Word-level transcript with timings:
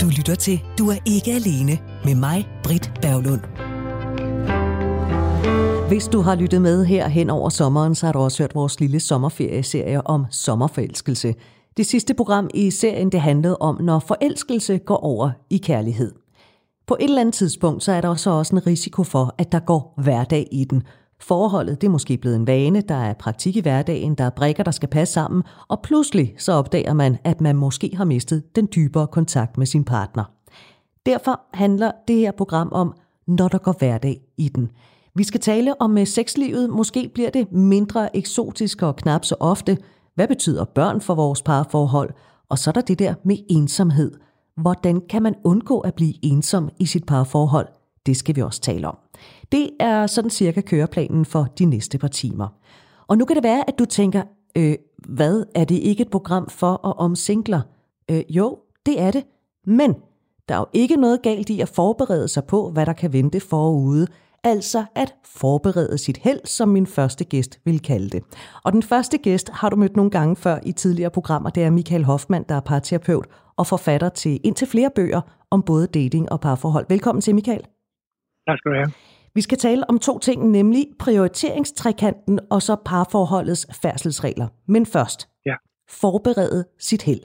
Du 0.00 0.06
lytter 0.16 0.34
til 0.34 0.60
Du 0.78 0.88
er 0.88 0.96
ikke 1.06 1.32
alene 1.32 1.78
med 2.04 2.14
mig, 2.14 2.48
Britt 2.62 2.92
Berglund. 3.02 3.40
Hvis 5.88 6.08
du 6.08 6.20
har 6.20 6.34
lyttet 6.34 6.62
med 6.62 6.84
her 6.84 7.08
hen 7.08 7.30
over 7.30 7.48
sommeren, 7.48 7.94
så 7.94 8.06
har 8.06 8.12
du 8.12 8.18
også 8.18 8.42
hørt 8.42 8.54
vores 8.54 8.80
lille 8.80 9.00
sommerferieserie 9.00 10.06
om 10.06 10.24
sommerforelskelse. 10.30 11.34
Det 11.76 11.86
sidste 11.86 12.14
program 12.14 12.50
i 12.54 12.70
serien, 12.70 13.12
det 13.12 13.20
handlede 13.20 13.56
om, 13.56 13.82
når 13.82 13.98
forelskelse 13.98 14.78
går 14.78 14.96
over 14.96 15.30
i 15.50 15.58
kærlighed. 15.58 16.12
På 16.86 16.96
et 17.00 17.04
eller 17.04 17.20
andet 17.20 17.34
tidspunkt, 17.34 17.82
så 17.82 17.92
er 17.92 18.00
der 18.00 18.14
så 18.14 18.30
også 18.30 18.56
en 18.56 18.66
risiko 18.66 19.04
for, 19.04 19.34
at 19.38 19.52
der 19.52 19.60
går 19.60 19.94
hverdag 20.02 20.48
i 20.52 20.64
den. 20.64 20.82
Forholdet 21.20 21.80
det 21.80 21.86
er 21.86 21.90
måske 21.90 22.16
blevet 22.16 22.36
en 22.36 22.46
vane, 22.46 22.80
der 22.80 22.94
er 22.94 23.14
praktik 23.14 23.56
i 23.56 23.60
hverdagen, 23.60 24.14
der 24.14 24.24
er 24.24 24.30
brækker, 24.30 24.62
der 24.62 24.70
skal 24.70 24.88
passe 24.88 25.14
sammen, 25.14 25.42
og 25.68 25.82
pludselig 25.82 26.34
så 26.38 26.52
opdager 26.52 26.92
man, 26.92 27.18
at 27.24 27.40
man 27.40 27.56
måske 27.56 27.90
har 27.96 28.04
mistet 28.04 28.56
den 28.56 28.68
dybere 28.74 29.06
kontakt 29.06 29.58
med 29.58 29.66
sin 29.66 29.84
partner. 29.84 30.24
Derfor 31.06 31.40
handler 31.54 31.90
det 32.08 32.16
her 32.16 32.32
program 32.32 32.68
om, 32.72 32.94
når 33.26 33.48
der 33.48 33.58
går 33.58 33.74
hverdag 33.78 34.20
i 34.38 34.48
den. 34.48 34.70
Vi 35.14 35.24
skal 35.24 35.40
tale 35.40 35.80
om 35.80 35.98
øh, 35.98 36.06
sexlivet. 36.06 36.70
Måske 36.70 37.10
bliver 37.14 37.30
det 37.30 37.52
mindre 37.52 38.16
eksotisk 38.16 38.82
og 38.82 38.96
knap 38.96 39.24
så 39.24 39.34
ofte. 39.40 39.78
Hvad 40.14 40.28
betyder 40.28 40.64
børn 40.64 41.00
for 41.00 41.14
vores 41.14 41.42
parforhold? 41.42 42.10
Og 42.48 42.58
så 42.58 42.70
er 42.70 42.72
der 42.72 42.80
det 42.80 42.98
der 42.98 43.14
med 43.24 43.36
ensomhed. 43.50 44.12
Hvordan 44.56 45.00
kan 45.00 45.22
man 45.22 45.34
undgå 45.44 45.80
at 45.80 45.94
blive 45.94 46.14
ensom 46.22 46.68
i 46.80 46.86
sit 46.86 47.06
parforhold? 47.06 47.68
Det 48.06 48.16
skal 48.16 48.36
vi 48.36 48.42
også 48.42 48.60
tale 48.60 48.88
om. 48.88 49.07
Det 49.52 49.70
er 49.80 50.06
sådan 50.06 50.30
cirka 50.30 50.60
køreplanen 50.60 51.24
for 51.24 51.46
de 51.58 51.64
næste 51.64 51.98
par 51.98 52.08
timer. 52.08 52.48
Og 53.06 53.18
nu 53.18 53.24
kan 53.24 53.36
det 53.36 53.44
være, 53.44 53.68
at 53.68 53.78
du 53.78 53.84
tænker, 53.84 54.22
øh, 54.56 54.74
hvad, 55.08 55.44
er 55.54 55.64
det 55.64 55.74
ikke 55.74 56.02
et 56.02 56.10
program 56.10 56.48
for 56.48 56.72
og 56.72 56.98
om 56.98 57.16
singler? 57.16 57.60
Øh, 58.10 58.22
jo, 58.28 58.58
det 58.86 59.00
er 59.00 59.10
det. 59.10 59.24
Men 59.66 59.94
der 60.48 60.54
er 60.54 60.58
jo 60.58 60.66
ikke 60.72 60.96
noget 60.96 61.22
galt 61.22 61.50
i 61.50 61.60
at 61.60 61.68
forberede 61.68 62.28
sig 62.28 62.44
på, 62.44 62.70
hvad 62.70 62.86
der 62.86 62.92
kan 62.92 63.12
vente 63.12 63.40
forude. 63.40 64.06
Altså 64.44 64.84
at 64.94 65.14
forberede 65.24 65.98
sit 65.98 66.16
held, 66.16 66.40
som 66.44 66.68
min 66.68 66.86
første 66.86 67.24
gæst 67.24 67.60
vil 67.64 67.80
kalde 67.80 68.08
det. 68.08 68.22
Og 68.64 68.72
den 68.72 68.82
første 68.82 69.18
gæst 69.18 69.48
har 69.48 69.68
du 69.70 69.76
mødt 69.76 69.96
nogle 69.96 70.10
gange 70.10 70.36
før 70.36 70.58
i 70.66 70.72
tidligere 70.72 71.10
programmer. 71.10 71.50
Det 71.50 71.62
er 71.62 71.70
Michael 71.70 72.04
Hoffmann, 72.04 72.44
der 72.48 72.54
er 72.54 72.60
parterapeut 72.60 73.26
og 73.56 73.66
forfatter 73.66 74.08
til 74.08 74.40
indtil 74.44 74.66
flere 74.68 74.90
bøger 74.94 75.20
om 75.50 75.62
både 75.62 75.86
dating 75.86 76.32
og 76.32 76.40
parforhold. 76.40 76.86
Velkommen 76.88 77.22
til, 77.22 77.34
Michael. 77.34 77.62
Tak 78.46 78.58
skal 78.58 78.70
du 78.70 78.76
have. 78.76 79.07
Vi 79.34 79.40
skal 79.40 79.58
tale 79.58 79.90
om 79.90 79.98
to 79.98 80.18
ting, 80.18 80.50
nemlig 80.50 80.86
prioriteringstrekanten 80.98 82.40
og 82.50 82.62
så 82.62 82.76
parforholdets 82.84 83.66
færdselsregler. 83.82 84.48
Men 84.66 84.86
først, 84.86 85.28
ja. 85.46 85.54
forberede 85.88 86.64
sit 86.78 87.02
held. 87.02 87.20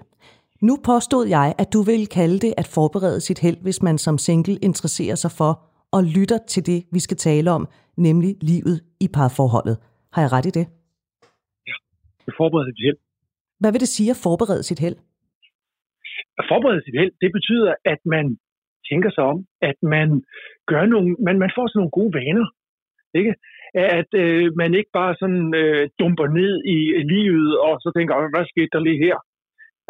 Nu 0.61 0.77
påstod 0.83 1.27
jeg, 1.27 1.55
at 1.57 1.73
du 1.73 1.81
vil 1.81 2.07
kalde 2.07 2.39
det 2.39 2.53
at 2.57 2.67
forberede 2.67 3.21
sit 3.21 3.39
held, 3.39 3.57
hvis 3.61 3.81
man 3.81 3.97
som 3.97 4.17
single 4.17 4.57
interesserer 4.57 5.15
sig 5.15 5.31
for 5.31 5.51
og 5.91 6.03
lytter 6.03 6.39
til 6.47 6.65
det, 6.65 6.79
vi 6.91 6.99
skal 6.99 7.17
tale 7.17 7.51
om, 7.51 7.67
nemlig 7.97 8.35
livet 8.41 8.77
i 8.99 9.07
parforholdet. 9.07 9.77
Har 10.13 10.21
jeg 10.21 10.31
ret 10.31 10.45
i 10.45 10.53
det? 10.59 10.65
Ja, 11.69 11.75
at 12.27 12.33
forberede 12.38 12.67
sit 12.69 12.83
held. 12.85 12.97
Hvad 13.59 13.71
vil 13.71 13.81
det 13.85 13.91
sige 13.97 14.09
at 14.15 14.19
forberede 14.23 14.63
sit 14.63 14.79
held? 14.85 14.97
At 16.39 16.45
forberede 16.51 16.81
sit 16.85 16.95
held, 16.99 17.11
det 17.23 17.31
betyder, 17.38 17.73
at 17.93 17.99
man 18.05 18.25
tænker 18.89 19.11
sig 19.11 19.23
om, 19.33 19.39
at 19.69 19.77
man 19.95 20.07
gør 20.71 20.83
nogle, 20.93 21.15
man, 21.25 21.35
man 21.43 21.51
får 21.55 21.65
sådan 21.67 21.79
nogle 21.79 21.97
gode 21.99 22.13
vaner. 22.19 22.47
Ikke? 23.19 23.33
At 23.99 24.11
øh, 24.23 24.45
man 24.61 24.71
ikke 24.79 24.91
bare 24.99 25.13
sådan 25.21 25.45
øh, 25.61 25.89
dumper 25.99 26.27
ned 26.39 26.53
i 26.75 26.77
livet, 27.13 27.51
og 27.67 27.73
så 27.83 27.89
tænker, 27.95 28.13
hvad 28.33 28.45
skete 28.45 28.73
der 28.73 28.79
lige 28.87 29.03
her? 29.05 29.17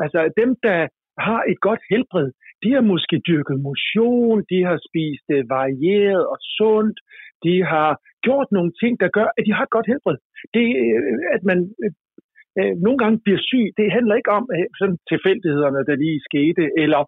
Altså 0.03 0.19
dem, 0.41 0.49
der 0.63 0.79
har 1.27 1.41
et 1.51 1.59
godt 1.67 1.81
helbred, 1.91 2.29
de 2.63 2.69
har 2.75 2.85
måske 2.93 3.15
dyrket 3.29 3.57
motion, 3.69 4.37
de 4.51 4.59
har 4.67 4.77
spist 4.87 5.27
øh, 5.35 5.43
varieret 5.57 6.23
og 6.31 6.37
sundt, 6.57 6.97
de 7.45 7.55
har 7.71 7.89
gjort 8.25 8.47
nogle 8.51 8.71
ting, 8.81 8.93
der 9.03 9.09
gør, 9.17 9.27
at 9.37 9.43
de 9.47 9.53
har 9.57 9.63
et 9.65 9.75
godt 9.77 9.87
helbred. 9.91 10.17
Det, 10.55 10.65
øh, 10.83 11.19
at 11.35 11.41
man 11.49 11.59
øh, 11.83 11.91
øh, 12.59 12.73
nogle 12.85 12.99
gange 13.03 13.17
bliver 13.25 13.41
syg, 13.49 13.67
det 13.79 13.95
handler 13.97 14.15
ikke 14.15 14.33
om 14.39 14.45
øh, 14.55 14.67
sådan 14.79 14.97
tilfældighederne, 15.11 15.81
der 15.87 15.95
lige 16.03 16.27
skete, 16.29 16.63
eller 16.83 17.01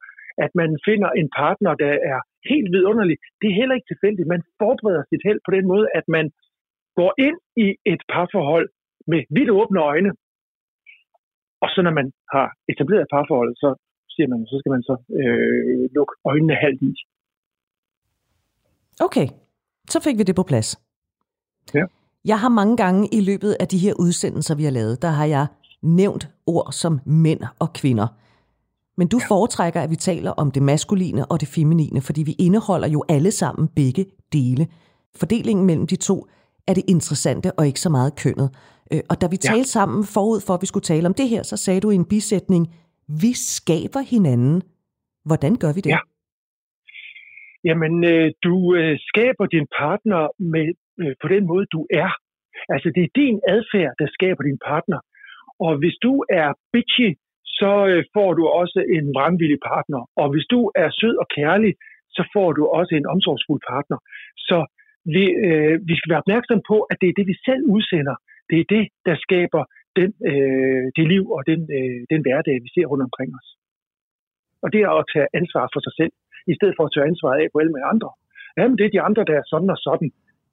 at 0.44 0.52
man 0.62 0.70
finder 0.88 1.10
en 1.20 1.30
partner, 1.42 1.72
der 1.84 1.94
er 2.12 2.20
helt 2.52 2.70
vidunderlig. 2.76 3.18
Det 3.40 3.48
er 3.50 3.60
heller 3.62 3.76
ikke 3.76 3.92
tilfældigt. 3.92 4.32
Man 4.36 4.44
forbereder 4.62 5.04
sit 5.12 5.24
held 5.28 5.40
på 5.46 5.52
den 5.58 5.66
måde, 5.72 5.86
at 6.00 6.06
man 6.18 6.26
går 7.00 7.12
ind 7.28 7.38
i 7.66 7.68
et 7.94 8.02
parforhold 8.14 8.68
med 9.12 9.22
vidt 9.38 9.52
åbne 9.60 9.82
øjne, 9.92 10.12
og 11.64 11.70
så 11.74 11.80
når 11.86 11.94
man 12.00 12.08
har 12.34 12.48
etableret 12.72 13.02
et 13.04 13.14
parforhold, 13.16 13.52
så 13.64 13.70
siger 14.14 14.28
man, 14.28 14.40
så 14.52 14.56
skal 14.60 14.72
man 14.76 14.84
så 14.90 14.96
øh, 15.20 15.90
lukke 15.96 16.14
øjnene 16.30 16.56
halvt 16.64 16.82
i. 16.82 16.92
Okay, 19.08 19.28
så 19.94 19.98
fik 20.06 20.18
vi 20.18 20.24
det 20.24 20.36
på 20.36 20.46
plads. 20.52 20.70
Ja. 21.74 21.86
Jeg 22.26 22.40
har 22.40 22.50
mange 22.50 22.78
gange 22.78 23.02
i 23.18 23.20
løbet 23.30 23.52
af 23.60 23.68
de 23.68 23.78
her 23.78 23.94
udsendelser, 24.00 24.56
vi 24.56 24.64
har 24.64 24.72
lavet, 24.72 25.02
der 25.02 25.12
har 25.20 25.26
jeg 25.26 25.46
nævnt 25.82 26.24
ord 26.48 26.72
som 26.72 26.94
mænd 27.06 27.42
og 27.60 27.70
kvinder. 27.80 28.08
Men 28.98 29.08
du 29.08 29.18
ja. 29.22 29.28
foretrækker, 29.34 29.82
at 29.82 29.90
vi 29.90 29.96
taler 29.96 30.32
om 30.32 30.52
det 30.52 30.64
maskuline 30.64 31.26
og 31.32 31.40
det 31.42 31.50
feminine, 31.56 32.02
fordi 32.02 32.22
vi 32.30 32.36
indeholder 32.40 32.88
jo 32.88 33.04
alle 33.10 33.32
sammen 33.32 33.68
begge 33.80 34.04
dele. 34.34 34.64
Fordelingen 35.20 35.66
mellem 35.66 35.88
de 35.88 35.96
to 35.96 36.18
er 36.70 36.74
det 36.74 36.86
interessante 36.96 37.50
og 37.58 37.68
ikke 37.68 37.80
så 37.80 37.90
meget 37.90 38.12
kønnet. 38.24 38.50
Øh, 38.94 39.02
og 39.10 39.16
da 39.22 39.26
vi 39.34 39.38
ja. 39.44 39.48
talte 39.52 39.70
sammen 39.78 40.00
forud 40.16 40.40
for, 40.46 40.54
at 40.54 40.62
vi 40.62 40.70
skulle 40.72 40.90
tale 40.94 41.06
om 41.08 41.14
det 41.14 41.28
her, 41.30 41.44
så 41.44 41.58
sagde 41.58 41.82
du 41.82 41.90
i 41.92 41.96
en 41.96 42.10
bisætning, 42.14 42.64
vi 43.24 43.32
skaber 43.56 44.02
hinanden. 44.14 44.56
Hvordan 45.30 45.54
gør 45.64 45.72
vi 45.78 45.82
det? 45.86 45.92
Ja. 45.96 46.02
Jamen, 47.68 47.94
øh, 48.14 48.28
du 48.46 48.56
øh, 48.80 48.96
skaber 49.10 49.46
din 49.56 49.68
partner 49.82 50.22
med, 50.54 50.66
på 51.22 51.28
den 51.34 51.44
måde, 51.52 51.66
du 51.76 51.82
er. 52.04 52.12
Altså, 52.74 52.88
det 52.96 53.04
er 53.04 53.12
din 53.22 53.38
adfærd, 53.56 53.94
der 54.00 54.08
skaber 54.18 54.44
din 54.50 54.60
partner. 54.72 55.00
Og 55.66 55.72
hvis 55.82 55.98
du 56.06 56.14
er 56.42 56.48
bitchy, 56.74 57.10
så 57.60 57.72
øh, 57.92 58.04
får 58.16 58.30
du 58.38 58.44
også 58.62 58.80
en 58.96 59.06
vrangvillig 59.16 59.60
partner. 59.72 60.02
Og 60.22 60.28
hvis 60.32 60.48
du 60.54 60.60
er 60.84 60.90
sød 61.00 61.16
og 61.24 61.28
kærlig, 61.38 61.72
så 62.18 62.24
får 62.34 62.50
du 62.58 62.62
også 62.80 62.94
en 62.96 63.08
omsorgsfuld 63.14 63.62
partner. 63.72 63.98
Så 64.50 64.58
vi, 65.16 65.24
øh, 65.48 65.76
vi 65.90 65.94
skal 65.98 66.10
være 66.12 66.24
opmærksom 66.24 66.60
på, 66.72 66.78
at 66.92 66.98
det 67.02 67.08
er 67.10 67.18
det, 67.20 67.28
vi 67.32 67.36
selv 67.48 67.64
udsender. 67.76 68.16
Det 68.50 68.58
er 68.60 68.68
det, 68.76 68.84
der 69.08 69.16
skaber 69.26 69.64
den, 70.00 70.10
øh, 70.32 70.84
det 70.96 71.06
liv 71.14 71.24
og 71.36 71.42
den, 71.50 71.62
øh, 71.78 72.00
den 72.12 72.22
hverdag, 72.26 72.56
vi 72.66 72.70
ser 72.76 72.86
rundt 72.92 73.08
omkring 73.08 73.30
os. 73.40 73.50
Og 74.64 74.68
det 74.74 74.82
er 74.82 74.92
at 75.02 75.10
tage 75.14 75.28
ansvar 75.40 75.66
for 75.74 75.82
sig 75.86 75.94
selv, 76.00 76.14
i 76.52 76.54
stedet 76.58 76.76
for 76.78 76.84
at 76.86 76.94
tage 76.94 77.08
ansvaret 77.12 77.38
af 77.42 77.48
på 77.52 77.60
alle 77.60 77.76
med 77.78 77.84
andre. 77.94 78.12
Jamen, 78.58 78.78
det 78.78 78.86
er 78.86 78.96
de 78.96 79.06
andre, 79.08 79.24
der 79.30 79.36
er 79.38 79.46
sådan 79.52 79.70
og 79.76 79.80
sådan. 79.88 80.10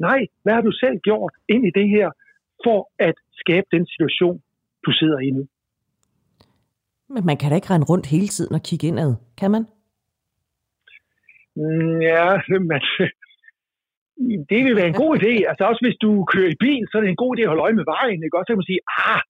Nej, 0.08 0.20
hvad 0.42 0.54
har 0.54 0.64
du 0.68 0.72
selv 0.82 0.96
gjort 1.08 1.34
ind 1.54 1.62
i 1.66 1.76
det 1.78 1.88
her, 1.96 2.08
for 2.64 2.78
at 3.08 3.16
skabe 3.42 3.66
den 3.74 3.84
situation, 3.94 4.36
du 4.86 4.90
sidder 5.00 5.18
i 5.18 5.30
nu? 5.30 5.44
Men 7.14 7.22
man 7.28 7.36
kan 7.36 7.48
da 7.50 7.54
ikke 7.56 7.70
rende 7.72 7.90
rundt 7.92 8.06
hele 8.14 8.28
tiden 8.36 8.54
og 8.58 8.62
kigge 8.68 8.86
indad, 8.86 9.12
kan 9.40 9.50
man? 9.54 9.64
Mm, 11.60 11.98
ja, 12.10 12.26
men 12.70 12.82
det 14.50 14.60
vil 14.64 14.76
være 14.78 14.90
en 14.92 15.00
god 15.02 15.12
idé. 15.18 15.32
Altså 15.50 15.64
også 15.70 15.82
hvis 15.84 15.98
du 16.04 16.10
kører 16.32 16.50
i 16.52 16.60
bil, 16.64 16.82
så 16.86 16.94
er 16.96 17.02
det 17.02 17.10
en 17.10 17.22
god 17.24 17.32
idé 17.32 17.42
at 17.42 17.52
holde 17.52 17.66
øje 17.66 17.78
med 17.80 17.86
vejen. 17.94 18.20
Ikke? 18.24 18.36
Også 18.36 18.46
så 18.46 18.52
kan 18.52 18.62
man 18.62 18.72
sige, 18.72 18.84
ah, 19.08 19.20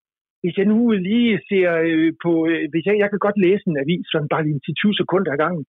hvis 0.42 0.56
jeg 0.58 0.66
nu 0.72 0.78
lige 1.10 1.32
ser 1.50 1.68
øh, 1.88 2.12
på, 2.24 2.32
øh, 2.50 2.64
hvis 2.72 2.84
jeg, 2.86 2.94
jeg 3.02 3.08
kan 3.10 3.24
godt 3.26 3.38
læse 3.44 3.64
en 3.66 3.82
avis, 3.84 4.06
sådan 4.12 4.32
bare 4.34 4.44
lige 4.46 4.60
til 4.66 4.74
20 4.74 4.94
sekunder 5.00 5.30
ad 5.32 5.38
gangen. 5.44 5.64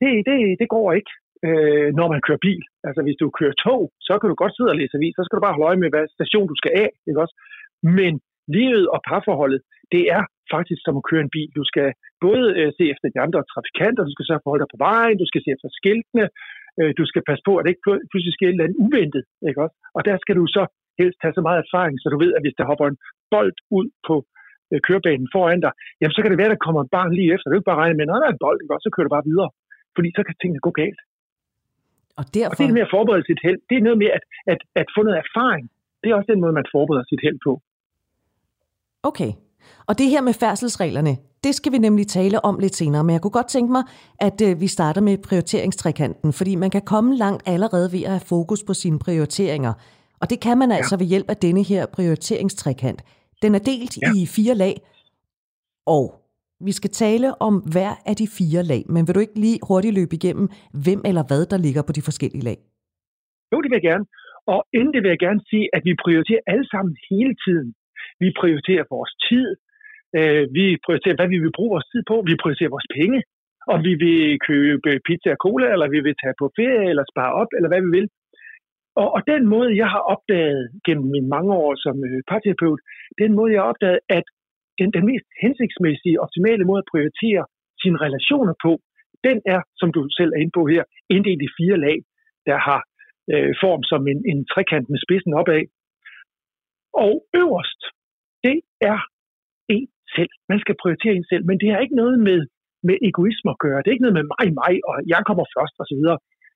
Det, 0.00 0.10
det, 0.28 0.36
det 0.60 0.68
går 0.74 0.88
ikke, 0.98 1.12
øh, 1.46 1.88
når 1.98 2.08
man 2.12 2.24
kører 2.26 2.44
bil. 2.48 2.62
Altså 2.86 3.00
hvis 3.04 3.18
du 3.20 3.26
kører 3.38 3.56
tog, 3.66 3.82
så 4.06 4.12
kan 4.18 4.28
du 4.28 4.36
godt 4.42 4.54
sidde 4.54 4.72
og 4.72 4.78
læse 4.80 4.96
avis, 4.98 5.14
så 5.16 5.22
skal 5.24 5.36
du 5.36 5.44
bare 5.44 5.56
holde 5.56 5.68
øje 5.70 5.82
med, 5.82 5.90
hvad 5.92 6.04
station 6.16 6.46
du 6.52 6.56
skal 6.60 6.72
af. 6.84 6.90
Ikke 7.08 7.22
også? 7.24 7.36
Men 7.98 8.12
livet 8.56 8.84
og 8.94 8.98
parforholdet, 9.08 9.60
det 9.94 10.02
er 10.16 10.22
faktisk 10.56 10.80
som 10.82 11.00
at 11.00 11.06
køre 11.10 11.22
en 11.26 11.34
bil. 11.36 11.50
Du 11.60 11.64
skal 11.70 11.88
både 12.26 12.44
øh, 12.60 12.68
se 12.78 12.84
efter 12.92 13.06
de 13.14 13.20
andre 13.26 13.40
trafikanter, 13.52 14.02
du 14.08 14.14
skal 14.14 14.26
sørge 14.26 14.42
for 14.42 14.48
at 14.48 14.52
holde 14.54 14.64
dig 14.64 14.74
på 14.74 14.82
vejen, 14.88 15.16
du 15.22 15.28
skal 15.30 15.42
se 15.42 15.50
efter 15.56 15.68
skiltene, 15.78 16.26
øh, 16.78 16.90
du 17.00 17.04
skal 17.10 17.22
passe 17.28 17.42
på, 17.48 17.52
at 17.56 17.62
det 17.62 17.70
ikke 17.72 17.84
pludselig 18.10 18.34
sker 18.36 18.48
et 18.48 18.54
eller 18.54 18.66
andet 18.66 18.82
uventet. 18.84 19.24
Ikke 19.48 19.60
også? 19.64 19.76
Og 19.96 20.00
der 20.08 20.16
skal 20.22 20.34
du 20.40 20.44
så 20.56 20.62
helst 21.00 21.18
have 21.24 21.34
så 21.38 21.42
meget 21.46 21.60
erfaring, 21.64 21.94
så 21.98 22.06
du 22.14 22.18
ved, 22.24 22.32
at 22.36 22.42
hvis 22.44 22.56
der 22.58 22.70
hopper 22.70 22.86
en 22.88 22.98
bold 23.34 23.54
ud 23.78 23.86
på 24.08 24.14
øh, 24.72 24.80
kørebanen 24.86 25.28
foran 25.34 25.60
dig, 25.64 25.72
jamen 26.00 26.14
så 26.14 26.20
kan 26.20 26.30
det 26.30 26.40
være, 26.40 26.50
at 26.50 26.56
der 26.56 26.66
kommer 26.66 26.80
et 26.82 26.94
barn 26.96 27.12
lige 27.18 27.30
efter. 27.34 27.46
Du 27.46 27.52
kan 27.52 27.60
ikke 27.60 27.72
bare 27.72 27.82
regne 27.82 27.96
med, 27.98 28.06
at 28.06 28.20
der 28.22 28.28
er 28.30 28.34
en 28.36 28.44
bold, 28.46 28.58
ikke 28.62 28.74
også? 28.74 28.86
så 28.86 28.92
kører 28.94 29.06
du 29.08 29.16
bare 29.16 29.28
videre. 29.30 29.50
Fordi 29.96 30.08
så 30.16 30.22
kan 30.26 30.34
tingene 30.40 30.66
gå 30.68 30.72
galt. 30.82 31.00
Og, 32.20 32.24
derfor... 32.34 32.50
og 32.50 32.56
det 32.58 32.64
er 32.70 32.76
med 32.78 32.86
at 32.88 32.94
forberede 32.96 33.24
sit 33.30 33.40
held. 33.46 33.60
Det 33.68 33.76
er 33.78 33.84
noget 33.88 33.98
med 34.04 34.10
at, 34.18 34.24
at, 34.52 34.60
at 34.80 34.86
få 34.94 35.00
noget 35.06 35.18
erfaring. 35.24 35.64
Det 36.00 36.06
er 36.08 36.14
også 36.18 36.30
den 36.32 36.40
måde, 36.42 36.54
man 36.60 36.66
forbereder 36.74 37.04
sit 37.12 37.22
held 37.26 37.38
på. 37.46 37.52
Okay, 39.10 39.30
og 39.88 39.98
det 39.98 40.10
her 40.10 40.20
med 40.20 40.32
færdselsreglerne, 40.32 41.16
det 41.44 41.54
skal 41.54 41.72
vi 41.72 41.78
nemlig 41.78 42.06
tale 42.06 42.44
om 42.44 42.58
lidt 42.58 42.74
senere, 42.74 43.04
men 43.04 43.12
jeg 43.12 43.20
kunne 43.20 43.30
godt 43.30 43.48
tænke 43.48 43.72
mig, 43.72 43.82
at 44.20 44.40
øh, 44.48 44.60
vi 44.60 44.66
starter 44.66 45.00
med 45.00 45.18
prioriteringstrekanten, 45.18 46.32
fordi 46.32 46.54
man 46.54 46.70
kan 46.70 46.82
komme 46.82 47.16
langt 47.16 47.42
allerede 47.46 47.92
ved 47.92 48.02
at 48.02 48.10
have 48.10 48.28
fokus 48.28 48.62
på 48.66 48.74
sine 48.74 48.98
prioriteringer. 48.98 49.72
Og 50.20 50.30
det 50.30 50.40
kan 50.40 50.58
man 50.58 50.72
altså 50.72 50.94
ja. 50.94 50.98
ved 50.98 51.06
hjælp 51.06 51.30
af 51.30 51.36
denne 51.36 51.62
her 51.62 51.86
prioriteringstrekant. 51.86 53.02
Den 53.42 53.54
er 53.54 53.58
delt 53.58 53.98
ja. 54.02 54.12
i 54.16 54.26
fire 54.26 54.54
lag, 54.54 54.74
og 55.86 56.04
Vi 56.68 56.72
skal 56.72 56.90
tale 56.90 57.28
om 57.48 57.54
hver 57.74 57.92
af 58.10 58.14
de 58.20 58.26
fire 58.38 58.62
lag, 58.72 58.82
men 58.94 59.02
vil 59.06 59.14
du 59.14 59.20
ikke 59.20 59.40
lige 59.44 59.58
hurtigt 59.68 59.94
løbe 59.98 60.14
igennem, 60.18 60.46
hvem 60.84 61.00
eller 61.10 61.24
hvad, 61.28 61.42
der 61.52 61.58
ligger 61.66 61.82
på 61.86 61.92
de 61.96 62.02
forskellige 62.08 62.44
lag? 62.48 62.58
Jo, 63.52 63.56
det 63.62 63.68
vil 63.70 63.80
jeg 63.80 63.88
gerne. 63.90 64.06
Og 64.52 64.60
det 64.94 65.00
vil 65.02 65.14
jeg 65.14 65.22
gerne 65.26 65.42
sige, 65.50 65.66
at 65.76 65.82
vi 65.88 65.92
prioriterer 66.04 66.42
alle 66.52 66.66
sammen 66.72 66.92
hele 67.10 67.34
tiden. 67.44 67.68
Vi 68.22 68.28
prioriterer 68.40 68.84
vores 68.94 69.12
tid, 69.28 69.46
øh, 70.18 70.44
vi 70.58 70.64
prioriterer, 70.84 71.18
hvad 71.18 71.30
vi 71.34 71.38
vil 71.44 71.56
bruge 71.56 71.74
vores 71.74 71.88
tid 71.92 72.02
på, 72.10 72.16
vi 72.30 72.40
prioriterer 72.42 72.76
vores 72.76 72.90
penge, 72.98 73.20
og 73.72 73.76
vi 73.86 73.92
vil 74.04 74.22
købe 74.50 74.90
pizza 75.06 75.30
og 75.36 75.40
cola, 75.46 75.66
eller 75.74 75.88
vi 75.94 76.00
vil 76.06 76.20
tage 76.22 76.36
på 76.40 76.46
ferie, 76.58 76.88
eller 76.92 77.04
spare 77.12 77.32
op, 77.40 77.50
eller 77.56 77.68
hvad 77.70 77.82
vi 77.86 77.90
vil. 77.98 78.08
Og, 79.00 79.08
og 79.16 79.20
den 79.32 79.42
måde, 79.54 79.70
jeg 79.82 79.88
har 79.94 80.02
opdaget 80.14 80.62
gennem 80.86 81.06
mine 81.14 81.28
mange 81.36 81.52
år 81.62 81.72
som 81.84 81.96
øh, 82.08 82.20
parterapeut, 82.32 82.80
den 83.22 83.30
måde, 83.38 83.52
jeg 83.52 83.60
har 83.62 83.70
opdaget, 83.72 84.00
at 84.18 84.26
den, 84.78 84.88
den 84.96 85.04
mest 85.10 85.26
hensigtsmæssige, 85.44 86.20
optimale 86.24 86.64
måde 86.68 86.82
at 86.82 86.90
prioritere 86.92 87.42
sine 87.82 87.98
relationer 88.04 88.54
på, 88.64 88.72
den 89.26 89.38
er, 89.54 89.60
som 89.80 89.88
du 89.96 90.00
selv 90.18 90.30
er 90.32 90.40
inde 90.42 90.56
på 90.58 90.62
her, 90.72 90.82
inddelt 91.14 91.42
i 91.42 91.54
fire 91.58 91.78
lag, 91.86 91.98
der 92.48 92.58
har 92.68 92.80
øh, 93.32 93.50
form 93.64 93.82
som 93.90 94.02
en, 94.12 94.20
en 94.32 94.40
trekant 94.52 94.86
med 94.92 94.98
spidsen 95.04 95.32
opad. 95.40 95.64
Og 97.04 97.12
øverst, 97.42 97.80
er 98.90 98.98
en 99.74 99.88
selv. 100.14 100.32
Man 100.50 100.60
skal 100.62 100.76
prioritere 100.82 101.14
en 101.16 101.30
selv, 101.30 101.44
men 101.48 101.56
det 101.60 101.68
har 101.70 101.80
ikke 101.84 102.00
noget 102.02 102.16
med, 102.28 102.40
med 102.88 102.96
egoisme 103.08 103.50
at 103.54 103.62
gøre. 103.66 103.78
Det 103.78 103.88
er 103.88 103.96
ikke 103.96 104.06
noget 104.06 104.20
med 104.20 104.28
mig, 104.34 104.46
mig, 104.62 104.74
og 104.88 104.96
jeg 105.12 105.20
kommer 105.28 105.44
først 105.56 105.74
osv. 105.82 106.02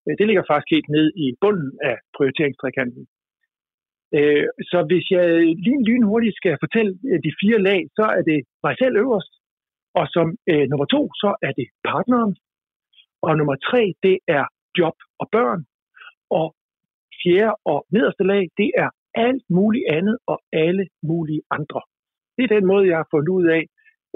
Øh, 0.06 0.14
det 0.18 0.26
ligger 0.26 0.44
faktisk 0.50 0.70
helt 0.76 0.90
ned 0.96 1.06
i 1.24 1.26
bunden 1.42 1.70
af 1.90 1.96
prioriteringstrekanten. 2.16 3.02
Øh, 4.16 4.46
så 4.70 4.78
hvis 4.90 5.06
jeg 5.16 5.24
lige 5.66 5.84
lynhurtigt 5.88 6.36
skal 6.40 6.54
fortælle 6.64 6.92
øh, 7.08 7.18
de 7.26 7.32
fire 7.40 7.58
lag, 7.68 7.80
så 7.98 8.04
er 8.18 8.22
det 8.30 8.38
mig 8.66 8.74
selv 8.80 8.94
øverst, 9.04 9.32
og 9.98 10.04
som 10.14 10.26
øh, 10.50 10.64
nummer 10.70 10.86
to, 10.94 11.00
så 11.22 11.30
er 11.46 11.52
det 11.58 11.66
partneren, 11.90 12.32
og 13.26 13.32
nummer 13.38 13.56
tre, 13.68 13.82
det 14.06 14.16
er 14.38 14.44
job 14.78 14.96
og 15.20 15.26
børn, 15.36 15.60
og 16.40 16.46
fjerde 17.22 17.54
og 17.72 17.78
nederste 17.94 18.24
lag, 18.32 18.42
det 18.60 18.70
er 18.84 18.88
alt 19.14 19.44
muligt 19.50 19.86
andet 19.96 20.16
og 20.26 20.38
alle 20.52 20.84
mulige 21.02 21.42
andre. 21.50 21.80
Det 22.36 22.42
er 22.44 22.56
den 22.56 22.66
måde, 22.72 22.88
jeg 22.90 22.96
har 23.02 23.08
fundet 23.10 23.30
ud 23.38 23.46
af, 23.56 23.62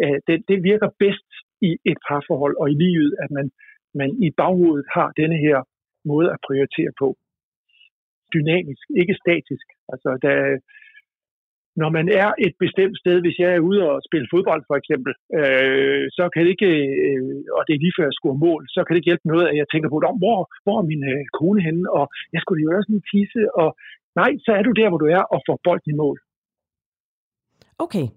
at 0.06 0.20
det, 0.26 0.36
det 0.50 0.58
virker 0.70 0.88
bedst 1.04 1.30
i 1.68 1.70
et 1.90 1.98
parforhold 2.08 2.56
og 2.62 2.66
i 2.70 2.76
livet, 2.84 3.10
at 3.22 3.30
man, 3.36 3.46
man 4.00 4.10
i 4.26 4.28
baghovedet 4.40 4.86
har 4.96 5.08
denne 5.20 5.38
her 5.46 5.58
måde 6.12 6.28
at 6.34 6.42
prioritere 6.46 6.92
på. 7.02 7.08
Dynamisk, 8.34 8.84
ikke 9.00 9.14
statisk. 9.22 9.66
Altså, 9.92 10.10
der, 10.24 10.36
når 11.82 11.90
man 11.98 12.06
er 12.22 12.30
et 12.46 12.54
bestemt 12.64 12.96
sted, 13.02 13.16
hvis 13.20 13.38
jeg 13.42 13.50
er 13.52 13.66
ude 13.68 13.80
og 13.90 13.96
spille 14.08 14.30
fodbold 14.32 14.62
for 14.70 14.76
eksempel, 14.80 15.12
øh, 15.38 16.04
så 16.16 16.24
kan 16.32 16.42
det 16.44 16.50
ikke, 16.56 16.72
øh, 17.08 17.36
og 17.56 17.62
det 17.66 17.72
er 17.74 17.82
lige 17.84 17.96
før 17.96 18.08
jeg 18.08 18.18
scorer 18.18 18.42
mål, 18.46 18.62
så 18.74 18.78
kan 18.80 18.92
det 18.92 19.00
ikke 19.00 19.10
hjælpe 19.10 19.30
noget, 19.32 19.46
at 19.50 19.56
jeg 19.60 19.66
tænker 19.68 19.88
på, 19.90 19.98
hvor, 20.22 20.40
hvor 20.64 20.76
er 20.80 20.90
min 20.92 21.02
øh, 21.12 21.22
kone 21.38 21.60
henne, 21.68 21.84
og 21.98 22.04
jeg 22.34 22.40
skulle 22.42 22.62
jo 22.64 22.68
også 22.78 22.90
en 22.92 23.04
tisse, 23.10 23.42
og 23.62 23.68
nej, 24.20 24.30
så 24.44 24.50
er 24.58 24.62
du 24.64 24.72
der, 24.80 24.88
hvor 24.88 25.00
du 25.02 25.08
er, 25.18 25.22
og 25.34 25.38
får 25.46 25.58
bolden 25.66 25.90
i 25.92 26.00
mål. 26.02 26.18
Okay, 27.78 28.08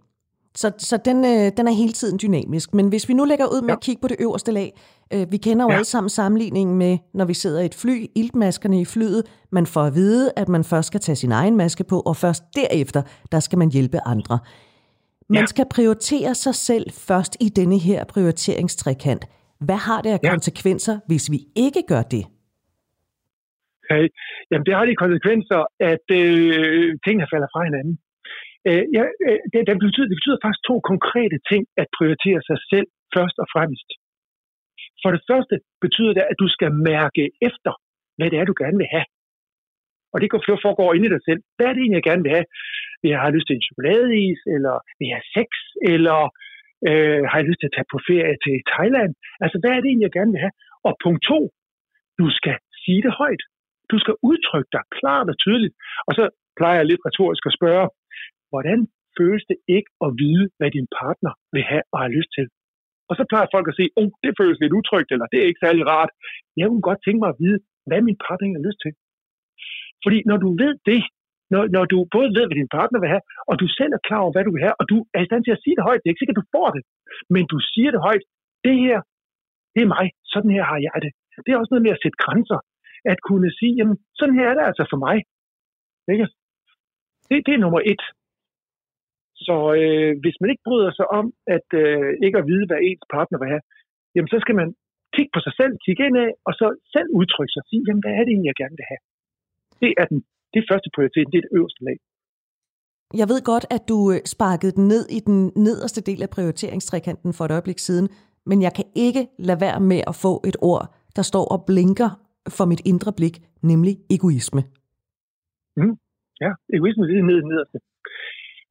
så, 0.56 0.72
så 0.78 0.98
den, 1.06 1.26
øh, 1.26 1.52
den 1.58 1.68
er 1.68 1.72
hele 1.72 1.92
tiden 1.92 2.20
dynamisk. 2.22 2.74
Men 2.74 2.90
hvis 2.90 3.10
vi 3.10 3.14
nu 3.14 3.26
lægger 3.26 3.46
ud 3.46 3.62
med 3.62 3.70
ja. 3.70 3.76
at 3.76 3.82
kigge 3.82 4.02
på 4.02 4.08
det 4.08 4.18
øverste 4.20 4.52
lag, 4.52 4.72
øh, 5.14 5.32
vi 5.32 5.38
kender 5.38 5.66
jo 5.66 5.70
ja. 5.70 5.76
alle 5.76 5.86
sammen 5.86 6.10
sammenligningen 6.10 6.78
med, 6.78 6.98
når 7.14 7.26
vi 7.26 7.34
sidder 7.34 7.62
i 7.62 7.66
et 7.66 7.76
fly, 7.76 8.06
iltmaskerne 8.16 8.82
i 8.82 8.86
flyet, 8.86 9.24
man 9.52 9.66
får 9.66 9.82
at 9.82 9.96
vide, 9.96 10.32
at 10.38 10.50
man 10.50 10.64
først 10.64 10.88
skal 10.88 11.00
tage 11.00 11.16
sin 11.16 11.32
egen 11.32 11.58
maske 11.58 11.84
på, 11.84 12.00
og 12.00 12.16
først 12.16 12.44
derefter, 12.56 13.02
der 13.32 13.40
skal 13.40 13.58
man 13.60 13.72
hjælpe 13.72 14.00
andre. 14.06 14.40
Man 15.30 15.42
ja. 15.42 15.46
skal 15.46 15.66
prioritere 15.76 16.36
sig 16.36 16.56
selv 16.56 16.92
først 16.92 17.38
i 17.40 17.50
denne 17.50 17.80
her 17.80 18.04
prioriteringstrekant. 18.04 19.26
Hvad 19.60 19.76
har 19.76 20.02
det 20.02 20.10
af 20.10 20.20
ja. 20.24 20.30
konsekvenser, 20.30 21.00
hvis 21.08 21.32
vi 21.32 21.40
ikke 21.56 21.84
gør 21.88 22.02
det? 22.02 22.26
Okay. 23.84 24.08
Jamen, 24.52 24.66
det 24.66 24.74
har 24.74 24.86
de 24.86 24.96
konsekvenser, 24.96 25.62
at 25.80 26.06
øh, 26.20 26.98
tingene 27.06 27.28
falder 27.34 27.48
fra 27.54 27.64
hinanden. 27.64 27.98
Øh, 28.70 28.84
ja, 28.98 29.04
øh, 29.28 29.40
det, 29.52 29.60
det, 29.68 29.76
betyder, 29.86 30.08
det 30.12 30.18
betyder 30.20 30.44
faktisk 30.44 30.64
to 30.70 30.76
konkrete 30.92 31.38
ting 31.52 31.64
at 31.82 31.88
prioritere 31.98 32.42
sig 32.50 32.60
selv 32.72 32.88
først 33.16 33.38
og 33.44 33.48
fremmest. 33.54 33.90
For 35.02 35.10
det 35.16 35.22
første 35.30 35.56
betyder 35.86 36.14
det, 36.18 36.26
at 36.32 36.38
du 36.44 36.48
skal 36.56 36.72
mærke 36.92 37.24
efter, 37.50 37.72
hvad 38.18 38.28
det 38.30 38.38
er, 38.40 38.46
du 38.46 38.56
gerne 38.64 38.80
vil 38.82 38.94
have. 38.96 39.08
Og 40.14 40.18
det 40.22 40.28
foregår 40.66 40.90
ind 40.94 41.06
i 41.06 41.14
dig 41.16 41.24
selv. 41.28 41.42
Hvad 41.56 41.66
er 41.68 41.74
det 41.74 41.82
egentlig, 41.82 42.02
jeg 42.02 42.10
gerne 42.12 42.24
vil 42.26 42.36
have? 42.38 42.48
Vil 43.02 43.12
jeg 43.14 43.22
have 43.24 43.36
lyst 43.36 43.48
til 43.48 43.56
en 43.58 43.68
chokoladeis, 43.68 44.40
eller 44.56 44.76
vil 44.98 45.08
jeg 45.10 45.18
have 45.20 45.32
sex, 45.38 45.50
eller 45.94 46.20
øh, 46.90 47.22
har 47.30 47.38
jeg 47.38 47.48
lyst 47.50 47.60
til 47.60 47.70
at 47.70 47.76
tage 47.76 47.92
på 47.94 48.00
ferie 48.10 48.36
til 48.46 48.56
Thailand? 48.74 49.12
Altså, 49.44 49.58
hvad 49.60 49.72
er 49.74 49.80
det 49.80 49.90
egentlig, 49.90 50.08
jeg 50.10 50.18
gerne 50.20 50.34
vil 50.36 50.46
have? 50.46 50.56
Og 50.88 50.94
punkt 51.06 51.22
to, 51.32 51.40
du 52.20 52.28
skal 52.40 52.58
sige 52.84 53.02
det 53.06 53.14
højt. 53.22 53.44
Du 53.92 53.98
skal 54.04 54.16
udtrykke 54.30 54.72
dig 54.76 54.84
klart 54.98 55.28
og 55.32 55.38
tydeligt. 55.44 55.76
Og 56.08 56.12
så 56.18 56.24
plejer 56.60 56.78
jeg 56.80 56.90
lidt 56.90 57.06
retorisk 57.08 57.44
at 57.50 57.58
spørge, 57.60 57.86
hvordan 58.52 58.80
føles 59.18 59.44
det 59.52 59.58
ikke 59.76 59.92
at 60.06 60.10
vide, 60.22 60.46
hvad 60.58 60.72
din 60.78 60.88
partner 61.00 61.32
vil 61.54 61.64
have 61.72 61.86
og 61.94 61.98
har 62.04 62.12
lyst 62.18 62.32
til? 62.38 62.46
Og 63.10 63.14
så 63.18 63.24
plejer 63.32 63.54
folk 63.56 63.68
at 63.68 63.78
sige, 63.80 63.92
oh, 64.00 64.10
det 64.24 64.32
føles 64.40 64.58
lidt 64.62 64.78
utrygt, 64.80 65.10
eller 65.14 65.28
det 65.32 65.38
er 65.40 65.48
ikke 65.50 65.64
særlig 65.66 65.84
rart. 65.94 66.12
Jeg 66.60 66.68
kunne 66.68 66.88
godt 66.90 67.02
tænke 67.04 67.22
mig 67.22 67.30
at 67.32 67.40
vide, 67.44 67.60
hvad 67.88 68.02
min 68.08 68.18
partner 68.26 68.58
har 68.58 68.68
lyst 68.68 68.80
til. 68.84 68.94
Fordi 70.04 70.18
når 70.30 70.38
du 70.44 70.50
ved 70.62 70.74
det, 70.90 71.02
når, 71.54 71.64
når 71.76 71.84
du 71.92 71.98
både 72.16 72.30
ved, 72.38 72.46
hvad 72.48 72.58
din 72.62 72.76
partner 72.78 73.00
vil 73.00 73.14
have, 73.14 73.24
og 73.50 73.56
du 73.62 73.68
selv 73.80 73.92
er 73.98 74.06
klar 74.08 74.22
over, 74.24 74.34
hvad 74.34 74.46
du 74.48 74.54
vil 74.56 74.66
have, 74.68 74.78
og 74.82 74.86
du 74.92 74.98
er 75.16 75.22
i 75.22 75.30
stand 75.30 75.44
til 75.44 75.56
at 75.56 75.64
sige 75.64 75.76
det 75.78 75.88
højt, 75.90 76.00
det 76.00 76.08
er 76.08 76.14
ikke 76.14 76.24
sikkert, 76.24 76.38
at 76.38 76.44
du 76.44 76.54
får 76.58 76.68
det, 76.76 76.84
men 77.34 77.44
du 77.54 77.58
siger 77.72 77.90
det 77.96 78.02
højt, 78.08 78.24
det 78.66 78.76
her, 78.86 78.98
det 79.74 79.82
er 79.84 79.94
mig, 79.98 80.06
sådan 80.34 80.52
her 80.58 80.66
har 80.72 80.80
jeg 80.88 80.98
det. 81.06 81.12
Det 81.44 81.50
er 81.52 81.58
også 81.60 81.74
noget 81.74 81.86
med 81.86 81.96
at 81.96 82.02
sætte 82.04 82.22
grænser, 82.24 82.60
at 83.12 83.18
kunne 83.30 83.50
sige, 83.60 83.74
jamen, 83.80 83.98
sådan 84.20 84.36
her 84.40 84.48
er 84.50 84.56
det 84.58 84.66
altså 84.70 84.84
for 84.92 85.00
mig. 85.06 85.18
Ikke? 86.14 86.28
Det, 87.30 87.38
det 87.46 87.54
er 87.54 87.64
nummer 87.66 87.82
et. 87.92 88.04
Så 89.48 89.56
øh, 89.82 90.12
hvis 90.24 90.38
man 90.42 90.50
ikke 90.52 90.68
bryder 90.68 90.92
sig 91.00 91.08
om 91.20 91.26
at 91.56 91.68
øh, 91.84 92.10
ikke 92.26 92.38
at 92.42 92.48
vide, 92.52 92.66
hvad 92.68 92.80
ens 92.90 93.06
partner 93.16 93.38
vil 93.40 93.52
have, 93.54 93.64
jamen 94.16 94.32
så 94.34 94.38
skal 94.44 94.56
man 94.62 94.70
kigge 95.16 95.32
på 95.36 95.42
sig 95.46 95.54
selv, 95.60 95.74
kigge 95.86 96.04
ind 96.08 96.18
af, 96.26 96.32
og 96.48 96.54
så 96.60 96.66
selv 96.96 97.10
udtrykke 97.20 97.54
sig 97.54 97.64
og 97.64 97.70
sige, 97.70 97.84
jamen 97.88 98.04
hvad 98.04 98.14
er 98.16 98.24
det 98.24 98.32
egentlig, 98.32 98.52
jeg 98.52 98.62
gerne 98.62 98.78
vil 98.80 98.92
have? 98.92 99.04
Det 99.84 99.92
er 100.02 100.06
den 100.12 100.20
det 100.52 100.58
er 100.62 100.68
første 100.72 100.90
prioritet, 100.96 101.26
det 101.32 101.38
er 101.38 101.46
det 101.48 101.54
øverste 101.58 101.82
lag. 101.88 101.98
Jeg 103.22 103.28
ved 103.32 103.40
godt, 103.52 103.66
at 103.76 103.84
du 103.92 103.98
øh, 104.14 104.20
sparkede 104.36 104.74
den 104.78 104.88
ned 104.94 105.04
i 105.18 105.20
den 105.30 105.40
nederste 105.68 106.02
del 106.10 106.22
af 106.26 106.30
prioriteringstrekanten 106.30 107.34
for 107.34 107.44
et 107.46 107.52
øjeblik 107.52 107.80
siden, 107.80 108.08
men 108.46 108.62
jeg 108.62 108.74
kan 108.78 108.86
ikke 108.96 109.24
lade 109.48 109.62
være 109.62 109.80
med 109.92 110.02
at 110.12 110.16
få 110.26 110.34
et 110.50 110.58
ord, 110.72 110.86
der 111.16 111.22
står 111.32 111.46
og 111.54 111.60
blinker 111.70 112.10
for 112.58 112.66
mit 112.72 112.82
indre 112.92 113.12
blik, 113.20 113.36
nemlig 113.72 113.94
egoisme. 114.16 114.62
Mm. 115.80 115.96
Ja, 116.44 116.52
egoisme 116.78 117.04
det 117.08 117.18
er 117.20 117.24
nede 117.30 117.42
i 117.44 117.48
nederste. 117.52 117.78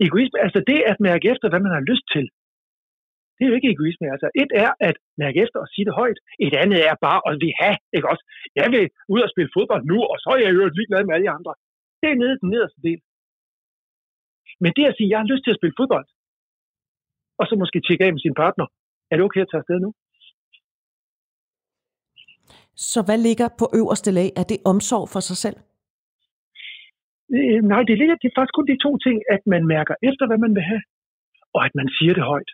Egoisme, 0.07 0.38
altså 0.47 0.61
det 0.71 0.78
at 0.90 0.99
mærke 1.09 1.25
efter, 1.33 1.47
hvad 1.49 1.62
man 1.66 1.76
har 1.76 1.85
lyst 1.90 2.07
til, 2.14 2.25
det 3.40 3.42
er 3.45 3.50
jo 3.52 3.59
ikke 3.59 3.73
egoisme. 3.75 4.07
Altså, 4.14 4.28
et 4.42 4.52
er 4.64 4.71
at 4.88 4.97
mærke 5.23 5.38
efter 5.45 5.59
og 5.64 5.69
sige 5.73 5.87
det 5.88 5.99
højt. 6.02 6.19
Et 6.47 6.54
andet 6.62 6.80
er 6.90 6.95
bare 7.07 7.21
at 7.28 7.35
vi 7.45 7.50
have, 7.62 7.78
ikke 7.97 8.11
også? 8.12 8.25
Jeg 8.61 8.66
vil 8.75 8.85
ud 9.14 9.21
og 9.26 9.30
spille 9.35 9.54
fodbold 9.57 9.83
nu, 9.92 9.99
og 10.12 10.16
så 10.23 10.28
er 10.35 10.40
jeg 10.45 10.52
jo 10.57 10.62
ligeglad 10.78 11.02
med 11.04 11.14
alle 11.14 11.26
de 11.26 11.37
andre. 11.38 11.52
Det 12.00 12.09
er 12.09 12.21
nede 12.23 12.35
i 12.37 12.40
den 12.42 12.50
nederste 12.54 12.80
del. 12.88 13.00
Men 14.62 14.71
det 14.76 14.85
at 14.90 14.97
sige, 14.97 15.09
at 15.09 15.12
jeg 15.12 15.19
har 15.23 15.30
lyst 15.33 15.45
til 15.45 15.54
at 15.54 15.61
spille 15.61 15.78
fodbold, 15.80 16.07
og 17.40 17.45
så 17.49 17.54
måske 17.62 17.78
tjekke 17.87 18.04
af 18.07 18.12
med 18.12 18.23
sin 18.26 18.37
partner, 18.42 18.66
er 19.11 19.14
det 19.16 19.25
okay 19.26 19.40
at 19.42 19.50
tage 19.50 19.62
afsted 19.62 19.78
nu? 19.87 19.90
Så 22.90 23.00
hvad 23.07 23.19
ligger 23.28 23.49
på 23.61 23.66
øverste 23.80 24.11
lag? 24.19 24.28
Er 24.40 24.47
det 24.50 24.59
omsorg 24.73 25.07
for 25.14 25.23
sig 25.28 25.37
selv? 25.45 25.59
Øh, 27.37 27.60
nej, 27.72 27.82
det, 27.88 27.99
ligger, 28.00 28.14
det 28.22 28.28
er 28.28 28.37
faktisk 28.38 28.56
kun 28.56 28.66
de 28.72 28.84
to 28.87 28.92
ting, 29.06 29.16
at 29.34 29.42
man 29.52 29.62
mærker 29.75 29.94
efter, 30.08 30.25
hvad 30.28 30.38
man 30.44 30.54
vil 30.56 30.64
have, 30.72 30.82
og 31.54 31.60
at 31.66 31.75
man 31.80 31.88
siger 31.96 32.14
det 32.18 32.25
højt 32.32 32.50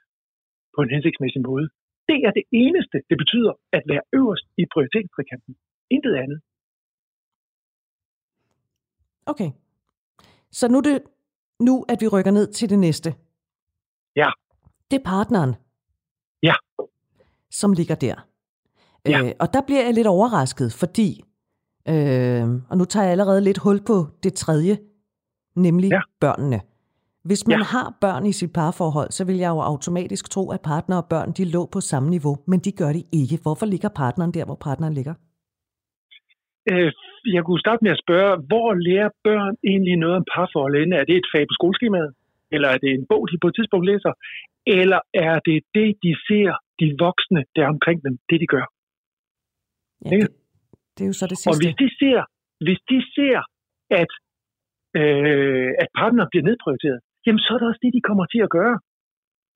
på 0.74 0.80
en 0.82 0.90
hensigtsmæssig 0.94 1.42
måde. 1.50 1.66
Det 2.10 2.18
er 2.26 2.32
det 2.38 2.44
eneste, 2.64 2.96
det 3.10 3.16
betyder 3.22 3.52
at 3.76 3.82
være 3.90 4.02
øverst 4.18 4.46
i 4.58 4.64
prioritetstrekanten. 4.72 5.52
Intet 5.90 6.14
andet. 6.24 6.40
Okay. 9.26 9.50
Så 10.50 10.68
nu, 10.68 10.80
det, 10.80 11.02
nu 11.60 11.84
at 11.88 11.98
vi 12.00 12.08
rykker 12.08 12.30
ned 12.30 12.46
til 12.52 12.70
det 12.70 12.78
næste. 12.78 13.14
Ja. 14.16 14.30
Det 14.90 14.96
er 15.00 15.04
partneren. 15.04 15.54
Ja. 16.42 16.54
Som 17.50 17.72
ligger 17.72 17.94
der. 17.94 18.28
Ja. 19.06 19.24
Øh, 19.24 19.32
og 19.40 19.52
der 19.52 19.62
bliver 19.66 19.84
jeg 19.84 19.94
lidt 19.94 20.06
overrasket, 20.06 20.72
fordi 20.72 21.24
Øh, 21.92 22.44
og 22.70 22.74
nu 22.78 22.84
tager 22.84 23.04
jeg 23.04 23.12
allerede 23.12 23.40
lidt 23.48 23.58
hul 23.64 23.78
på 23.90 23.96
det 24.22 24.34
tredje, 24.34 24.74
nemlig 25.56 25.90
ja. 25.90 26.00
børnene. 26.20 26.60
Hvis 27.28 27.42
man 27.50 27.58
ja. 27.58 27.64
har 27.74 27.88
børn 28.00 28.24
i 28.26 28.32
sit 28.40 28.52
parforhold, 28.58 29.10
så 29.18 29.22
vil 29.28 29.38
jeg 29.44 29.50
jo 29.56 29.60
automatisk 29.72 30.24
tro, 30.30 30.44
at 30.56 30.60
partner 30.72 30.96
og 31.02 31.06
børn 31.14 31.30
de 31.38 31.44
lå 31.54 31.62
på 31.74 31.80
samme 31.80 32.08
niveau, 32.16 32.34
men 32.50 32.58
de 32.66 32.72
gør 32.80 32.90
de 32.98 33.02
ikke. 33.20 33.36
Hvorfor 33.44 33.66
ligger 33.66 33.90
partneren 34.02 34.32
der, 34.36 34.44
hvor 34.48 34.58
partneren 34.66 34.94
ligger? 34.98 35.14
Øh, 36.70 36.92
jeg 37.36 37.42
kunne 37.44 37.64
starte 37.64 37.82
med 37.84 37.92
at 37.96 38.02
spørge, 38.04 38.32
hvor 38.50 38.68
lærer 38.86 39.10
børn 39.28 39.54
egentlig 39.70 39.96
noget 40.02 40.16
om 40.20 40.24
parforhold? 40.34 40.92
Er 41.00 41.04
det 41.08 41.16
et 41.16 41.30
fag 41.32 41.44
på 41.50 41.54
skoleskemaet? 41.58 42.10
Eller 42.54 42.68
er 42.74 42.78
det 42.84 42.90
en 42.90 43.06
bog, 43.10 43.22
de 43.30 43.38
på 43.42 43.48
et 43.48 43.54
tidspunkt 43.58 43.86
læser? 43.90 44.12
Eller 44.80 45.00
er 45.26 45.34
det 45.48 45.58
det, 45.76 45.88
de 46.04 46.12
ser, 46.26 46.50
de 46.80 46.86
voksne 47.06 47.42
der 47.56 47.66
omkring 47.74 47.98
dem, 48.06 48.14
det 48.30 48.38
de 48.42 48.48
gør? 48.54 48.66
Ja, 50.04 50.08
det, 50.10 50.28
det 50.96 51.02
er 51.04 51.10
jo 51.12 51.18
så 51.20 51.26
det 51.32 51.38
sidste. 51.38 51.52
Og 51.52 51.58
hvis 51.62 51.76
de 51.82 51.88
ser, 52.00 52.18
hvis 52.66 52.80
de 52.90 52.98
ser 53.16 53.38
at, 54.02 54.10
øh, 55.00 55.70
at 55.82 55.88
partner 56.00 56.24
bliver 56.30 56.44
nedprioriteret, 56.48 57.00
jamen 57.24 57.42
så 57.44 57.50
er 57.54 57.58
det 57.58 57.68
også 57.70 57.82
det, 57.84 57.96
de 57.98 58.06
kommer 58.08 58.26
til 58.34 58.40
at 58.46 58.54
gøre. 58.58 58.76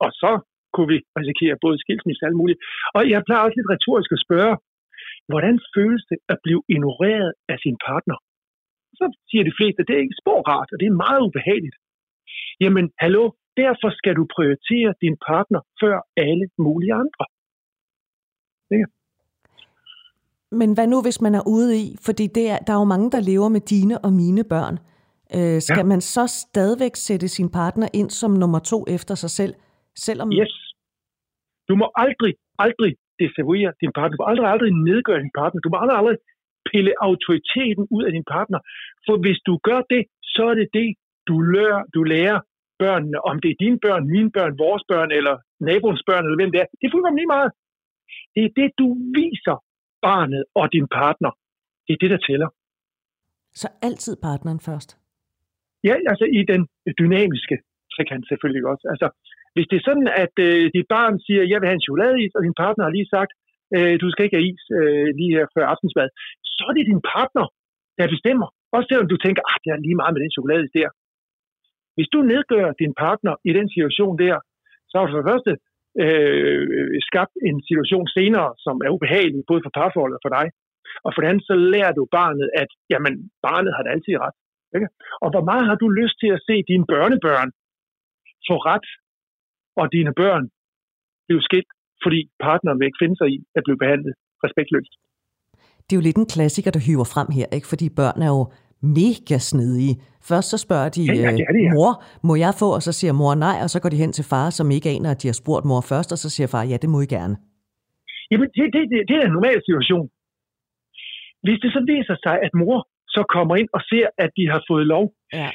Og 0.04 0.10
så 0.22 0.32
kunne 0.74 0.90
vi 0.94 0.98
risikere 1.20 1.62
både 1.64 1.76
skilsmisse 1.84 2.22
og 2.22 2.28
alt 2.28 2.40
muligt. 2.42 2.60
Og 2.96 3.02
jeg 3.12 3.20
plejer 3.26 3.42
også 3.44 3.58
lidt 3.58 3.72
retorisk 3.74 4.10
at 4.16 4.24
spørge, 4.26 4.54
hvordan 5.30 5.54
føles 5.76 6.02
det 6.10 6.18
at 6.32 6.38
blive 6.44 6.62
ignoreret 6.74 7.32
af 7.52 7.58
sin 7.64 7.76
partner? 7.88 8.16
Så 8.98 9.04
siger 9.28 9.44
de 9.44 9.56
fleste, 9.58 9.78
at 9.80 9.88
det 9.88 9.94
er 9.96 10.04
ikke 10.06 10.20
spor 10.22 10.40
rart, 10.52 10.68
og 10.72 10.78
det 10.80 10.86
er 10.88 11.02
meget 11.06 11.20
ubehageligt. 11.28 11.76
Jamen, 12.62 12.86
hallo, 13.02 13.24
derfor 13.62 13.88
skal 14.00 14.14
du 14.18 14.24
prioritere 14.36 14.90
din 15.04 15.16
partner 15.30 15.60
før 15.80 15.96
alle 16.26 16.46
mulige 16.66 16.94
andre. 17.02 17.24
Ja. 18.76 18.84
Men 20.52 20.74
hvad 20.74 20.86
nu, 20.86 21.02
hvis 21.02 21.20
man 21.20 21.34
er 21.34 21.44
ude 21.56 21.70
i, 21.84 21.86
fordi 22.06 22.26
det 22.26 22.44
er, 22.50 22.58
der 22.66 22.72
er 22.72 22.80
jo 22.82 22.92
mange, 22.94 23.10
der 23.14 23.20
lever 23.30 23.48
med 23.48 23.60
dine 23.60 23.96
og 24.06 24.12
mine 24.12 24.44
børn. 24.54 24.76
Øh, 25.36 25.58
skal 25.68 25.84
ja. 25.86 25.90
man 25.92 26.00
så 26.00 26.24
stadigvæk 26.44 26.94
sætte 26.96 27.28
sin 27.28 27.50
partner 27.60 27.88
ind 28.00 28.10
som 28.10 28.30
nummer 28.42 28.60
to 28.70 28.78
efter 28.96 29.14
sig 29.22 29.30
selv? 29.30 29.54
Selvom... 30.06 30.28
Yes. 30.40 30.54
Du 31.68 31.74
må 31.80 31.86
aldrig, 32.04 32.34
aldrig 32.66 32.92
desavouere 33.22 33.72
din 33.82 33.92
partner. 33.98 34.14
Du 34.16 34.22
må 34.22 34.28
aldrig, 34.30 34.46
aldrig 34.54 34.72
nedgøre 34.90 35.20
din 35.24 35.34
partner. 35.40 35.58
Du 35.64 35.70
må 35.72 35.76
aldrig, 35.82 35.98
aldrig 36.00 36.18
pille 36.70 36.92
autoriteten 37.08 37.84
ud 37.96 38.02
af 38.08 38.12
din 38.16 38.26
partner. 38.34 38.58
For 39.06 39.14
hvis 39.24 39.38
du 39.48 39.54
gør 39.68 39.80
det, 39.92 40.02
så 40.34 40.42
er 40.52 40.56
det 40.60 40.68
det, 40.78 40.88
du 41.28 41.36
lærer, 41.54 41.80
du 41.96 42.02
lærer 42.12 42.38
børnene. 42.82 43.18
Om 43.30 43.36
det 43.42 43.50
er 43.50 43.58
dine 43.64 43.78
børn, 43.86 44.02
mine 44.14 44.30
børn, 44.36 44.52
vores 44.64 44.82
børn, 44.92 45.10
eller 45.18 45.34
naboens 45.68 46.02
børn, 46.08 46.24
eller 46.24 46.38
hvem 46.40 46.52
det 46.52 46.60
er. 46.62 46.68
Det 46.78 46.84
er 46.86 46.92
fuldkommen 46.92 47.20
lige 47.20 47.34
meget. 47.36 47.50
Det 48.34 48.42
er 48.48 48.52
det, 48.60 48.68
du 48.82 48.86
viser 49.20 49.56
barnet 50.08 50.42
og 50.54 50.72
din 50.72 50.88
partner. 51.00 51.30
Det 51.86 51.92
er 51.94 52.00
det, 52.02 52.10
der 52.14 52.20
tæller. 52.28 52.48
Så 53.62 53.68
altid 53.82 54.14
partneren 54.28 54.60
først? 54.68 54.90
Ja, 55.88 55.94
altså 56.12 56.26
i 56.38 56.40
den 56.52 56.62
dynamiske 57.00 57.56
trekant 57.94 58.24
selvfølgelig 58.30 58.64
også. 58.72 58.84
Altså, 58.92 59.08
hvis 59.54 59.66
det 59.70 59.76
er 59.76 59.86
sådan, 59.88 60.08
at 60.24 60.34
øh, 60.46 60.62
dit 60.76 60.86
barn 60.94 61.14
siger, 61.26 61.42
jeg 61.50 61.58
vil 61.58 61.68
have 61.68 61.78
en 61.80 61.86
chokoladeis, 61.86 62.32
og 62.36 62.42
din 62.46 62.60
partner 62.62 62.82
har 62.86 62.96
lige 62.98 63.12
sagt, 63.16 63.32
øh, 63.76 63.94
du 64.02 64.06
skal 64.10 64.24
ikke 64.24 64.36
have 64.38 64.48
is 64.52 64.64
øh, 64.78 65.08
lige 65.18 65.34
her 65.36 65.46
før 65.54 65.64
aftensmad, 65.72 66.08
så 66.56 66.62
er 66.68 66.74
det 66.76 66.90
din 66.92 67.02
partner, 67.14 67.46
der 67.98 68.14
bestemmer. 68.14 68.48
Også 68.74 68.86
selvom 68.88 69.08
du 69.12 69.16
tænker, 69.24 69.42
at 69.52 69.60
det 69.64 69.70
er 69.70 69.84
lige 69.86 70.00
meget 70.00 70.12
med 70.14 70.22
den 70.24 70.34
chokoladeis 70.36 70.72
der. 70.78 70.88
Hvis 71.96 72.12
du 72.14 72.18
nedgør 72.32 72.66
din 72.82 72.94
partner 73.04 73.34
i 73.48 73.52
den 73.58 73.66
situation 73.74 74.14
der, 74.24 74.36
så 74.88 74.94
har 74.94 75.04
du 75.04 75.12
for 75.12 75.20
det 75.22 75.30
første 75.32 75.52
øh, 76.04 76.62
skabt 77.08 77.34
en 77.48 77.58
situation 77.68 78.06
senere, 78.18 78.50
som 78.64 78.76
er 78.86 78.90
ubehagelig, 78.96 79.42
både 79.50 79.62
for 79.64 79.72
parforholdet 79.78 80.18
og 80.18 80.24
for 80.26 80.34
dig. 80.38 80.46
Og 81.04 81.10
for 81.12 81.20
det 81.20 81.28
andet, 81.30 81.44
så 81.50 81.54
lærer 81.74 81.92
du 81.98 82.02
barnet, 82.18 82.48
at 82.62 82.70
jamen, 82.92 83.14
barnet 83.46 83.72
har 83.74 83.82
det 83.82 83.92
altid 83.94 84.14
ret. 84.24 84.36
Ikke? 84.76 84.88
Og 85.24 85.28
hvor 85.32 85.44
meget 85.50 85.64
har 85.70 85.76
du 85.82 85.88
lyst 86.00 86.16
til 86.22 86.30
at 86.36 86.44
se 86.48 86.56
dine 86.70 86.86
børnebørn 86.92 87.50
få 88.48 88.56
ret, 88.70 88.88
og 89.80 89.86
dine 89.96 90.12
børn 90.22 90.44
blive 91.26 91.42
skilt, 91.48 91.72
fordi 92.04 92.20
partneren 92.46 92.78
vil 92.78 92.88
ikke 92.88 93.02
finde 93.02 93.16
sig 93.20 93.28
i 93.34 93.38
at 93.58 93.62
blive 93.66 93.78
behandlet 93.82 94.14
respektløst. 94.44 94.92
Det 95.84 95.92
er 95.92 96.00
jo 96.00 96.06
lidt 96.06 96.20
en 96.22 96.32
klassiker, 96.34 96.70
der 96.70 96.86
hyver 96.86 97.08
frem 97.14 97.28
her, 97.38 97.46
ikke? 97.56 97.68
fordi 97.72 97.86
børn 98.00 98.18
er 98.26 98.30
jo 98.36 98.42
mega 98.98 99.38
snedige. 99.50 99.94
Først 100.28 100.48
så 100.52 100.58
spørger 100.66 100.88
de, 100.96 101.02
ja, 101.02 101.14
ja, 101.14 101.30
det 101.38 101.46
det, 101.56 101.64
ja. 101.68 101.72
mor, 101.78 101.92
må 102.28 102.34
jeg 102.44 102.52
få? 102.62 102.68
Og 102.78 102.82
så 102.86 102.92
siger 102.98 103.12
mor 103.20 103.34
nej, 103.46 103.56
og 103.64 103.68
så 103.72 103.78
går 103.82 103.90
de 103.92 104.02
hen 104.02 104.12
til 104.18 104.24
far, 104.32 104.46
som 104.58 104.66
ikke 104.76 104.88
aner, 104.94 105.10
at 105.10 105.22
de 105.22 105.28
har 105.30 105.38
spurgt 105.42 105.64
mor 105.70 105.82
først, 105.92 106.12
og 106.14 106.18
så 106.22 106.28
siger 106.34 106.48
far, 106.54 106.62
ja, 106.70 106.76
det 106.82 106.90
må 106.94 106.98
I 107.06 107.08
gerne. 107.18 107.34
Jamen, 108.30 108.48
det, 108.56 108.64
det, 108.74 108.82
det, 108.92 108.98
det 109.08 109.16
er 109.20 109.24
en 109.26 109.36
normal 109.38 109.58
situation. 109.68 110.06
Hvis 111.44 111.58
det 111.62 111.70
så 111.76 111.80
viser 111.92 112.16
sig, 112.24 112.36
at 112.46 112.52
mor 112.62 112.78
så 113.16 113.22
kommer 113.34 113.54
ind 113.60 113.70
og 113.76 113.82
ser, 113.90 114.06
at 114.24 114.30
de 114.38 114.44
har 114.52 114.62
fået 114.70 114.86
lov, 114.94 115.04
ja. 115.38 115.50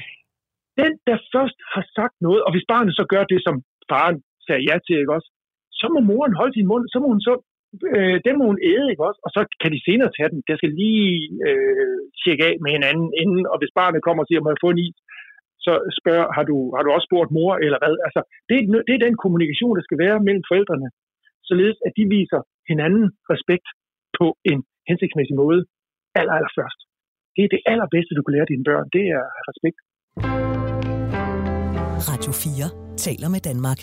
den, 0.80 0.92
der 1.08 1.16
først 1.34 1.58
har 1.74 1.84
sagt 1.96 2.16
noget, 2.26 2.40
og 2.46 2.50
hvis 2.52 2.66
barnet 2.72 2.94
så 3.00 3.04
gør 3.12 3.24
det, 3.32 3.40
som 3.46 3.54
faren 3.90 4.18
sagde 4.46 4.62
ja 4.68 4.76
til, 4.86 4.96
ikke 5.02 5.16
også, 5.18 5.30
så 5.80 5.86
må 5.94 6.00
moren 6.10 6.34
holde 6.40 6.54
sin 6.54 6.68
mund, 6.70 6.84
så 6.92 6.98
må 7.02 7.06
hun 7.14 7.22
så 7.28 7.34
øh, 7.96 8.16
dem 8.26 8.34
må 8.38 8.44
hun 8.50 8.60
æde, 8.72 8.86
ikke 8.92 9.06
også? 9.08 9.20
Og 9.26 9.30
så 9.36 9.40
kan 9.60 9.70
de 9.74 9.80
senere 9.88 10.10
tage 10.16 10.30
den. 10.32 10.40
Der 10.50 10.56
skal 10.58 10.72
lige 10.82 11.10
øh, 11.48 11.98
tjekke 12.22 12.44
af 12.48 12.54
med 12.62 12.70
hinanden 12.76 13.08
inden, 13.22 13.42
og 13.52 13.56
hvis 13.60 13.76
barnet 13.80 14.04
kommer 14.06 14.22
og 14.22 14.28
siger, 14.28 14.40
må 14.42 14.50
jeg 14.52 14.64
få 14.64 14.70
en 14.72 14.84
is, 14.86 14.98
så 15.66 15.72
spørger, 16.00 16.26
har 16.36 16.44
du, 16.50 16.56
har 16.76 16.82
du 16.84 16.90
også 16.96 17.08
spurgt 17.08 17.30
mor, 17.36 17.52
eller 17.66 17.78
hvad? 17.82 17.94
Altså, 18.06 18.20
det, 18.48 18.56
det 18.88 18.94
er 18.94 19.06
den 19.06 19.16
kommunikation, 19.22 19.76
der 19.78 19.84
skal 19.86 19.98
være 20.04 20.16
mellem 20.26 20.44
forældrene, 20.50 20.88
således 21.50 21.78
at 21.86 21.92
de 21.98 22.04
viser 22.16 22.40
hinanden 22.70 23.04
respekt 23.32 23.68
på 24.18 24.26
en 24.50 24.58
hensigtsmæssig 24.88 25.36
måde 25.42 25.60
aller, 26.18 26.34
aller 26.38 26.52
først. 26.58 26.80
Det 27.36 27.42
er 27.44 27.50
det 27.54 27.62
allerbedste, 27.72 28.16
du 28.18 28.22
kan 28.24 28.34
lære 28.36 28.50
dine 28.52 28.64
børn, 28.70 28.86
det 28.96 29.04
er 29.16 29.24
respekt. 29.50 29.78
Radio 32.10 32.32
4 32.32 32.96
taler 33.04 33.28
med 33.34 33.42
Danmark. 33.50 33.80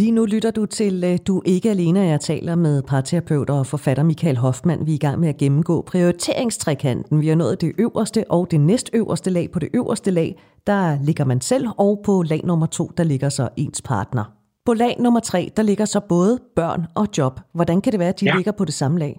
Lige 0.00 0.14
nu 0.18 0.22
lytter 0.34 0.52
du 0.58 0.64
til 0.78 0.94
øh, 1.10 1.14
Du 1.28 1.34
ikke 1.54 1.68
alene, 1.74 2.00
jeg 2.14 2.20
taler 2.30 2.54
med 2.66 2.76
parterapeut 2.92 3.50
og 3.56 3.62
forfatter 3.74 4.04
Michael 4.10 4.38
Hoffmann. 4.44 4.80
Vi 4.86 4.92
er 4.94 5.00
i 5.00 5.04
gang 5.06 5.18
med 5.22 5.28
at 5.34 5.38
gennemgå 5.42 5.76
prioriteringstrekanten. 5.92 7.14
Vi 7.22 7.28
har 7.32 7.38
nået 7.44 7.56
det 7.64 7.70
øverste 7.84 8.20
og 8.36 8.42
det 8.52 8.60
næstøverste 8.68 9.30
lag. 9.36 9.46
På 9.54 9.58
det 9.64 9.70
øverste 9.78 10.10
lag, 10.18 10.30
der 10.70 10.82
ligger 11.08 11.24
man 11.32 11.40
selv, 11.50 11.64
og 11.84 11.92
på 12.06 12.14
lag 12.32 12.40
nummer 12.50 12.68
to, 12.78 12.84
der 12.98 13.04
ligger 13.12 13.30
så 13.38 13.44
ens 13.62 13.80
partner. 13.92 14.24
På 14.66 14.72
lag 14.82 14.92
nummer 15.04 15.22
tre, 15.30 15.40
der 15.56 15.64
ligger 15.70 15.86
så 15.94 16.00
både 16.14 16.32
børn 16.58 16.82
og 17.00 17.06
job. 17.18 17.34
Hvordan 17.56 17.78
kan 17.82 17.90
det 17.92 18.00
være, 18.02 18.14
at 18.14 18.20
de 18.20 18.26
ja. 18.28 18.36
ligger 18.36 18.52
på 18.58 18.64
det 18.68 18.76
samme 18.80 18.96
lag? 19.04 19.14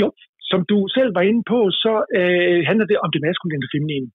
Jo, 0.00 0.08
som 0.50 0.60
du 0.70 0.78
selv 0.96 1.10
var 1.18 1.24
inde 1.30 1.42
på, 1.52 1.58
så 1.84 1.94
øh, 2.18 2.58
handler 2.68 2.86
det 2.90 2.98
om 3.04 3.08
det 3.14 3.20
maskuline 3.26 3.64
og 3.66 3.70
feminine. 3.74 4.08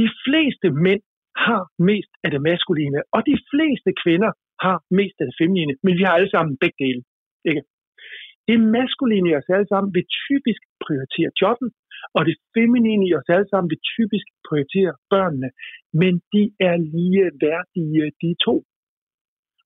De 0.00 0.06
fleste 0.24 0.66
mænd 0.86 1.02
har 1.46 1.62
mest 1.90 2.12
af 2.24 2.30
det 2.34 2.42
maskuline, 2.50 2.98
og 3.14 3.20
de 3.30 3.36
fleste 3.52 3.90
kvinder 4.02 4.30
har 4.64 4.76
mest 4.98 5.16
af 5.20 5.26
det 5.28 5.36
feminine, 5.40 5.74
men 5.84 5.92
vi 5.98 6.02
har 6.06 6.14
alle 6.18 6.32
sammen 6.34 6.60
begge 6.62 6.78
dele. 6.84 7.02
Ikke? 7.50 7.62
Det 8.48 8.58
maskuline 8.76 9.28
i 9.30 9.36
os 9.38 9.48
alle 9.56 9.68
sammen 9.72 9.90
vil 9.96 10.06
typisk 10.26 10.62
prioritere 10.84 11.30
jobben, 11.42 11.68
og 12.16 12.20
det 12.28 12.36
feminine 12.56 13.04
i 13.08 13.14
os 13.18 13.28
alle 13.34 13.48
sammen 13.50 13.68
vil 13.72 13.86
typisk 13.94 14.26
prioritere 14.48 14.92
børnene, 15.12 15.50
men 16.00 16.12
de 16.32 16.42
er 16.68 16.76
lige 16.94 17.24
værdige, 17.44 18.12
de 18.22 18.30
to. 18.46 18.54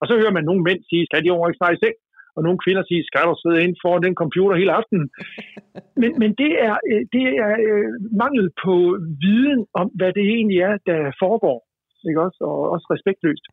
Og 0.00 0.04
så 0.08 0.14
hører 0.20 0.36
man 0.36 0.44
nogle 0.48 0.62
mænd 0.68 0.80
sige, 0.88 1.06
skal 1.06 1.24
de 1.24 1.34
over 1.36 1.48
ikke 1.48 1.60
snart 1.60 1.76
i 1.76 1.82
seng? 1.82 1.96
Og 2.36 2.40
nogle 2.46 2.62
kvinder 2.64 2.84
siger, 2.86 3.02
skal 3.10 3.24
du 3.30 3.36
sidde 3.42 3.62
ind 3.64 3.74
foran 3.82 4.02
den 4.06 4.14
computer 4.22 4.54
hele 4.60 4.76
aftenen? 4.78 5.06
Men, 6.00 6.10
men 6.22 6.30
det 6.42 6.52
er, 6.68 6.76
øh, 6.90 7.02
det 7.14 7.26
er 7.46 7.52
øh, 7.68 7.88
mangel 8.22 8.46
på 8.64 8.74
viden 9.24 9.60
om, 9.80 9.86
hvad 9.98 10.10
det 10.18 10.26
egentlig 10.36 10.60
er, 10.68 10.74
der 10.90 11.00
foregår. 11.22 11.58
Ikke 12.08 12.20
også? 12.26 12.40
Og 12.50 12.58
også 12.74 12.86
respektløst. 12.94 13.44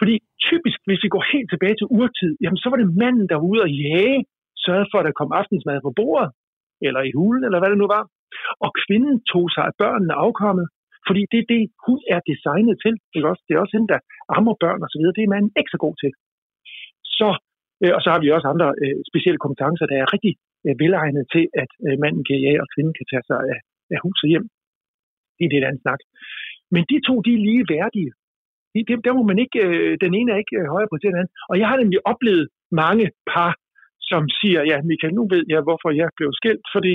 Fordi 0.00 0.14
typisk, 0.48 0.78
hvis 0.86 1.02
vi 1.04 1.08
går 1.14 1.24
helt 1.32 1.48
tilbage 1.50 1.76
til 1.78 1.90
urtid, 1.98 2.32
jamen 2.42 2.60
så 2.62 2.66
var 2.70 2.78
det 2.78 2.96
manden, 3.02 3.26
der 3.28 3.36
var 3.38 3.46
ude 3.52 3.66
og 3.66 3.72
jage, 3.86 4.20
sørgede 4.64 4.90
for, 4.90 4.98
at 4.98 5.06
der 5.08 5.20
kom 5.20 5.30
aftensmad 5.40 5.78
på 5.86 5.92
bordet, 6.00 6.30
eller 6.86 7.02
i 7.08 7.12
hulen, 7.18 7.42
eller 7.44 7.60
hvad 7.60 7.70
det 7.72 7.82
nu 7.82 7.88
var. 7.96 8.04
Og 8.64 8.70
kvinden 8.82 9.16
tog 9.32 9.46
sig 9.54 9.64
af 9.70 9.74
børnene 9.82 10.14
afkommet, 10.24 10.66
fordi 11.06 11.22
det 11.32 11.38
er 11.40 11.48
det, 11.54 11.62
hun 11.86 11.98
er 12.14 12.20
designet 12.30 12.76
til. 12.84 12.94
Ikke 13.14 13.28
også? 13.30 13.42
Det 13.46 13.52
er 13.52 13.62
også 13.62 13.74
hende, 13.76 13.92
der 13.92 14.00
ammer 14.36 14.54
børn 14.64 14.84
og 14.84 14.90
så 14.90 14.96
videre. 14.98 15.16
Det 15.16 15.24
er 15.24 15.34
manden 15.34 15.52
ikke 15.60 15.74
så 15.74 15.80
god 15.86 15.94
til. 16.02 16.12
Så, 17.18 17.28
øh, 17.82 17.92
og 17.96 18.00
så 18.04 18.08
har 18.12 18.20
vi 18.22 18.34
også 18.36 18.48
andre 18.52 18.68
øh, 18.82 18.98
specielle 19.10 19.40
kompetencer, 19.44 19.86
der 19.90 19.98
er 19.98 20.12
rigtig 20.14 20.34
øh, 20.66 20.74
velegnet 20.82 21.24
til, 21.34 21.44
at 21.62 21.70
øh, 21.86 21.96
manden 22.02 22.24
kan 22.28 22.38
jage, 22.46 22.62
og 22.64 22.68
kvinden 22.74 22.94
kan 22.98 23.06
tage 23.10 23.26
sig 23.30 23.38
af, 23.52 23.58
af 23.94 23.98
hus 24.04 24.18
og 24.24 24.28
hjem. 24.32 24.46
Det 25.36 25.44
er 25.44 25.52
det, 25.52 25.62
der 25.62 25.70
er 25.70 25.82
snak. 25.84 26.00
Men 26.74 26.82
de 26.90 26.96
to, 27.08 27.14
de 27.26 27.30
er 27.36 27.44
lige 27.48 27.64
værdige 27.76 28.10
det, 28.88 29.04
der 29.06 29.12
må 29.18 29.22
man 29.30 29.38
ikke, 29.44 29.58
øh, 29.66 29.92
den 30.04 30.12
ene 30.18 30.28
er 30.32 30.38
ikke 30.42 30.56
øh, 30.60 30.66
højere 30.74 30.92
på 30.92 30.98
den 31.04 31.18
anden. 31.18 31.32
Og 31.50 31.54
jeg 31.60 31.66
har 31.70 31.76
nemlig 31.82 32.00
oplevet 32.12 32.46
mange 32.82 33.06
par, 33.32 33.52
som 34.10 34.22
siger, 34.38 34.60
ja 34.70 34.76
Michael, 34.90 35.14
nu 35.18 35.24
ved 35.34 35.44
jeg, 35.52 35.60
hvorfor 35.66 35.90
jeg 36.00 36.08
blev 36.18 36.30
skilt, 36.40 36.66
fordi 36.74 36.94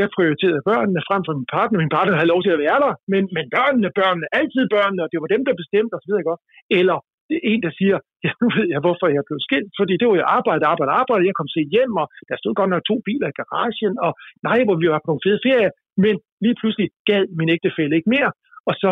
jeg 0.00 0.08
prioriterede 0.16 0.66
børnene 0.70 1.06
frem 1.08 1.22
for 1.26 1.34
min 1.38 1.52
partner. 1.56 1.76
Min 1.82 1.94
partner 1.96 2.14
havde 2.18 2.32
lov 2.34 2.40
til 2.42 2.54
at 2.54 2.62
være 2.66 2.78
der, 2.84 2.92
men, 3.12 3.22
men 3.36 3.44
børnene, 3.56 3.88
børnene, 4.00 4.26
altid 4.40 4.64
børnene, 4.76 5.02
og 5.04 5.08
det 5.12 5.18
var 5.22 5.30
dem, 5.34 5.42
der 5.46 5.60
bestemte 5.62 5.94
osv. 5.98 6.12
Godt. 6.28 6.42
Eller 6.78 6.96
det 7.28 7.36
er 7.38 7.44
en, 7.52 7.62
der 7.66 7.72
siger, 7.80 7.96
ja, 8.24 8.30
nu 8.42 8.46
ved 8.56 8.66
jeg, 8.72 8.80
hvorfor 8.84 9.06
jeg 9.16 9.22
blev 9.28 9.38
skilt, 9.46 9.70
fordi 9.80 9.94
det 10.00 10.06
var 10.08 10.16
jo 10.20 10.26
arbejde, 10.38 10.64
arbejde, 10.72 10.92
arbejde. 11.00 11.28
Jeg 11.28 11.36
kom 11.38 11.50
til 11.50 11.64
hjem, 11.74 11.92
og 12.02 12.06
der 12.28 12.36
stod 12.38 12.52
godt 12.60 12.70
nok 12.72 12.84
to 12.90 12.96
biler 13.06 13.28
i 13.30 13.38
garagen, 13.40 13.94
og 14.06 14.12
nej, 14.48 14.58
hvor 14.66 14.76
vi 14.80 14.86
var 14.92 15.00
på 15.00 15.08
nogle 15.10 15.26
fede 15.26 15.40
ferie, 15.46 15.70
men 16.04 16.14
lige 16.44 16.58
pludselig 16.60 16.88
gad 17.10 17.22
min 17.38 17.52
ægtefælle 17.54 17.96
ikke 17.98 18.12
mere, 18.16 18.30
og 18.68 18.74
så 18.82 18.90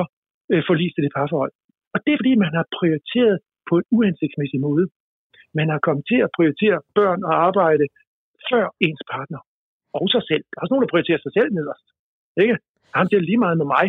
øh, 0.53 0.63
forliste 0.71 1.01
det 1.05 1.13
parforhold. 1.17 1.53
Og 1.97 2.01
det 2.05 2.13
er 2.13 2.21
fordi, 2.21 2.35
man 2.45 2.53
har 2.59 2.67
prioriteret 2.79 3.37
på 3.69 3.75
en 3.81 3.87
uhensigtsmæssig 3.97 4.61
måde. 4.69 4.85
Man 5.59 5.69
har 5.73 5.81
kommet 5.87 6.05
til 6.11 6.19
at 6.27 6.31
prioritere 6.37 6.79
børn 6.99 7.21
og 7.29 7.35
arbejde 7.49 7.85
før 8.49 8.65
ens 8.87 9.03
partner. 9.13 9.41
Og 9.99 10.07
sig 10.15 10.25
selv. 10.31 10.43
Der 10.49 10.57
er 10.57 10.63
også 10.63 10.73
nogen, 10.73 10.85
der 10.85 10.93
prioriterer 10.95 11.21
sig 11.23 11.33
selv 11.39 11.51
nederst. 11.59 11.87
Ikke? 12.43 12.57
Han 12.97 13.07
det 13.13 13.29
lige 13.31 13.43
meget 13.45 13.59
med 13.63 13.69
mig. 13.77 13.87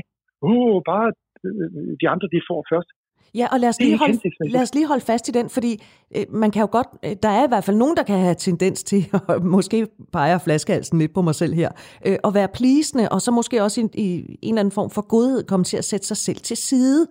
Uh, 0.50 0.78
bare 0.92 1.08
øh, 1.46 1.92
de 2.02 2.06
andre, 2.14 2.28
de 2.34 2.48
får 2.50 2.62
først. 2.72 2.90
Ja, 3.36 3.48
og 3.54 3.60
lad 3.60 3.70
os, 3.70 3.80
lige 3.80 3.98
holde, 3.98 4.20
lad 4.56 4.62
os 4.62 4.74
lige 4.74 4.88
holde 4.88 5.06
fast 5.06 5.28
i 5.28 5.32
den, 5.32 5.50
fordi 5.50 5.84
øh, 6.16 6.26
man 6.30 6.52
kan 6.52 6.62
jo 6.62 6.70
godt, 6.72 6.88
øh, 7.06 7.16
der 7.24 7.30
er 7.30 7.44
i 7.46 7.48
hvert 7.48 7.64
fald 7.64 7.78
nogen, 7.78 7.98
der 7.98 8.04
kan 8.04 8.20
have 8.20 8.36
tendens 8.36 8.84
til, 8.84 9.02
og 9.30 9.46
måske 9.46 9.88
peger 10.14 10.38
flaskehalsen 10.38 11.00
lidt 11.00 11.14
på 11.14 11.22
mig 11.22 11.36
selv 11.36 11.54
her, 11.54 11.70
øh, 12.06 12.18
at 12.24 12.34
være 12.34 12.48
plisende, 12.54 13.10
og 13.10 13.22
så 13.22 13.32
måske 13.32 13.64
også 13.64 13.82
i, 13.82 13.86
i 13.94 14.38
en 14.42 14.54
eller 14.54 14.60
anden 14.60 14.72
form 14.72 14.90
for 14.90 15.08
godhed 15.08 15.44
komme 15.44 15.64
til 15.64 15.78
at 15.78 15.86
sætte 15.86 16.08
sig 16.08 16.18
selv 16.18 16.38
til 16.38 16.58
side. 16.58 17.08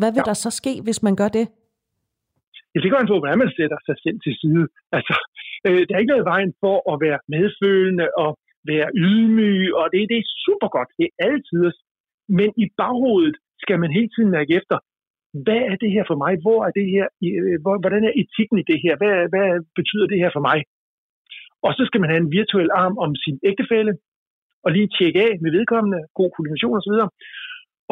Hvad 0.00 0.10
vil 0.14 0.24
ja. 0.24 0.28
der 0.30 0.36
så 0.44 0.50
ske, 0.60 0.72
hvis 0.86 1.00
man 1.06 1.14
gør 1.20 1.30
det? 1.38 1.46
Ja, 2.72 2.78
det 2.82 2.90
går 2.90 3.00
an 3.02 3.12
på, 3.12 3.18
hvordan 3.18 3.42
man 3.44 3.52
sætter 3.58 3.78
sig 3.86 3.96
selv 4.04 4.18
til 4.24 4.34
side. 4.42 4.64
Altså, 4.96 5.14
øh, 5.66 5.80
der 5.86 5.92
er 5.94 6.02
ikke 6.02 6.14
noget 6.14 6.32
vejen 6.34 6.52
for 6.62 6.76
at 6.92 6.96
være 7.04 7.18
medfølende 7.34 8.06
og 8.24 8.30
være 8.72 8.88
ydmyg, 9.06 9.74
og 9.78 9.84
det, 9.92 10.00
det 10.10 10.16
er 10.18 10.26
super 10.46 10.68
godt. 10.76 10.90
Det 10.98 11.06
er 11.08 11.14
altid. 11.30 11.64
Men 12.38 12.48
i 12.62 12.66
baghovedet 12.80 13.36
skal 13.64 13.78
man 13.82 13.90
hele 13.98 14.10
tiden 14.14 14.30
mærke 14.36 14.52
efter, 14.60 14.76
hvad 15.46 15.62
er 15.70 15.76
det 15.82 15.90
her 15.96 16.04
for 16.10 16.18
mig? 16.24 16.32
Hvor 16.44 16.60
er 16.66 16.72
det 16.78 16.86
her? 16.94 17.06
Øh, 17.26 17.56
hvordan 17.84 18.02
er 18.08 18.12
etikken 18.22 18.58
i 18.58 18.68
det 18.70 18.78
her? 18.84 18.94
Hvad, 19.00 19.14
hvad 19.32 19.48
betyder 19.78 20.06
det 20.12 20.18
her 20.22 20.30
for 20.36 20.42
mig? 20.48 20.58
Og 21.66 21.72
så 21.76 21.82
skal 21.88 22.00
man 22.00 22.10
have 22.10 22.22
en 22.24 22.32
virtuel 22.38 22.70
arm 22.82 22.94
om 23.04 23.10
sin 23.24 23.36
ægtefælle, 23.50 23.92
og 24.64 24.72
lige 24.72 24.88
tjekke 24.96 25.18
af 25.28 25.32
med 25.42 25.50
vedkommende, 25.58 26.00
god 26.18 26.30
koordination 26.34 26.78
osv. 26.80 26.96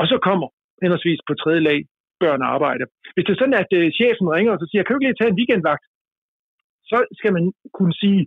Og 0.01 0.05
så 0.11 0.17
kommer 0.27 0.49
henholdsvis 0.83 1.21
på 1.29 1.35
tredje 1.35 1.63
lag 1.69 1.79
børn 2.23 2.43
arbejde. 2.55 2.85
Hvis 3.15 3.25
det 3.25 3.33
er 3.33 3.41
sådan, 3.43 3.61
at 3.63 3.71
øh, 3.79 3.87
chefen 3.99 4.29
ringer 4.37 4.53
og 4.53 4.61
så 4.61 4.67
siger, 4.69 4.83
kan 4.83 4.93
du 4.93 4.99
ikke 4.99 5.07
lige 5.09 5.21
tage 5.21 5.33
en 5.33 5.41
weekendvagt? 5.41 5.85
Så 6.91 6.99
skal 7.19 7.33
man 7.37 7.45
kunne 7.77 7.95
sige, 8.03 8.21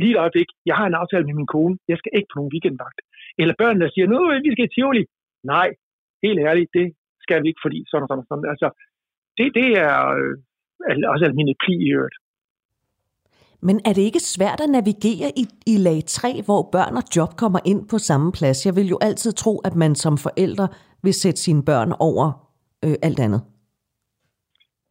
lige 0.00 0.14
et 0.14 0.22
øjeblik, 0.24 0.48
jeg 0.68 0.76
har 0.80 0.86
en 0.88 1.00
aftale 1.00 1.26
med 1.26 1.34
min 1.40 1.52
kone, 1.54 1.74
jeg 1.90 1.98
skal 1.98 2.12
ikke 2.16 2.30
på 2.30 2.36
nogen 2.38 2.52
weekendvagt. 2.54 2.98
Eller 3.40 3.54
børnene, 3.60 3.84
der 3.84 3.90
siger, 3.92 4.06
nu 4.06 4.18
øh, 4.30 4.38
vi 4.44 4.50
skal 4.52 4.68
i 4.68 4.74
Tivoli. 4.74 5.04
Nej, 5.54 5.68
helt 6.24 6.40
ærligt, 6.48 6.70
det 6.78 6.86
skal 7.24 7.42
vi 7.42 7.48
ikke, 7.48 7.64
fordi 7.66 7.78
sådan 7.90 8.04
og 8.04 8.08
sådan 8.08 8.24
og 8.24 8.28
sådan. 8.30 8.50
Altså, 8.52 8.68
det, 9.36 9.46
det 9.58 9.68
er 9.86 9.96
øh, 10.18 10.34
også 11.12 11.24
almindelig 11.28 11.56
pli 11.64 11.74
i 11.86 11.92
øvrigt. 11.98 12.18
Men 13.66 13.76
er 13.88 13.92
det 13.92 14.02
ikke 14.02 14.20
svært 14.34 14.60
at 14.64 14.70
navigere 14.70 15.30
i, 15.42 15.44
i 15.72 15.76
lag 15.76 15.98
3, 16.06 16.42
hvor 16.44 16.68
børn 16.72 16.94
og 17.00 17.04
job 17.16 17.30
kommer 17.42 17.60
ind 17.64 17.88
på 17.88 17.98
samme 17.98 18.32
plads? 18.32 18.66
Jeg 18.66 18.76
vil 18.76 18.88
jo 18.88 18.98
altid 19.00 19.32
tro, 19.32 19.58
at 19.58 19.74
man 19.74 19.94
som 19.94 20.18
forældre 20.18 20.68
vil 21.02 21.14
sætte 21.14 21.40
sine 21.40 21.62
børn 21.64 21.92
over 22.00 22.45
øh, 22.84 22.96
alt 23.06 23.20
andet. 23.26 23.42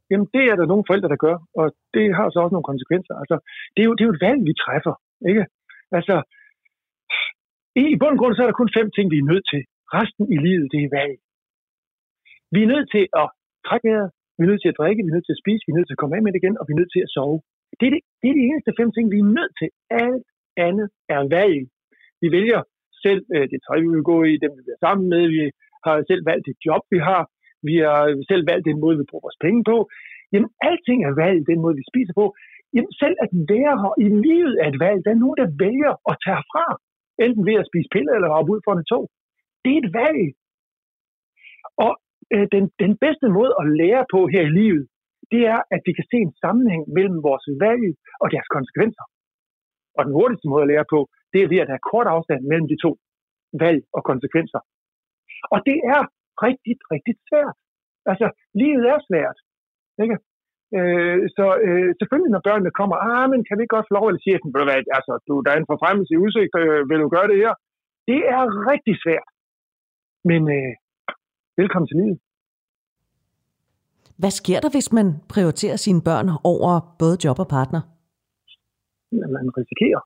Jamen, 0.10 0.28
det 0.36 0.44
er 0.52 0.56
der 0.58 0.66
nogle 0.72 0.88
forældre, 0.90 1.10
der 1.14 1.24
gør, 1.26 1.38
og 1.60 1.66
det 1.96 2.06
har 2.18 2.28
så 2.30 2.38
også 2.44 2.56
nogle 2.56 2.72
konsekvenser. 2.72 3.16
Altså, 3.22 3.36
det 3.74 3.82
er 3.82 3.88
jo, 3.90 3.94
det 3.96 4.02
er 4.04 4.10
jo 4.10 4.16
et 4.18 4.26
valg, 4.28 4.40
vi 4.50 4.54
træffer, 4.64 4.96
ikke? 5.30 5.44
Altså, 5.98 6.16
i, 7.82 7.84
i 7.94 7.96
bund 8.02 8.16
og 8.16 8.20
grund, 8.20 8.34
så 8.36 8.42
er 8.44 8.50
der 8.50 8.62
kun 8.62 8.76
fem 8.78 8.88
ting, 8.96 9.06
vi 9.14 9.20
er 9.22 9.30
nødt 9.32 9.46
til. 9.54 9.62
Resten 9.98 10.26
i 10.36 10.38
livet, 10.48 10.68
det 10.74 10.80
er 10.84 10.96
valg. 11.00 11.16
Vi 12.54 12.60
er 12.64 12.72
nødt 12.74 12.88
til 12.96 13.04
at 13.22 13.28
trække 13.68 13.86
vejret, 13.90 14.10
vi 14.38 14.42
er 14.44 14.50
nødt 14.52 14.62
til 14.64 14.72
at 14.72 14.80
drikke, 14.80 15.04
vi 15.06 15.10
er 15.12 15.18
nødt 15.18 15.28
til 15.28 15.38
at 15.38 15.42
spise, 15.44 15.64
vi 15.66 15.72
er 15.72 15.78
nødt 15.78 15.88
til 15.88 15.98
at 15.98 16.02
komme 16.02 16.16
af 16.16 16.22
med 16.24 16.32
det 16.32 16.42
igen, 16.42 16.60
og 16.60 16.64
vi 16.68 16.72
er 16.74 16.82
nødt 16.82 16.94
til 16.96 17.06
at 17.06 17.14
sove. 17.16 17.40
Det 17.80 17.86
er, 17.88 17.94
det, 17.96 18.02
det 18.22 18.28
er 18.30 18.38
de 18.40 18.48
eneste 18.50 18.72
fem 18.80 18.90
ting, 18.92 19.06
vi 19.14 19.20
er 19.24 19.30
nødt 19.38 19.54
til. 19.62 19.70
Alt 20.06 20.28
andet 20.68 20.88
er 21.16 21.22
valg. 21.38 21.60
Vi 22.22 22.28
vælger 22.38 22.62
selv 23.06 23.22
øh, 23.36 23.46
det 23.52 23.60
tøj, 23.66 23.78
vi 23.86 23.90
vil 23.96 24.10
gå 24.12 24.18
i, 24.32 24.34
dem 24.44 24.52
vi 24.58 24.62
bliver 24.66 24.82
sammen 24.86 25.06
med, 25.14 25.24
vi 25.36 25.42
har 25.86 25.94
selv 26.10 26.24
valgt 26.30 26.46
det 26.50 26.56
job, 26.68 26.84
vi 26.96 27.00
har, 27.10 27.22
vi 27.70 27.76
har 27.86 28.02
selv 28.32 28.44
valgt 28.50 28.70
den 28.70 28.80
måde, 28.84 28.98
vi 29.00 29.10
bruger 29.10 29.26
vores 29.28 29.44
penge 29.46 29.62
på. 29.72 29.78
Jamen, 30.32 30.50
alting 30.70 31.00
er 31.08 31.14
valg, 31.24 31.40
den 31.52 31.60
måde, 31.64 31.76
vi 31.80 31.86
spiser 31.92 32.14
på. 32.22 32.26
Jamen, 32.74 32.92
selv 33.02 33.16
at 33.26 33.32
være 33.54 33.76
her 33.82 33.94
i 34.06 34.08
livet 34.28 34.54
er 34.62 34.68
et 34.74 34.80
valg. 34.86 35.00
Der 35.06 35.12
er 35.12 35.24
nogen, 35.24 35.40
der 35.42 35.50
vælger 35.66 35.94
at 36.12 36.16
tage 36.26 36.44
fra, 36.52 36.66
enten 37.26 37.44
ved 37.50 37.58
at 37.62 37.70
spise 37.70 37.90
piller 37.94 38.14
eller 38.14 38.36
hoppe 38.36 38.52
ud 38.54 38.62
for 38.66 38.74
en 38.74 38.90
tog. 38.92 39.06
Det 39.64 39.72
er 39.74 39.82
et 39.84 39.92
valg. 40.02 40.22
Og 41.86 41.94
øh, 42.34 42.48
den, 42.56 42.64
den 42.84 42.94
bedste 43.04 43.28
måde 43.38 43.54
at 43.62 43.66
lære 43.82 44.04
på 44.14 44.20
her 44.34 44.44
i 44.50 44.56
livet, 44.62 44.84
det 45.34 45.42
er, 45.54 45.60
at 45.76 45.82
vi 45.88 45.92
kan 45.98 46.08
se 46.12 46.18
en 46.28 46.34
sammenhæng 46.44 46.84
mellem 46.98 47.20
vores 47.30 47.46
valg 47.66 47.86
og 48.22 48.28
deres 48.34 48.50
konsekvenser. 48.56 49.06
Og 49.98 50.02
den 50.08 50.14
hurtigste 50.18 50.48
måde 50.52 50.64
at 50.66 50.72
lære 50.74 50.88
på, 50.94 51.00
det 51.32 51.40
er 51.42 51.52
ved 51.54 51.64
at 51.64 51.70
der 51.70 51.78
er 51.78 51.90
kort 51.92 52.08
afstand 52.16 52.42
mellem 52.52 52.68
de 52.72 52.78
to 52.86 52.92
valg 53.64 53.82
og 53.98 54.02
konsekvenser. 54.12 54.62
Og 55.54 55.60
det 55.70 55.78
er 55.96 56.02
rigtig, 56.48 56.76
rigtig 56.94 57.16
svært. 57.28 57.56
Altså, 58.12 58.28
livet 58.62 58.84
er 58.94 59.00
svært. 59.10 59.38
Ikke? 60.04 60.18
Øh, 60.78 61.20
så 61.38 61.46
øh, 61.68 61.90
selvfølgelig, 62.00 62.32
når 62.34 62.48
børnene 62.48 62.78
kommer, 62.80 62.98
ah, 63.10 63.26
men 63.32 63.40
kan 63.46 63.56
vi 63.56 63.62
ikke 63.64 63.76
godt 63.78 63.88
få 63.90 63.94
lov, 63.98 64.06
eller 64.08 64.26
chefen, 64.28 64.50
hvad, 64.52 64.68
altså, 64.98 65.14
du, 65.28 65.34
der 65.46 65.52
er 65.52 65.60
en 65.60 65.72
forfremmelse 65.74 66.12
i 66.14 66.22
udsigt, 66.26 66.54
øh, 66.62 66.80
vil 66.90 67.04
du 67.04 67.10
gøre 67.16 67.30
det 67.32 67.38
her? 67.44 67.54
Det 68.12 68.22
er 68.36 68.44
rigtig 68.72 68.96
svært. 69.04 69.28
Men 70.30 70.42
øh, 70.58 70.72
velkommen 71.62 71.88
til 71.88 71.98
livet. 72.02 72.20
Hvad 74.22 74.34
sker 74.42 74.60
der, 74.64 74.72
hvis 74.76 74.90
man 74.98 75.08
prioriterer 75.34 75.78
sine 75.86 76.02
børn 76.10 76.28
over 76.52 76.72
både 77.02 77.16
job 77.24 77.38
og 77.44 77.50
partner? 77.58 77.82
Man 79.38 79.48
risikerer 79.60 80.02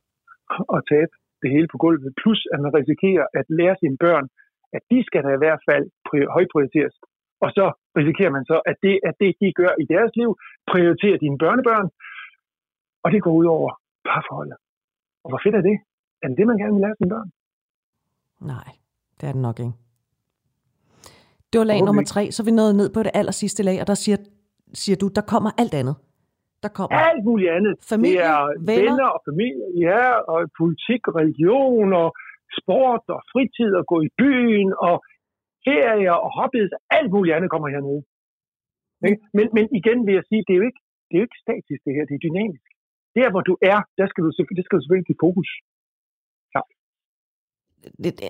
at 0.76 0.82
tabe 0.94 1.14
det 1.42 1.50
hele 1.56 1.68
på 1.72 1.78
gulvet, 1.84 2.14
plus 2.22 2.40
at 2.54 2.60
man 2.66 2.72
risikerer 2.80 3.26
at 3.40 3.46
lære 3.60 3.76
sine 3.82 3.98
børn, 4.06 4.26
at 4.76 4.84
de 4.92 5.00
skal 5.08 5.22
da 5.26 5.30
i 5.34 5.42
hvert 5.44 5.62
fald 5.70 5.86
højprioriteres. 6.36 6.96
Og 7.46 7.50
så 7.58 7.66
risikerer 8.00 8.32
man 8.38 8.46
så, 8.52 8.58
at 8.72 8.78
det, 8.86 8.96
at 9.10 9.16
det, 9.22 9.30
de 9.42 9.48
gør 9.62 9.72
i 9.84 9.86
deres 9.94 10.12
liv, 10.20 10.30
prioriterer 10.72 11.18
dine 11.26 11.38
børnebørn, 11.44 11.88
og 13.04 13.08
det 13.14 13.20
går 13.26 13.34
ud 13.42 13.48
over 13.56 13.70
parforholdet. 14.10 14.58
Og 15.24 15.28
hvor 15.30 15.42
fedt 15.44 15.56
er 15.60 15.64
det? 15.70 15.78
Er 16.22 16.28
det 16.28 16.38
det, 16.40 16.48
man 16.48 16.58
gerne 16.62 16.74
vil 16.76 16.82
lære 16.86 16.96
sine 17.00 17.14
børn? 17.16 17.30
Nej, 18.54 18.70
det 19.18 19.26
er 19.30 19.34
det 19.38 19.42
nok 19.42 19.60
ikke. 19.60 19.76
Det 21.50 21.58
var 21.60 21.66
lag 21.72 21.80
okay. 21.80 21.86
nummer 21.88 22.04
tre, 22.14 22.24
så 22.36 22.42
vi 22.48 22.52
nåede 22.52 22.78
ned 22.78 22.90
på 22.94 23.04
det 23.04 23.12
aller 23.20 23.36
sidste 23.42 23.64
lag, 23.64 23.78
og 23.82 23.88
der 23.88 23.94
siger, 23.94 24.18
siger 24.74 24.98
du, 25.02 25.08
der 25.18 25.22
kommer 25.22 25.52
alt 25.62 25.74
andet. 25.82 25.96
Der 26.64 26.72
kommer 26.78 26.98
alt 27.10 27.24
muligt 27.30 27.52
andet. 27.58 27.74
Familie, 27.94 28.18
det 28.18 28.26
er 28.26 28.48
venner. 28.70 28.84
venner 28.84 29.08
og 29.16 29.22
familie, 29.30 29.66
ja, 29.88 30.06
og 30.32 30.38
politik, 30.62 31.02
religion 31.20 31.94
og 32.02 32.10
sport 32.60 33.04
og 33.16 33.22
fritid 33.32 33.72
og 33.80 33.86
gå 33.92 33.98
i 34.08 34.10
byen 34.22 34.70
og 34.88 34.96
ferier 35.66 36.16
og 36.26 36.30
hobbies, 36.38 36.72
alt 36.98 37.10
muligt 37.14 37.36
andet 37.36 37.50
kommer 37.54 37.68
hernede. 37.76 38.02
Men, 39.38 39.46
men 39.56 39.66
igen 39.80 39.98
vil 40.06 40.14
jeg 40.20 40.26
sige, 40.30 40.44
det 40.48 40.54
er 40.54 40.60
jo 40.62 40.66
ikke, 40.70 40.82
det 41.08 41.14
er 41.14 41.22
jo 41.22 41.28
ikke 41.28 41.44
statisk 41.46 41.82
det 41.86 41.94
her, 41.96 42.06
det 42.10 42.16
er 42.16 42.26
dynamisk. 42.28 42.70
Der 43.16 43.32
hvor 43.34 43.44
du 43.50 43.54
er, 43.74 43.80
der 44.00 44.06
skal 44.08 44.22
du, 44.24 44.30
det 44.58 44.64
skal 44.66 44.76
du 44.78 44.82
selvfølgelig 44.84 45.10
give 45.10 45.24
fokus. 45.26 45.50
Ja. 46.56 46.62
Det, 48.04 48.12
det, 48.20 48.30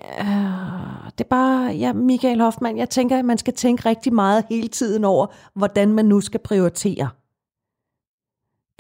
det 1.16 1.24
er 1.28 1.32
bare, 1.40 1.60
ja, 1.84 1.90
Michael 2.12 2.42
Hoffmann, 2.46 2.78
jeg 2.84 2.90
tænker, 2.98 3.16
at 3.20 3.28
man 3.32 3.40
skal 3.44 3.56
tænke 3.64 3.82
rigtig 3.92 4.14
meget 4.24 4.42
hele 4.54 4.70
tiden 4.80 5.04
over, 5.14 5.26
hvordan 5.60 5.88
man 5.98 6.06
nu 6.14 6.18
skal 6.30 6.42
prioritere. 6.50 7.08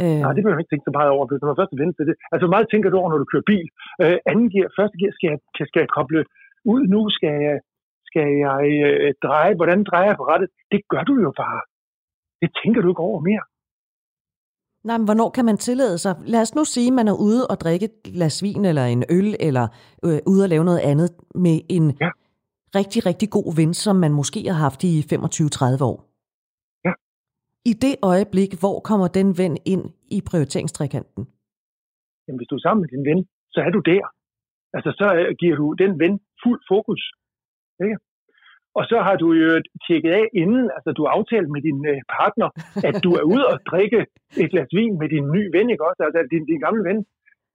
Øh... 0.01 0.19
Nej, 0.23 0.33
det 0.33 0.41
behøver 0.41 0.57
man 0.57 0.63
ikke 0.63 0.73
tænke 0.73 0.87
så 0.89 0.95
meget 0.99 1.11
over, 1.15 1.23
hvis 1.27 1.41
man 1.47 1.59
først 1.59 1.71
er 1.73 1.77
til 1.97 2.07
det. 2.09 2.15
Altså, 2.31 2.43
hvor 2.45 2.55
meget 2.55 2.71
tænker 2.73 2.89
du 2.89 2.97
over, 3.01 3.09
når 3.09 3.21
du 3.21 3.31
kører 3.31 3.49
bil? 3.53 3.67
Øh, 4.01 4.17
anden 4.31 4.47
gear, 4.53 4.67
første 4.77 4.95
gear, 4.99 5.13
skal 5.17 5.27
jeg, 5.31 5.39
skal 5.69 5.81
jeg 5.83 5.91
koble 5.97 6.21
ud 6.73 6.83
nu? 6.93 7.01
Skal 7.17 7.33
jeg, 7.47 7.57
skal 8.09 8.27
jeg 8.45 8.63
øh, 8.87 9.13
dreje? 9.25 9.53
Hvordan 9.59 9.79
drejer 9.89 10.09
jeg 10.11 10.17
på 10.19 10.25
rettet? 10.31 10.49
Det 10.73 10.81
gør 10.91 11.03
du 11.09 11.15
jo 11.25 11.31
bare. 11.43 11.61
Det 12.41 12.49
tænker 12.61 12.81
du 12.81 12.87
ikke 12.91 13.07
over 13.09 13.19
mere. 13.29 13.43
Nej, 14.83 14.97
men 14.97 15.07
hvornår 15.07 15.29
kan 15.29 15.45
man 15.45 15.57
tillade 15.57 15.97
sig? 15.97 16.13
Lad 16.33 16.41
os 16.41 16.55
nu 16.55 16.63
sige, 16.63 16.87
at 16.87 16.93
man 16.93 17.07
er 17.07 17.17
ude 17.27 17.47
og 17.51 17.55
drikke 17.63 17.85
et 17.85 17.97
glas 18.03 18.43
vin 18.43 18.65
eller 18.65 18.85
en 18.85 19.03
øl, 19.17 19.35
eller 19.47 19.65
øh, 20.05 20.19
ude 20.31 20.43
og 20.45 20.49
lave 20.49 20.63
noget 20.69 20.79
andet 20.91 21.09
med 21.45 21.57
en 21.69 21.85
ja. 22.01 22.09
rigtig, 22.79 23.05
rigtig 23.05 23.29
god 23.37 23.55
ven, 23.59 23.73
som 23.73 23.95
man 23.95 24.13
måske 24.19 24.39
har 24.51 24.59
haft 24.67 24.83
i 24.83 24.93
25-30 24.99 25.83
år. 25.91 25.97
Ja. 26.85 26.93
I 27.71 27.73
det 27.85 27.95
øjeblik, 28.11 28.51
hvor 28.61 28.77
kommer 28.89 29.07
den 29.07 29.37
ven 29.41 29.57
ind 29.73 29.83
i 30.15 30.17
prioriteringstrikanten? 30.29 31.21
Jamen, 32.25 32.39
hvis 32.39 32.49
du 32.51 32.55
er 32.55 32.63
sammen 32.65 32.81
med 32.83 32.89
din 32.93 33.05
ven, 33.09 33.19
så 33.53 33.59
er 33.65 33.71
du 33.75 33.79
der. 33.91 34.03
Altså, 34.75 34.89
så 34.99 35.07
øh, 35.19 35.35
giver 35.41 35.55
du 35.61 35.65
den 35.83 35.91
ven 36.03 36.13
fuld 36.43 36.61
fokus. 36.71 37.01
Ikke? 37.85 37.97
Og 38.77 38.83
så 38.91 38.97
har 39.07 39.15
du 39.21 39.27
jo 39.41 39.49
tjekket 39.85 40.11
af 40.19 40.25
inden, 40.41 40.65
altså 40.75 40.89
du 40.97 41.01
har 41.03 41.11
aftalt 41.17 41.49
med 41.55 41.61
din 41.67 41.79
øh, 41.91 41.99
partner, 42.17 42.47
at 42.89 42.95
du 43.05 43.11
er 43.19 43.23
ude 43.33 43.43
og 43.51 43.57
drikke 43.71 43.99
et 44.41 44.49
glas 44.53 44.71
vin 44.79 44.93
med 45.01 45.09
din 45.15 45.25
nye 45.35 45.49
ven, 45.55 45.67
ikke 45.73 45.87
også? 45.89 46.01
Altså 46.07 46.19
din, 46.33 46.45
din 46.51 46.61
gamle 46.65 46.83
ven. 46.89 46.99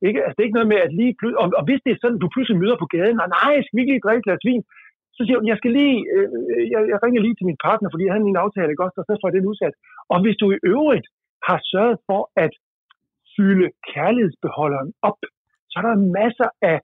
Ikke? 0.08 0.20
Altså 0.24 0.34
det 0.34 0.42
er 0.42 0.48
ikke 0.48 0.58
noget 0.60 0.72
med, 0.74 0.80
at 0.86 0.92
lige 1.00 1.14
pludselig, 1.18 1.40
og, 1.42 1.48
og 1.58 1.64
hvis 1.66 1.80
det 1.84 1.90
er 1.92 2.00
sådan, 2.00 2.22
du 2.22 2.28
pludselig 2.34 2.60
møder 2.62 2.76
på 2.80 2.88
gaden, 2.94 3.18
og 3.24 3.28
nej, 3.38 3.54
skal 3.62 3.74
vi 3.76 3.80
ikke 3.82 3.94
lige 3.94 4.06
drikke 4.06 4.22
et 4.22 4.26
glas 4.28 4.48
vin? 4.50 4.62
Så 5.16 5.20
siger 5.24 5.38
hun, 5.38 5.50
jeg 5.52 5.58
skal 5.60 5.72
lige, 5.78 5.96
øh, 6.14 6.28
jeg, 6.72 6.80
jeg, 6.92 6.98
ringer 7.04 7.20
lige 7.22 7.36
til 7.36 7.48
min 7.50 7.62
partner, 7.66 7.88
fordi 7.90 8.04
jeg 8.04 8.12
havde 8.12 8.24
en 8.26 8.44
aftale, 8.44 8.70
ikke 8.70 8.86
også? 8.86 8.98
Og 9.00 9.06
så 9.06 9.12
får 9.18 9.28
jeg 9.28 9.36
den 9.38 9.50
udsat. 9.52 9.74
Og 10.12 10.18
hvis 10.22 10.36
du 10.42 10.46
i 10.52 10.62
øvrigt 10.74 11.06
har 11.48 11.58
sørget 11.72 11.98
for 12.08 12.22
at 12.44 12.52
fylde 13.34 13.68
kærlighedsbeholderen 13.92 14.90
op, 15.08 15.20
så 15.70 15.74
er 15.80 15.84
der 15.88 16.08
masser 16.20 16.48
af, 16.72 16.78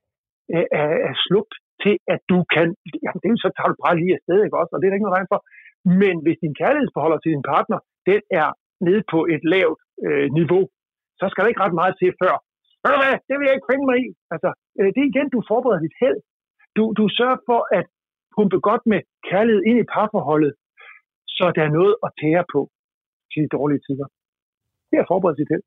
af, 0.59 0.67
af 1.09 1.15
slugt 1.27 1.55
til, 1.85 1.95
at 2.15 2.21
du 2.33 2.39
kan, 2.55 2.67
jamen 3.05 3.21
det 3.23 3.31
så 3.45 3.51
tager 3.57 3.71
du 3.73 3.77
bare 3.85 3.99
lige 4.01 4.17
afsted, 4.19 4.39
ikke 4.43 4.59
også? 4.61 4.73
Og 4.73 4.79
det 4.79 4.87
er 4.87 4.91
der 4.91 4.99
ikke 4.99 5.09
noget 5.09 5.19
regn 5.19 5.33
for. 5.33 5.41
Men 6.03 6.15
hvis 6.25 6.39
din 6.45 6.55
kærlighedsbeholder 6.61 7.19
til 7.21 7.35
din 7.35 7.49
partner, 7.53 7.79
den 8.11 8.21
er 8.41 8.49
nede 8.87 9.03
på 9.13 9.21
et 9.35 9.43
lavt 9.55 9.81
øh, 10.07 10.27
niveau, 10.39 10.63
så 11.21 11.25
skal 11.29 11.41
der 11.43 11.51
ikke 11.53 11.65
ret 11.65 11.81
meget 11.81 11.95
til 12.01 12.11
før. 12.23 12.35
Ved 12.83 12.93
du 12.95 13.01
hvad, 13.03 13.17
det 13.29 13.35
vil 13.37 13.47
jeg 13.47 13.57
ikke 13.57 13.71
finde 13.71 13.87
mig 13.91 13.99
i. 14.05 14.09
Altså, 14.35 14.51
øh, 14.79 14.89
det 14.95 15.01
er 15.03 15.11
igen, 15.13 15.29
du 15.35 15.41
forbereder 15.51 15.85
dit 15.87 15.97
held. 16.03 16.19
Du, 16.77 16.85
du 17.01 17.05
sørger 17.19 17.39
for 17.49 17.61
at 17.79 17.87
pumpe 18.35 18.59
godt 18.69 18.83
med 18.93 19.01
kærlighed 19.31 19.63
ind 19.69 19.79
i 19.83 19.91
parforholdet, 19.95 20.53
så 21.37 21.45
der 21.57 21.63
er 21.69 21.77
noget 21.79 21.95
at 22.07 22.11
tære 22.21 22.45
på 22.55 22.61
til 23.31 23.41
de 23.45 23.55
dårlige 23.57 23.83
tider. 23.87 24.07
Det 24.91 24.97
er 24.99 25.07
forberedt 25.13 25.39
sig 25.39 25.49
til. 25.53 25.61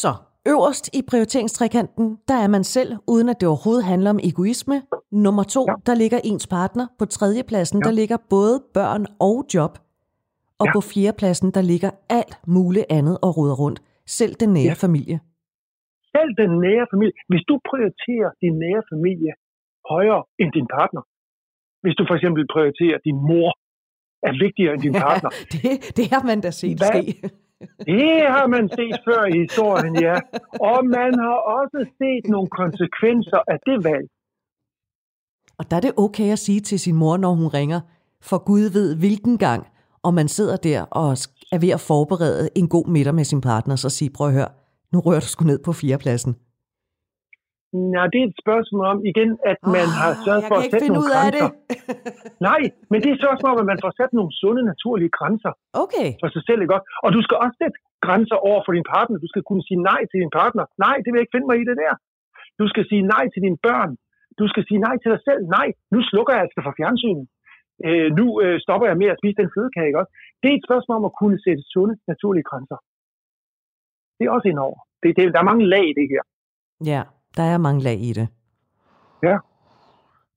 Så 0.00 0.10
øverst 0.52 0.86
i 0.98 1.00
prioriteringstrekanten, 1.10 2.06
der 2.28 2.38
er 2.44 2.48
man 2.56 2.64
selv, 2.64 2.90
uden 3.12 3.28
at 3.28 3.40
det 3.40 3.48
overhovedet 3.48 3.84
handler 3.92 4.10
om 4.10 4.20
egoisme. 4.30 4.76
Nummer 5.12 5.44
to, 5.54 5.62
ja. 5.68 5.74
der 5.86 5.94
ligger 6.02 6.18
ens 6.30 6.46
partner. 6.46 6.86
På 6.98 7.04
tredjepladsen, 7.16 7.78
ja. 7.78 7.84
der 7.86 7.94
ligger 8.00 8.16
både 8.30 8.54
børn 8.74 9.06
og 9.20 9.36
job. 9.54 9.72
Og 10.60 10.66
ja. 10.66 10.72
på 10.76 10.80
fjerdepladsen, 10.80 11.48
der 11.56 11.62
ligger 11.72 11.90
alt 12.18 12.34
muligt 12.56 12.86
andet 12.98 13.16
og 13.22 13.30
ruder 13.36 13.56
rundt. 13.62 13.78
Selv 14.18 14.34
den 14.42 14.50
nære 14.58 14.74
ja. 14.76 14.84
familie. 14.86 15.16
Selv 16.14 16.30
den 16.42 16.50
nære 16.64 16.86
familie. 16.92 17.14
Hvis 17.30 17.44
du 17.50 17.54
prioriterer 17.70 18.30
din 18.42 18.54
nære 18.64 18.82
familie 18.92 19.32
højere 19.92 20.22
end 20.40 20.50
din 20.56 20.68
partner, 20.78 21.02
hvis 21.82 21.94
du 21.98 22.02
for 22.08 22.14
eksempel 22.18 22.42
prioriterer 22.54 22.98
din 23.06 23.18
mor 23.30 23.50
er 24.28 24.34
vigtigere 24.44 24.72
end 24.74 24.82
din 24.86 24.96
partner. 25.06 25.30
Ja, 25.34 25.42
det, 25.54 25.96
det 25.96 26.04
har 26.12 26.22
man 26.30 26.38
da 26.46 26.50
set 26.50 26.78
Hvad? 26.82 27.02
ske. 27.02 27.28
Det 27.60 28.26
har 28.34 28.46
man 28.46 28.68
set 28.68 28.98
før 29.08 29.24
i 29.24 29.38
historien, 29.38 29.94
ja. 30.00 30.16
Og 30.60 30.86
man 30.86 31.12
har 31.24 31.38
også 31.60 31.80
set 31.98 32.30
nogle 32.30 32.48
konsekvenser 32.48 33.40
af 33.48 33.58
det 33.66 33.84
valg. 33.84 34.08
Og 35.58 35.70
der 35.70 35.76
er 35.76 35.80
det 35.80 35.92
okay 35.96 36.32
at 36.32 36.38
sige 36.38 36.60
til 36.60 36.80
sin 36.80 36.96
mor, 36.96 37.16
når 37.16 37.32
hun 37.34 37.46
ringer, 37.46 37.80
for 38.20 38.38
Gud 38.44 38.60
ved 38.60 38.96
hvilken 38.96 39.38
gang, 39.38 39.66
og 40.02 40.14
man 40.14 40.28
sidder 40.28 40.56
der 40.56 40.82
og 40.82 41.10
er 41.52 41.58
ved 41.58 41.68
at 41.68 41.80
forberede 41.80 42.48
en 42.54 42.68
god 42.68 42.86
middag 42.88 43.14
med 43.14 43.24
sin 43.24 43.40
partner, 43.40 43.76
så 43.76 43.88
siger, 43.88 44.12
prøv 44.14 44.26
at 44.26 44.32
høre, 44.32 44.48
nu 44.92 45.00
rører 45.00 45.20
du 45.20 45.26
sgu 45.26 45.44
ned 45.44 45.58
på 45.58 45.72
fjerdepladsen. 45.72 46.36
Nej, 47.94 48.06
det 48.12 48.18
er 48.22 48.26
et 48.32 48.38
spørgsmål 48.44 48.84
om 48.92 48.98
igen, 49.10 49.30
at 49.52 49.58
man 49.76 49.88
oh, 49.90 49.98
har 50.00 50.10
sørget 50.26 50.44
for 50.50 50.56
at 50.60 50.64
sætte 50.72 50.88
nogle 50.96 51.10
grænser. 51.14 51.48
Nej, 52.48 52.60
men 52.90 52.96
det 53.00 53.08
er 53.08 53.14
et 53.16 53.24
spørgsmål 53.24 53.50
om, 53.54 53.62
at 53.64 53.70
man 53.72 53.82
får 53.84 53.92
sat 54.00 54.12
nogle 54.18 54.32
sunde, 54.40 54.62
naturlige 54.72 55.12
grænser 55.18 55.52
okay. 55.84 56.08
for 56.22 56.28
sig 56.34 56.42
selv. 56.48 56.60
Ikke? 56.64 56.74
Og 57.04 57.10
du 57.16 57.20
skal 57.26 57.36
også 57.44 57.56
sætte 57.62 57.76
grænser 58.06 58.38
over 58.48 58.60
for 58.64 58.72
din 58.76 58.86
partner. 58.94 59.16
Du 59.24 59.30
skal 59.32 59.42
kunne 59.48 59.64
sige 59.68 59.80
nej 59.90 60.00
til 60.10 60.18
din 60.22 60.32
partner. 60.40 60.64
Nej, 60.84 60.96
det 61.02 61.08
vil 61.08 61.18
jeg 61.18 61.24
ikke 61.26 61.36
finde 61.36 61.50
mig 61.50 61.58
i 61.60 61.68
det 61.70 61.76
der. 61.84 61.94
Du 62.60 62.64
skal 62.72 62.84
sige 62.90 63.02
nej 63.14 63.24
til 63.32 63.40
dine 63.46 63.60
børn. 63.68 63.90
Du 64.40 64.44
skal 64.52 64.62
sige 64.68 64.80
nej 64.86 64.94
til 65.02 65.10
dig 65.14 65.20
selv. 65.28 65.42
Nej, 65.56 65.68
nu 65.94 65.98
slukker 66.10 66.32
jeg 66.34 66.42
altså 66.44 66.60
for 66.66 66.74
fjernsynet. 66.78 67.26
Øh, 67.86 68.08
nu 68.18 68.26
øh, 68.44 68.56
stopper 68.64 68.86
jeg 68.90 68.98
med 69.02 69.08
at 69.12 69.18
spise 69.20 69.40
den 69.42 69.50
fødekage. 69.54 69.88
Ikke? 69.90 70.00
Også? 70.02 70.12
Det 70.40 70.48
er 70.50 70.56
et 70.56 70.66
spørgsmål 70.68 70.96
om 71.00 71.08
at 71.10 71.18
kunne 71.20 71.38
sætte 71.46 71.62
sunde, 71.72 71.94
naturlige 72.12 72.48
grænser. 72.50 72.78
Det 74.16 74.22
er 74.24 74.32
også 74.36 74.48
indover. 74.52 74.78
Det, 75.02 75.08
det, 75.16 75.24
der 75.34 75.40
er 75.40 75.50
mange 75.50 75.66
lag 75.74 75.84
i 75.92 75.94
det 75.98 76.06
her. 76.12 76.22
Ja. 76.92 77.02
Der 77.36 77.42
er 77.42 77.58
mange 77.58 77.82
lag 77.82 78.00
i 78.00 78.12
det. 78.12 78.28
Ja. 79.22 79.36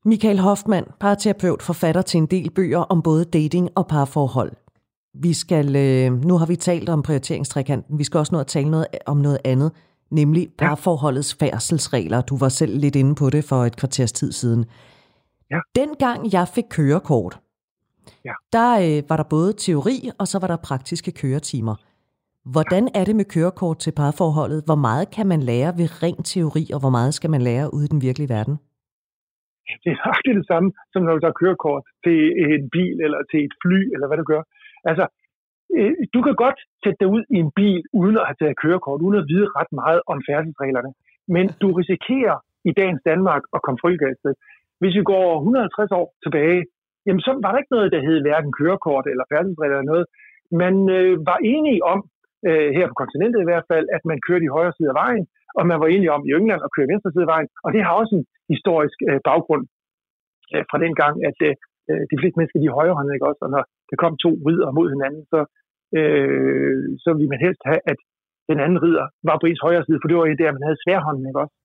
Michael 0.05 0.39
Hoffmann, 0.39 0.85
parterapeut, 0.99 1.61
forfatter 1.61 2.01
til 2.01 2.17
en 2.17 2.25
del 2.25 2.51
bøger 2.51 2.79
om 2.79 3.01
både 3.01 3.25
dating 3.25 3.69
og 3.75 3.87
parforhold. 3.87 4.51
Vi 5.13 5.33
skal, 5.33 5.75
øh, 5.75 6.23
nu 6.25 6.37
har 6.37 6.45
vi 6.45 6.55
talt 6.55 6.89
om 6.89 7.01
prioriteringstrekanten, 7.01 7.99
vi 7.99 8.03
skal 8.03 8.17
også 8.17 8.35
nå 8.35 8.39
at 8.39 8.47
tale 8.47 8.71
noget, 8.71 8.87
om 9.05 9.17
noget 9.17 9.37
andet, 9.45 9.71
nemlig 10.11 10.49
parforholdets 10.57 11.33
færdselsregler. 11.33 12.21
Du 12.21 12.37
var 12.37 12.49
selv 12.49 12.77
lidt 12.77 12.95
inde 12.95 13.15
på 13.15 13.29
det 13.29 13.43
for 13.43 13.65
et 13.65 13.75
kvarters 13.75 14.11
tid 14.11 14.31
siden. 14.31 14.65
Ja. 15.51 15.59
Dengang 15.75 16.33
jeg 16.33 16.47
fik 16.47 16.63
kørekort, 16.69 17.39
ja. 18.25 18.31
der 18.53 18.79
øh, 18.79 19.09
var 19.09 19.17
der 19.17 19.23
både 19.23 19.53
teori, 19.53 20.09
og 20.19 20.27
så 20.27 20.39
var 20.39 20.47
der 20.47 20.55
praktiske 20.55 21.11
køretimer. 21.11 21.75
Hvordan 22.45 22.83
er 22.99 23.03
det 23.05 23.15
med 23.15 23.25
kørekort 23.35 23.77
til 23.79 23.93
parforholdet? 24.01 24.63
Hvor 24.67 24.79
meget 24.87 25.07
kan 25.15 25.27
man 25.27 25.41
lære 25.51 25.71
ved 25.79 25.87
ren 26.03 26.19
teori, 26.33 26.63
og 26.73 26.79
hvor 26.83 26.93
meget 26.97 27.13
skal 27.13 27.29
man 27.35 27.41
lære 27.49 27.73
ude 27.75 27.85
i 27.85 27.93
den 27.93 28.01
virkelige 28.07 28.33
verden? 28.35 28.55
Det 29.83 29.89
er 29.95 29.99
faktisk 30.05 30.35
det 30.41 30.47
samme, 30.53 30.69
som 30.91 31.01
når 31.03 31.13
du 31.13 31.21
tager 31.23 31.41
kørekort 31.41 31.83
til 32.05 32.19
en 32.43 32.69
bil, 32.75 32.95
eller 33.05 33.19
til 33.31 33.39
et 33.47 33.53
fly, 33.63 33.79
eller 33.93 34.07
hvad 34.07 34.17
du 34.21 34.27
gør. 34.33 34.43
Altså, 34.89 35.05
øh, 35.77 35.93
du 36.13 36.19
kan 36.25 36.35
godt 36.43 36.59
sætte 36.83 36.99
dig 37.01 37.09
ud 37.15 37.23
i 37.35 37.37
en 37.45 37.51
bil, 37.59 37.81
uden 38.01 38.15
at 38.21 38.25
have 38.27 38.39
taget 38.41 38.61
kørekort, 38.63 38.99
uden 39.05 39.17
at 39.21 39.27
vide 39.31 39.47
ret 39.57 39.71
meget 39.81 40.01
om 40.11 40.17
færdselsreglerne. 40.29 40.91
Men 41.35 41.45
du 41.61 41.67
risikerer 41.81 42.37
i 42.69 42.71
dagens 42.79 43.01
Danmark 43.09 43.43
at 43.55 43.63
komme 43.65 43.79
frikastet. 43.83 44.33
Hvis 44.79 44.93
vi 44.99 45.03
går 45.11 45.25
150 45.37 45.91
år 45.99 46.07
tilbage, 46.23 46.61
jamen 47.05 47.21
så 47.25 47.31
var 47.43 47.51
der 47.51 47.59
ikke 47.61 47.75
noget, 47.75 47.91
der 47.95 48.05
hed 48.07 48.17
hverken 48.21 48.51
kørekort 48.59 49.05
eller 49.11 49.25
færdselsregler 49.31 49.77
eller 49.77 49.91
noget. 49.93 50.05
Man 50.63 50.75
øh, 50.97 51.13
var 51.29 51.39
enige 51.55 51.83
om, 51.93 51.99
øh, 52.47 52.69
her 52.77 52.85
på 52.87 52.95
kontinentet 53.01 53.39
i 53.41 53.49
hvert 53.49 53.67
fald, 53.71 53.85
at 53.95 54.03
man 54.09 54.19
kørte 54.27 54.45
i 54.45 54.55
højre 54.57 54.75
side 54.77 54.91
af 54.93 54.99
vejen, 55.03 55.25
og 55.57 55.63
man 55.69 55.79
var 55.81 55.87
enige 55.89 56.13
om 56.15 56.21
i 56.27 56.31
England 56.39 56.61
at 56.63 56.73
køre 56.73 56.87
i 56.87 56.91
venstre 56.93 57.11
side 57.11 57.25
af 57.27 57.33
vejen. 57.35 57.49
Og 57.65 57.69
det 57.73 57.81
har 57.85 57.93
også 58.01 58.13
en 58.19 58.25
historisk 58.53 58.97
øh, 59.09 59.19
baggrund 59.29 59.63
øh, 60.53 60.63
fra 60.69 60.77
den 60.83 60.93
gang, 61.01 61.15
at 61.29 61.37
øh, 61.47 61.53
øh 61.89 62.03
de 62.11 62.19
fleste 62.19 62.37
mennesker 62.37 62.59
de 62.59 62.69
er 62.69 62.77
højrehåndede, 62.79 63.15
ikke 63.15 63.29
også? 63.31 63.41
Og 63.45 63.51
når 63.53 63.63
der 63.89 63.97
kom 64.03 64.13
to 64.25 64.31
ridder 64.47 64.69
mod 64.77 64.87
hinanden, 64.95 65.23
så, 65.33 65.39
øh, 65.97 66.77
så 67.03 67.09
ville 67.17 67.33
man 67.33 67.43
helst 67.45 67.61
have, 67.69 67.81
at 67.91 67.99
den 68.49 68.59
anden 68.63 68.79
ridder 68.85 69.05
var 69.29 69.37
på 69.39 69.45
ens 69.47 69.65
højre 69.67 69.85
side, 69.85 69.99
for 69.99 70.07
det 70.07 70.17
var 70.17 70.25
jo 70.25 70.41
der, 70.41 70.57
man 70.57 70.67
havde 70.67 70.81
sværhånden, 70.83 71.29
ikke 71.29 71.43
også? 71.43 71.55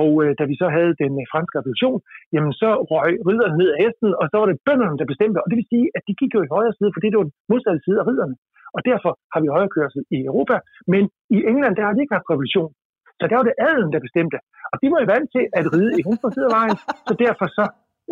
Og 0.00 0.10
øh, 0.22 0.30
da 0.38 0.42
vi 0.50 0.54
så 0.62 0.68
havde 0.76 0.92
den 1.02 1.12
øh, 1.22 1.26
franske 1.32 1.56
revolution, 1.58 1.98
jamen 2.34 2.52
så 2.62 2.70
røg 2.90 3.12
ridderne 3.28 3.56
ned 3.60 3.68
af 3.74 3.78
hesten, 3.84 4.10
og 4.20 4.24
så 4.30 4.36
var 4.40 4.46
det 4.48 4.62
bønderne, 4.66 4.98
der 4.98 5.12
bestemte. 5.12 5.38
Og 5.44 5.48
det 5.50 5.56
vil 5.58 5.72
sige, 5.72 5.86
at 5.96 6.02
de 6.08 6.18
gik 6.20 6.32
jo 6.36 6.40
i 6.42 6.52
højre 6.56 6.74
side, 6.78 6.90
fordi 6.96 7.06
det 7.10 7.18
var 7.18 7.28
den 7.28 7.36
modsatte 7.50 7.80
side 7.86 8.00
af 8.02 8.06
ridderne 8.10 8.36
og 8.76 8.80
derfor 8.90 9.12
har 9.32 9.40
vi 9.42 9.54
højrekørsel 9.56 10.02
i 10.16 10.18
Europa. 10.30 10.56
Men 10.92 11.02
i 11.36 11.38
England, 11.50 11.74
der 11.76 11.84
har 11.86 11.92
de 11.94 12.02
ikke 12.02 12.16
haft 12.18 12.30
revolution. 12.32 12.72
Så 13.18 13.24
der 13.30 13.36
var 13.38 13.46
det 13.48 13.60
adelen, 13.66 13.92
der 13.92 14.06
bestemte. 14.06 14.38
Og 14.72 14.76
de 14.80 14.86
var 14.92 14.98
jo 15.00 15.08
vant 15.14 15.28
til 15.36 15.44
at 15.58 15.64
ride 15.74 15.92
i 16.00 16.02
venstre 16.08 16.30
side 16.34 16.48
af 16.50 16.54
vejen, 16.58 16.76
så 17.06 17.12
derfor 17.24 17.46
så 17.58 17.64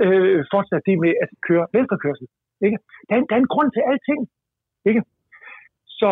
øh, 0.05 0.39
fortsatte 0.53 0.87
de 0.89 0.95
med 1.05 1.13
at 1.25 1.31
køre 1.47 1.65
venstrekørsel. 1.77 2.27
Ikke? 2.67 2.79
Der, 3.09 3.15
er, 3.17 3.21
der 3.29 3.35
er 3.37 3.43
en 3.43 3.53
grund 3.55 3.71
til 3.73 3.83
alting. 3.91 4.21
Ikke? 4.91 5.03
Så 6.01 6.11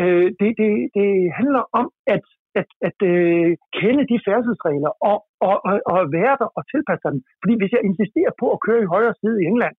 øh, 0.00 0.26
det, 0.40 0.50
det, 0.60 0.70
det 0.98 1.08
handler 1.38 1.62
om 1.80 1.86
at, 2.14 2.24
at, 2.60 2.68
at 2.88 2.98
øh, 3.12 3.50
kende 3.80 4.04
de 4.10 4.16
færdselsregler 4.26 4.92
og, 5.10 5.18
og, 5.48 5.56
og, 5.68 5.74
og 5.92 5.98
være 6.18 6.34
der 6.40 6.48
og 6.58 6.62
tilpasse 6.72 7.04
dem. 7.12 7.20
Fordi 7.42 7.54
hvis 7.58 7.72
jeg 7.74 7.82
insisterer 7.90 8.32
på 8.40 8.46
at 8.54 8.62
køre 8.66 8.82
i 8.82 8.92
højre 8.94 9.14
side 9.20 9.38
i 9.42 9.48
England, 9.52 9.76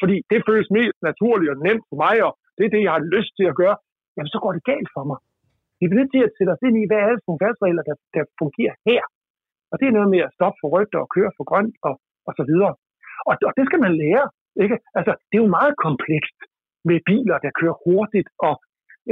fordi 0.00 0.16
det 0.30 0.46
føles 0.48 0.68
mest 0.78 0.98
naturligt 1.10 1.52
og 1.54 1.58
nemt 1.66 1.84
for 1.90 1.98
mig, 2.04 2.16
og 2.26 2.32
det 2.56 2.64
er 2.64 2.72
det, 2.74 2.82
jeg 2.86 2.94
har 2.96 3.04
lyst 3.14 3.32
til 3.38 3.46
at 3.50 3.58
gøre, 3.62 3.76
jamen 4.14 4.32
så 4.34 4.38
går 4.42 4.52
det 4.56 4.68
galt 4.72 4.90
for 4.96 5.04
mig. 5.10 5.18
Vi 5.80 5.84
bliver 5.86 6.00
nødt 6.00 6.14
til 6.14 6.26
at 6.26 6.34
sætte 6.36 6.52
os 6.54 6.66
ind 6.68 6.76
i, 6.82 6.88
hvad 6.88 7.00
er 7.02 7.10
det 7.10 7.20
for 7.22 7.28
nogle 7.30 7.44
færdsregler, 7.44 7.82
der, 7.88 7.96
der 8.14 8.22
fungerer 8.40 8.74
her. 8.88 9.02
Og 9.70 9.76
det 9.78 9.86
er 9.86 9.96
noget 9.98 10.10
med 10.14 10.20
at 10.26 10.34
stoppe 10.36 10.58
for 10.60 10.68
rødt 10.74 10.92
og 11.00 11.06
køre 11.14 11.32
for 11.36 11.44
grønt 11.50 11.74
og, 11.88 11.94
og 12.28 12.32
så 12.38 12.44
videre. 12.50 12.72
Og, 13.28 13.34
og 13.48 13.52
det 13.58 13.64
skal 13.68 13.80
man 13.86 13.94
lære. 14.02 14.24
Ikke? 14.64 14.76
Altså, 14.98 15.12
det 15.28 15.34
er 15.36 15.44
jo 15.44 15.56
meget 15.58 15.74
komplekst 15.86 16.38
med 16.88 16.98
biler, 17.10 17.36
der 17.44 17.58
kører 17.60 17.76
hurtigt 17.84 18.28
og 18.48 18.54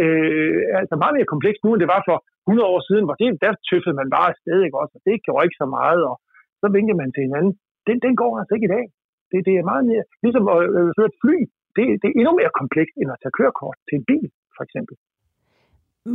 øh, 0.03 0.61
altså 0.81 0.95
meget 1.03 1.15
mere 1.17 1.33
komplekst 1.33 1.61
nu, 1.63 1.71
end 1.73 1.83
det 1.83 1.95
var 1.95 2.03
for 2.09 2.19
100 2.49 2.73
år 2.75 2.81
siden, 2.89 3.05
hvor 3.07 3.17
det, 3.21 3.29
der 3.45 3.53
tøffede 3.69 3.99
man 4.01 4.09
bare 4.17 4.29
afsted, 4.33 4.59
ikke 4.63 4.81
også? 4.83 4.95
Og 4.99 5.03
det 5.09 5.25
gjorde 5.25 5.45
ikke 5.47 5.63
så 5.63 5.69
meget, 5.79 6.01
og 6.11 6.17
så 6.61 6.67
vinkede 6.77 7.01
man 7.03 7.11
til 7.13 7.27
hinanden. 7.27 7.53
Den, 7.89 7.97
den 8.07 8.15
går 8.21 8.33
altså 8.41 8.53
ikke 8.55 8.69
i 8.71 8.75
dag. 8.77 8.87
Det, 9.31 9.39
det 9.49 9.55
er 9.55 9.71
meget 9.73 9.85
mere, 9.91 10.05
ligesom 10.25 10.45
at 10.55 10.61
øh, 10.79 10.89
føre 10.97 11.11
et 11.13 11.21
fly 11.23 11.39
det, 11.77 11.85
det 12.01 12.07
er 12.11 12.15
endnu 12.21 12.33
mere 12.41 12.53
komplekst 12.61 12.95
end 13.01 13.09
at 13.15 13.19
tage 13.23 13.35
kørekort 13.39 13.77
til 13.87 13.95
en 13.99 14.05
bil, 14.11 14.27
for 14.57 14.63
eksempel. 14.67 14.95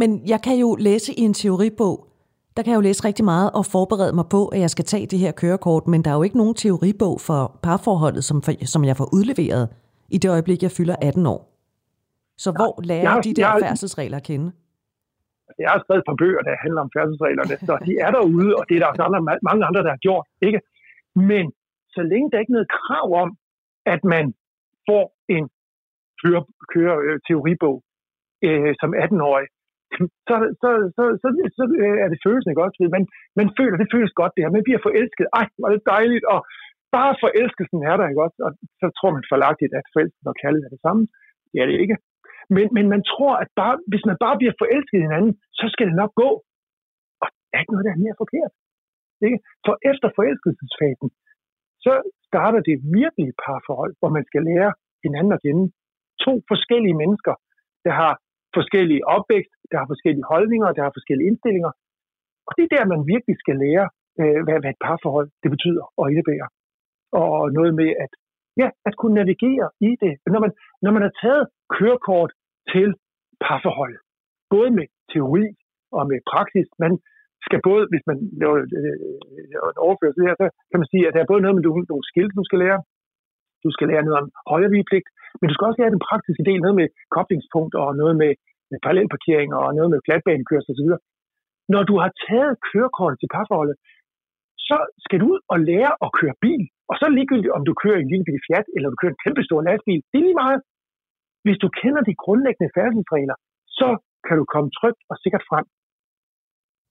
Men 0.01 0.09
jeg 0.33 0.39
kan 0.45 0.55
jo 0.63 0.69
læse 0.87 1.09
i 1.19 1.21
en 1.29 1.35
teoribog, 1.41 1.95
der 2.55 2.61
kan 2.63 2.71
jeg 2.71 2.79
jo 2.81 2.87
læse 2.89 3.05
rigtig 3.09 3.25
meget 3.25 3.49
og 3.59 3.63
forberede 3.75 4.13
mig 4.19 4.27
på, 4.35 4.41
at 4.47 4.59
jeg 4.65 4.69
skal 4.69 4.85
tage 4.85 5.05
det 5.11 5.19
her 5.19 5.31
kørekort, 5.31 5.83
men 5.87 6.03
der 6.03 6.11
er 6.11 6.17
jo 6.19 6.23
ikke 6.23 6.37
nogen 6.37 6.55
teoribog 6.55 7.15
for 7.27 7.59
parforholdet, 7.63 8.23
som, 8.23 8.37
for, 8.45 8.51
som 8.73 8.81
jeg 8.89 8.95
får 8.97 9.09
udleveret 9.17 9.65
i 10.15 10.17
det 10.17 10.29
øjeblik, 10.35 10.59
jeg 10.63 10.71
fylder 10.77 10.95
18 11.01 11.25
år. 11.25 11.41
Så 12.37 12.49
hvor 12.59 12.73
lærer 12.89 13.09
har, 13.09 13.21
de 13.21 13.33
der 13.33 13.47
jeg, 13.47 13.61
færdselsregler 13.61 14.17
at 14.17 14.23
kende? 14.23 14.51
Jeg 15.63 15.69
har 15.73 15.79
skrevet 15.83 16.01
et 16.03 16.07
par 16.09 16.19
bøger, 16.23 16.41
der 16.47 16.55
handler 16.65 16.81
om 16.85 16.89
færdselsreglerne, 16.95 17.55
så 17.67 17.73
de 17.87 17.93
er 18.05 18.11
derude, 18.17 18.49
og 18.57 18.63
det 18.67 18.75
er 18.75 18.79
der 18.81 18.89
også 18.91 19.03
andre, 19.07 19.21
mange 19.49 19.65
andre, 19.69 19.81
der 19.85 19.91
har 19.95 20.01
gjort. 20.07 20.25
Ikke? 20.47 20.59
Men 21.31 21.45
så 21.95 22.01
længe 22.11 22.27
der 22.31 22.39
ikke 22.39 22.51
er 22.53 22.57
noget 22.59 22.71
krav 22.79 23.07
om, 23.23 23.29
at 23.93 24.01
man 24.03 24.25
får 24.87 25.14
en 25.35 25.45
køre, 26.21 26.41
køre 26.73 26.95
øh, 27.05 27.17
teoribog 27.27 27.77
øh, 28.47 28.71
som 28.81 28.89
18-årig, 29.03 29.47
så, 30.27 30.35
så, 30.61 30.69
så, 30.95 31.03
så, 31.21 31.27
så 31.57 31.63
øh, 31.83 31.97
er 32.03 32.07
det 32.11 32.23
følelsen 32.25 32.51
ikke 32.51 32.65
også. 32.65 32.77
Man, 32.97 33.05
man 33.39 33.47
føler, 33.57 33.75
det 33.81 33.93
føles 33.95 34.13
godt 34.19 34.33
det 34.35 34.43
her. 34.43 34.57
Man 34.57 34.67
bliver 34.67 34.81
forelsket. 34.87 35.27
Ej, 35.39 35.45
var 35.63 35.69
det 35.73 35.91
dejligt. 35.95 36.25
Og 36.33 36.39
bare 36.97 37.13
forelskelsen 37.23 37.79
er 37.91 37.95
der, 37.97 38.05
ikke 38.11 38.25
også? 38.25 38.39
Og 38.45 38.51
så 38.81 38.87
tror 38.97 39.11
man 39.15 39.31
forlagtigt, 39.33 39.71
at 39.79 39.85
forelskelsen 39.93 40.31
og 40.31 40.37
kærlighed 40.41 40.65
er 40.67 40.75
det 40.75 40.85
samme. 40.87 41.03
Det 41.51 41.57
er 41.61 41.67
det 41.69 41.77
ikke. 41.83 41.97
Men, 42.55 42.65
men 42.77 42.85
man 42.93 43.01
tror, 43.11 43.33
at 43.43 43.49
bare, 43.61 43.75
hvis 43.91 44.05
man 44.09 44.17
bare 44.25 44.39
bliver 44.39 44.55
forelsket 44.61 44.97
i 44.97 45.05
hinanden, 45.07 45.33
så 45.59 45.65
skal 45.73 45.85
det 45.89 45.97
nok 46.01 46.13
gå. 46.23 46.29
Og 47.21 47.27
der 47.49 47.53
er 47.55 47.61
ikke 47.63 47.73
noget, 47.73 47.87
der 47.87 47.93
er 47.95 48.05
mere 48.05 48.21
forkert. 48.23 48.53
Ikke? 49.27 49.39
For 49.65 49.75
efter 49.91 50.07
forelskelsesfasen, 50.17 51.09
så 51.85 51.93
starter 52.29 52.61
det 52.69 52.77
virkelige 53.01 53.37
parforhold, 53.43 53.93
hvor 53.99 54.11
man 54.17 54.25
skal 54.29 54.43
lære 54.51 54.71
hinanden 55.07 55.33
at 55.37 55.43
kende. 55.45 55.65
To 56.25 56.33
forskellige 56.51 56.99
mennesker, 57.01 57.33
der 57.85 57.93
har 58.01 58.13
forskellige 58.57 59.05
opvækst, 59.15 59.53
der 59.71 59.77
har 59.81 59.87
forskellige 59.93 60.29
holdninger, 60.33 60.69
der 60.77 60.83
har 60.85 60.93
forskellige 60.97 61.27
indstillinger. 61.29 61.71
Og 62.47 62.51
det 62.55 62.63
er 62.63 62.71
der, 62.75 62.91
man 62.93 63.01
virkelig 63.13 63.35
skal 63.43 63.55
lære, 63.65 63.85
øh, 64.21 64.39
hvad, 64.45 64.57
hvad 64.61 64.71
et 64.75 64.83
parforhold 64.87 65.27
det 65.43 65.49
betyder 65.55 65.85
og 65.99 66.05
indebærer. 66.11 66.47
Og 67.21 67.53
noget 67.57 67.73
med, 67.81 67.89
at 68.03 68.11
Ja, 68.61 68.67
at 68.87 68.93
kunne 68.99 69.15
navigere 69.21 69.67
i 69.89 69.91
det. 70.03 70.13
Når 70.33 70.41
man, 70.45 70.51
når 70.83 70.91
man 70.95 71.03
har 71.07 71.13
taget 71.23 71.45
kørekort 71.77 72.31
til 72.73 72.89
parforhold, 73.45 73.95
både 74.53 74.69
med 74.77 74.87
teori 75.13 75.45
og 75.97 76.03
med 76.11 76.19
praksis, 76.31 76.67
man 76.83 76.93
skal 77.47 77.59
både, 77.69 77.83
hvis 77.91 78.05
man 78.09 78.17
laver 78.41 78.57
øh, 78.57 78.67
øh, 78.79 78.95
øh, 79.37 79.71
en 79.73 79.79
overførsel 79.85 80.21
her, 80.27 80.35
så 80.41 80.47
kan 80.71 80.79
man 80.81 80.91
sige, 80.93 81.03
at 81.07 81.13
der 81.13 81.21
er 81.21 81.31
både 81.31 81.43
noget 81.43 81.55
med 81.57 81.63
nogle 81.93 82.09
skilte, 82.11 82.39
du 82.39 82.45
skal 82.49 82.59
lære, 82.65 82.79
du 83.65 83.69
skal 83.75 83.87
lære 83.91 84.05
noget 84.07 84.19
om 84.21 84.27
højrevigepligt, 84.51 85.07
men 85.37 85.45
du 85.47 85.53
skal 85.53 85.67
også 85.67 85.79
lære 85.81 85.95
den 85.95 86.05
praktiske 86.09 86.43
del, 86.49 86.59
noget 86.61 86.77
med 86.81 86.87
koblingspunkt 87.15 87.73
og 87.81 87.89
noget 88.01 88.15
med, 88.21 88.31
med 88.71 88.79
parallelparkering 88.83 89.49
og 89.59 89.65
noget 89.77 89.89
med 89.93 89.99
flatbanekørsel 90.05 90.71
osv. 90.73 90.89
Når 91.73 91.83
du 91.89 91.95
har 92.03 92.11
taget 92.27 92.53
kørekortet 92.69 93.17
til 93.19 93.31
parforholdet, 93.35 93.77
så 94.69 94.77
skal 95.05 95.19
du 95.21 95.25
ud 95.33 95.39
og 95.53 95.57
lære 95.69 95.91
at 96.05 96.09
køre 96.19 96.35
bil. 96.45 96.63
Og 96.89 96.93
så 96.95 97.01
er 97.03 97.09
det 97.09 97.19
ligegyldigt, 97.19 97.55
om 97.57 97.63
du 97.69 97.73
kører 97.83 97.99
en 97.99 98.11
lille 98.11 98.25
bil 98.27 98.41
Fiat, 98.45 98.67
eller 98.75 98.87
du 98.89 98.97
kører 98.99 99.13
en 99.13 99.23
kæmpe 99.25 99.43
stor 99.47 99.59
lastbil. 99.67 100.01
Det 100.09 100.17
er 100.17 100.25
lige 100.27 100.41
meget. 100.43 100.59
Hvis 101.45 101.59
du 101.63 101.67
kender 101.81 102.01
de 102.09 102.15
grundlæggende 102.23 102.73
færdselsregler, 102.77 103.37
så 103.79 103.87
kan 104.25 104.35
du 104.39 104.45
komme 104.53 104.69
trygt 104.79 105.01
og 105.11 105.15
sikkert 105.23 105.43
frem. 105.49 105.65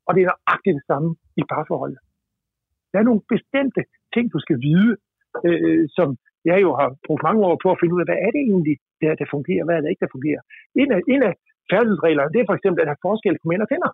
Og 0.06 0.10
det 0.14 0.20
er 0.20 0.30
nøjagtigt 0.30 0.78
det 0.78 0.86
samme 0.90 1.10
i 1.40 1.42
parforholdet. 1.52 2.00
Der 2.90 2.98
er 2.98 3.08
nogle 3.08 3.22
bestemte 3.34 3.82
ting, 4.14 4.24
du 4.34 4.38
skal 4.44 4.58
vide, 4.68 4.90
øh, 5.46 5.60
øh 5.68 5.84
som 5.96 6.08
jeg 6.50 6.58
jo 6.64 6.70
har 6.80 6.88
brugt 7.06 7.26
mange 7.28 7.42
år 7.48 7.56
på 7.62 7.68
at 7.70 7.80
finde 7.80 7.94
ud 7.94 8.02
af, 8.02 8.08
hvad 8.08 8.20
er 8.26 8.30
det 8.34 8.42
egentlig, 8.50 8.76
der, 9.02 9.12
der 9.20 9.26
fungerer, 9.34 9.64
hvad 9.64 9.74
er 9.76 9.82
det 9.82 9.90
ikke, 9.90 10.04
der 10.04 10.14
fungerer. 10.16 10.42
En 10.82 10.88
af, 10.96 11.00
en 11.14 11.22
af 11.28 11.32
færdighedsreglerne, 11.70 12.32
det 12.34 12.40
er 12.40 12.48
for 12.50 12.58
eksempel, 12.58 12.80
at 12.80 12.88
der 12.88 12.96
er 12.96 13.06
forskel 13.08 13.36
på 13.40 13.46
mænd 13.50 13.64
og 13.64 13.70
kvinder. 13.72 13.90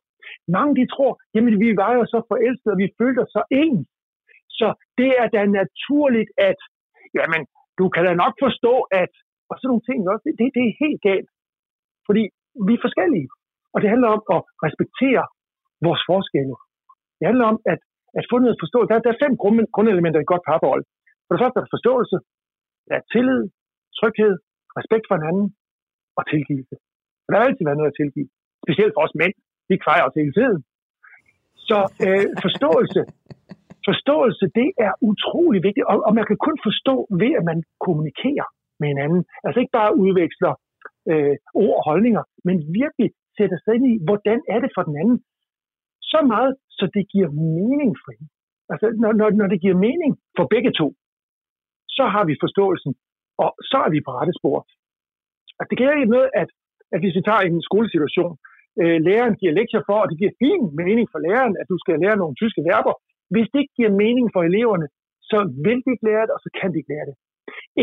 Mange 0.56 0.72
de 0.78 0.84
tror, 0.94 1.12
jamen 1.34 1.54
vi 1.64 1.68
var 1.82 1.90
jo 1.98 2.02
så 2.12 2.18
forelskede, 2.30 2.74
og 2.74 2.80
vi 2.82 2.96
følte 3.00 3.20
os 3.24 3.32
så 3.36 3.42
ens. 3.62 3.88
Så 4.58 4.68
det 5.00 5.10
er 5.22 5.26
da 5.34 5.40
naturligt, 5.60 6.30
at 6.48 6.58
jamen, 7.18 7.42
du 7.78 7.84
kan 7.94 8.02
da 8.08 8.12
nok 8.22 8.34
forstå, 8.44 8.74
at 9.02 9.12
og 9.50 9.54
sådan 9.56 9.70
nogle 9.72 9.86
ting 9.88 9.98
også, 10.12 10.24
det, 10.40 10.46
det 10.56 10.62
er 10.68 10.80
helt 10.84 11.00
galt. 11.08 11.30
Fordi 12.06 12.22
vi 12.66 12.72
er 12.74 12.84
forskellige. 12.86 13.28
Og 13.74 13.78
det 13.82 13.88
handler 13.92 14.08
om 14.16 14.22
at 14.34 14.40
respektere 14.66 15.24
vores 15.86 16.02
forskelle. 16.10 16.54
Det 17.18 17.24
handler 17.30 17.46
om 17.52 17.58
at, 17.72 17.80
at 18.18 18.24
få 18.30 18.36
noget 18.38 18.60
forståelse. 18.62 18.88
Der, 18.90 19.04
der 19.04 19.12
er 19.12 19.22
fem 19.24 19.32
grund, 19.40 19.56
grundelementer 19.76 20.20
i 20.20 20.24
et 20.26 20.32
godt 20.32 20.46
parforhold. 20.48 20.84
For 21.24 21.32
det 21.32 21.40
første 21.42 21.56
er 21.58 21.64
der 21.64 21.76
forståelse, 21.76 22.16
der 22.90 22.96
er 23.00 23.08
tillid, 23.14 23.42
tryghed, 23.98 24.34
respekt 24.78 25.04
for 25.08 25.14
hinanden 25.18 25.46
og 26.18 26.22
tilgivelse. 26.32 26.76
For 27.22 27.28
der 27.30 27.38
har 27.38 27.46
altid 27.48 27.64
været 27.68 27.80
noget 27.80 27.92
at 27.92 27.98
tilgive. 28.00 28.28
Specielt 28.64 28.92
for 28.94 29.02
os 29.06 29.14
mænd. 29.20 29.34
Vi 29.70 29.76
kvejer 29.84 30.04
os 30.08 30.18
hele 30.20 30.34
tiden. 30.38 30.58
Så 31.68 31.78
øh, 32.06 32.26
forståelse, 32.44 33.00
forståelse, 33.88 34.44
det 34.60 34.68
er 34.86 34.92
utrolig 35.10 35.60
vigtigt. 35.66 35.86
Og, 35.90 35.96
og 36.06 36.12
man 36.18 36.26
kan 36.30 36.38
kun 36.46 36.56
forstå 36.68 36.94
ved, 37.22 37.32
at 37.38 37.44
man 37.50 37.58
kommunikerer 37.86 38.48
med 38.80 38.88
hinanden. 38.92 39.22
Altså 39.44 39.58
ikke 39.60 39.78
bare 39.80 39.96
udveksler 40.04 40.52
øh, 41.10 41.36
ord 41.64 41.76
og 41.80 41.84
holdninger, 41.90 42.22
men 42.46 42.56
virkelig 42.80 43.08
sætter 43.36 43.58
sig 43.64 43.72
ind 43.76 43.86
i, 43.92 43.94
hvordan 44.08 44.38
er 44.54 44.58
det 44.64 44.70
for 44.76 44.82
den 44.88 44.96
anden. 45.02 45.18
Så 46.10 46.18
meget, 46.32 46.52
så 46.78 46.84
det 46.96 47.04
giver 47.14 47.30
mening 47.66 47.92
for 48.02 48.10
hende. 48.16 48.30
Altså, 48.72 48.86
når, 49.02 49.12
når, 49.20 49.28
når 49.40 49.46
det 49.52 49.60
giver 49.64 49.76
mening 49.88 50.12
for 50.36 50.46
begge 50.54 50.72
to, 50.80 50.86
så 51.98 52.04
har 52.14 52.24
vi 52.28 52.42
forståelsen, 52.44 52.92
og 53.44 53.50
så 53.70 53.78
er 53.86 53.90
vi 53.94 54.00
på 54.06 54.10
rette 54.18 54.34
spor. 54.40 54.58
Altså, 55.58 55.70
det 55.70 55.78
gælder 55.78 55.94
ikke 55.94 56.14
med, 56.16 56.24
at, 56.42 56.48
at 56.94 56.98
hvis 57.02 57.16
vi 57.18 57.22
tager 57.28 57.42
en 57.44 57.66
skolesituation, 57.68 58.34
øh, 58.82 58.98
læreren 59.08 59.34
giver 59.40 59.58
lektier 59.58 59.82
for, 59.88 59.98
og 60.02 60.08
det 60.10 60.16
giver 60.20 60.38
fin 60.44 60.62
mening 60.82 61.06
for 61.12 61.20
læreren, 61.26 61.54
at 61.60 61.66
du 61.72 61.76
skal 61.82 61.94
lære 62.04 62.20
nogle 62.22 62.38
tyske 62.40 62.62
verber. 62.70 62.94
Hvis 63.34 63.48
det 63.52 63.58
ikke 63.62 63.76
giver 63.78 63.92
mening 64.04 64.26
for 64.34 64.42
eleverne, 64.50 64.86
så 65.30 65.38
vil 65.64 65.78
de 65.84 65.90
ikke 65.94 66.06
lære 66.10 66.24
det, 66.26 66.34
og 66.36 66.42
så 66.44 66.50
kan 66.58 66.68
de 66.70 66.78
ikke 66.80 66.92
lære 66.94 67.06
det. 67.10 67.16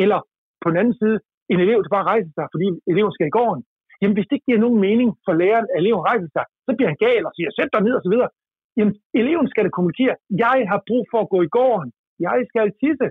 Eller 0.02 0.20
på 0.62 0.68
den 0.70 0.78
anden 0.82 0.96
side, 1.02 1.18
en 1.52 1.60
elev, 1.66 1.80
der 1.84 1.96
bare 1.98 2.10
rejser 2.14 2.32
sig, 2.38 2.46
fordi 2.54 2.68
eleven 2.92 3.14
skal 3.16 3.30
i 3.30 3.38
gården. 3.40 3.64
Jamen, 4.00 4.16
hvis 4.16 4.28
det 4.28 4.36
ikke 4.36 4.50
giver 4.50 4.64
nogen 4.66 4.80
mening 4.88 5.10
for 5.26 5.34
læreren, 5.42 5.68
at 5.74 5.80
eleven 5.84 6.04
rejser 6.10 6.30
sig, 6.36 6.46
så 6.66 6.72
bliver 6.76 6.90
han 6.92 7.02
gal 7.06 7.24
og 7.30 7.34
siger, 7.38 7.50
sæt 7.58 7.74
dig 7.74 7.82
ned 7.86 7.94
og 8.00 8.04
så 8.06 8.10
videre. 8.14 8.30
Jamen, 8.78 8.94
eleven 9.22 9.48
skal 9.52 9.64
det 9.66 9.76
kommunikere. 9.78 10.16
Jeg 10.46 10.58
har 10.72 10.80
brug 10.90 11.04
for 11.12 11.20
at 11.22 11.32
gå 11.34 11.40
i 11.48 11.54
gården. 11.58 11.90
Jeg 12.28 12.38
skal 12.52 12.68
tisse. 12.82 13.08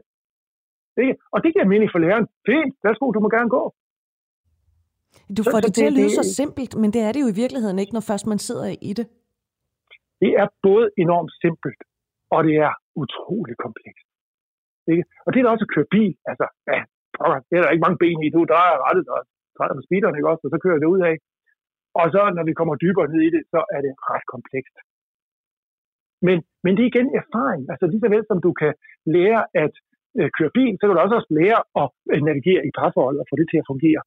Ikke? 1.03 1.15
Og 1.35 1.39
det 1.43 1.51
giver 1.55 1.73
mening 1.73 1.89
for 1.95 2.01
læreren. 2.05 2.27
Fint, 2.49 2.75
værsgo, 2.85 3.07
du 3.17 3.21
må 3.25 3.29
gerne 3.37 3.51
gå. 3.59 3.63
Du 5.39 5.43
får 5.53 5.61
så, 5.61 5.65
det 5.65 5.73
til 5.75 5.87
at 5.91 5.97
lyde 5.99 6.13
så 6.21 6.25
simpelt, 6.41 6.73
men 6.83 6.89
det 6.95 7.03
er 7.07 7.11
det 7.13 7.21
jo 7.25 7.29
i 7.35 7.39
virkeligheden 7.43 7.79
ikke, 7.83 7.95
når 7.97 8.05
først 8.11 8.27
man 8.33 8.41
sidder 8.49 8.67
i 8.91 8.93
det. 8.99 9.07
Det 10.23 10.33
er 10.43 10.47
både 10.69 10.87
enormt 11.05 11.33
simpelt, 11.43 11.81
og 12.35 12.41
det 12.47 12.57
er 12.67 12.73
utrolig 13.03 13.57
komplekst. 13.65 14.07
Ikke? 14.93 15.05
Og 15.25 15.29
det 15.31 15.39
er 15.39 15.53
også 15.55 15.67
at 15.69 15.75
køre 15.75 15.89
bil. 15.97 16.13
Altså, 16.31 16.47
ja, 16.73 16.81
det 17.49 17.55
er 17.57 17.63
der 17.63 17.75
ikke 17.75 17.87
mange 17.87 18.01
ben 18.05 18.19
i. 18.27 18.29
Du 18.37 18.41
drejer 18.53 18.77
rettet 18.87 19.07
og 19.15 19.21
drejer 19.57 19.75
på 19.79 19.85
speederen, 19.87 20.17
ikke 20.17 20.31
også? 20.33 20.45
Og 20.47 20.53
så 20.55 20.59
kører 20.65 20.79
det 20.83 20.93
ud 20.95 21.03
af. 21.11 21.15
Og 22.01 22.07
så, 22.15 22.21
når 22.37 22.45
vi 22.49 22.59
kommer 22.59 22.75
dybere 22.85 23.09
ned 23.13 23.23
i 23.29 23.31
det, 23.37 23.43
så 23.53 23.61
er 23.77 23.81
det 23.87 23.93
ret 24.11 24.27
komplekst. 24.35 24.77
Men, 26.27 26.37
men 26.65 26.73
det 26.77 26.83
er 26.83 26.91
igen 26.93 27.09
erfaring. 27.23 27.63
Altså 27.73 27.85
lige 27.87 28.03
så 28.05 28.09
vel 28.15 28.25
som 28.31 28.39
du 28.47 28.53
kan 28.63 28.73
lære 29.17 29.41
at 29.65 29.75
øh, 30.21 30.29
køre 30.37 30.53
bil, 30.59 30.73
så 30.77 30.83
kan 30.87 30.95
du 30.97 31.01
også, 31.05 31.17
også 31.21 31.33
lære 31.41 31.61
at 31.83 31.87
navigere 32.29 32.63
i 32.69 32.71
parforhold 32.79 33.17
og 33.23 33.27
få 33.31 33.35
det 33.41 33.47
til 33.53 33.59
at 33.63 33.67
fungere. 33.73 34.01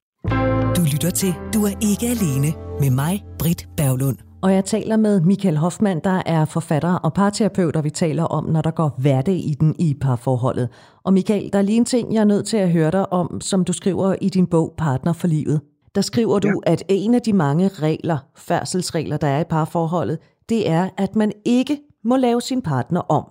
Du 0.78 0.82
lytter 0.92 1.12
til 1.20 1.32
Du 1.54 1.60
er 1.70 1.74
ikke 1.90 2.06
alene 2.14 2.50
med 2.82 2.90
mig, 3.02 3.14
Britt 3.40 3.62
Berglund. 3.78 4.18
Og 4.42 4.52
jeg 4.52 4.64
taler 4.64 4.96
med 4.96 5.20
Michael 5.20 5.56
Hoffmann, 5.56 6.00
der 6.04 6.22
er 6.26 6.44
forfatter 6.44 6.94
og 6.94 7.14
parterapeut, 7.14 7.76
og 7.76 7.84
vi 7.84 7.90
taler 7.90 8.24
om, 8.24 8.44
når 8.44 8.62
der 8.62 8.70
går 8.70 8.90
hverdag 9.02 9.34
i 9.34 9.54
den 9.60 9.74
i 9.78 9.96
parforholdet. 10.00 10.68
Og 11.04 11.12
Michael, 11.12 11.52
der 11.52 11.58
er 11.58 11.62
lige 11.62 11.76
en 11.76 11.84
ting, 11.84 12.14
jeg 12.14 12.20
er 12.20 12.24
nødt 12.24 12.46
til 12.46 12.56
at 12.56 12.72
høre 12.72 12.90
dig 12.90 13.12
om, 13.12 13.40
som 13.40 13.64
du 13.64 13.72
skriver 13.72 14.14
i 14.20 14.28
din 14.28 14.46
bog 14.46 14.74
Partner 14.78 15.12
for 15.12 15.26
livet. 15.26 15.60
Der 15.94 16.00
skriver 16.00 16.38
du, 16.38 16.62
ja. 16.66 16.72
at 16.72 16.82
en 16.88 17.14
af 17.14 17.22
de 17.22 17.32
mange 17.32 17.68
regler, 17.68 18.18
færdselsregler, 18.36 19.16
der 19.16 19.26
er 19.26 19.40
i 19.40 19.44
parforholdet, 19.50 20.18
det 20.48 20.70
er, 20.70 20.88
at 20.98 21.16
man 21.16 21.32
ikke 21.46 21.78
må 22.04 22.16
lave 22.16 22.40
sin 22.40 22.62
partner 22.62 23.00
om. 23.00 23.24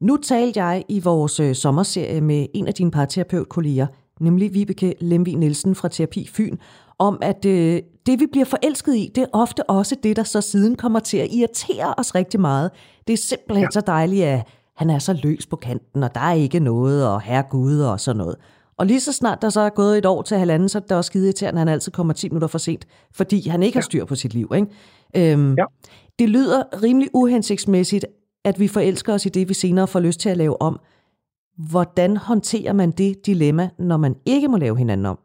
Nu 0.00 0.16
talte 0.16 0.64
jeg 0.64 0.84
i 0.88 1.00
vores 1.00 1.40
øh, 1.40 1.54
sommerserie 1.54 2.20
med 2.20 2.46
en 2.54 2.66
af 2.66 2.74
dine 2.74 2.90
parterapeutkolleger, 2.90 3.86
nemlig 4.20 4.54
Vibeke 4.54 4.94
Lemvig 5.00 5.36
Nielsen 5.36 5.74
fra 5.74 5.88
Terapi 5.88 6.28
Fyn, 6.32 6.56
om 6.98 7.18
at 7.22 7.44
øh, 7.44 7.82
det 8.06 8.20
vi 8.20 8.26
bliver 8.32 8.44
forelsket 8.44 8.96
i, 8.96 9.12
det 9.14 9.22
er 9.22 9.26
ofte 9.32 9.70
også 9.70 9.96
det, 10.02 10.16
der 10.16 10.22
så 10.22 10.40
siden 10.40 10.76
kommer 10.76 11.00
til 11.00 11.16
at 11.16 11.28
irritere 11.32 11.94
os 11.98 12.14
rigtig 12.14 12.40
meget. 12.40 12.70
Det 13.06 13.12
er 13.12 13.16
simpelthen 13.16 13.64
ja. 13.64 13.70
så 13.70 13.80
dejligt, 13.80 14.24
at 14.24 14.46
han 14.76 14.90
er 14.90 14.98
så 14.98 15.20
løs 15.22 15.46
på 15.46 15.56
kanten, 15.56 16.02
og 16.02 16.14
der 16.14 16.20
er 16.20 16.32
ikke 16.32 16.60
noget, 16.60 17.08
og 17.08 17.20
herre 17.20 17.44
Gud 17.50 17.80
og 17.80 18.00
sådan 18.00 18.18
noget. 18.18 18.36
Og 18.78 18.86
lige 18.86 19.00
så 19.00 19.12
snart 19.12 19.42
der 19.42 19.50
så 19.50 19.60
er 19.60 19.68
gået 19.68 19.98
et 19.98 20.06
år 20.06 20.22
til 20.22 20.36
halvanden, 20.36 20.68
så 20.68 20.78
er 20.78 20.82
det 20.82 20.96
også 20.96 21.08
skide 21.08 21.24
irriterende, 21.24 21.60
at 21.60 21.60
han 21.60 21.74
altid 21.74 21.92
kommer 21.92 22.12
10 22.12 22.28
minutter 22.28 22.48
for 22.48 22.58
sent, 22.58 22.86
fordi 23.12 23.48
han 23.48 23.62
ikke 23.62 23.76
ja. 23.76 23.80
har 23.80 23.84
styr 23.84 24.04
på 24.04 24.14
sit 24.14 24.34
liv. 24.34 24.52
Ikke? 24.54 25.32
Øhm, 25.32 25.54
ja. 25.58 25.64
Det 26.18 26.28
lyder 26.28 26.62
rimelig 26.82 27.08
uhensigtsmæssigt, 27.14 28.06
at 28.48 28.56
vi 28.62 28.68
forelsker 28.76 29.12
os 29.16 29.26
i 29.28 29.34
det, 29.36 29.44
vi 29.50 29.54
senere 29.62 29.92
får 29.92 30.00
lyst 30.06 30.20
til 30.20 30.30
at 30.34 30.40
lave 30.42 30.56
om. 30.68 30.74
Hvordan 31.70 32.10
håndterer 32.28 32.74
man 32.80 32.90
det 33.02 33.10
dilemma, 33.30 33.66
når 33.90 33.98
man 34.04 34.14
ikke 34.34 34.48
må 34.52 34.56
lave 34.64 34.76
hinanden 34.82 35.06
om? 35.12 35.18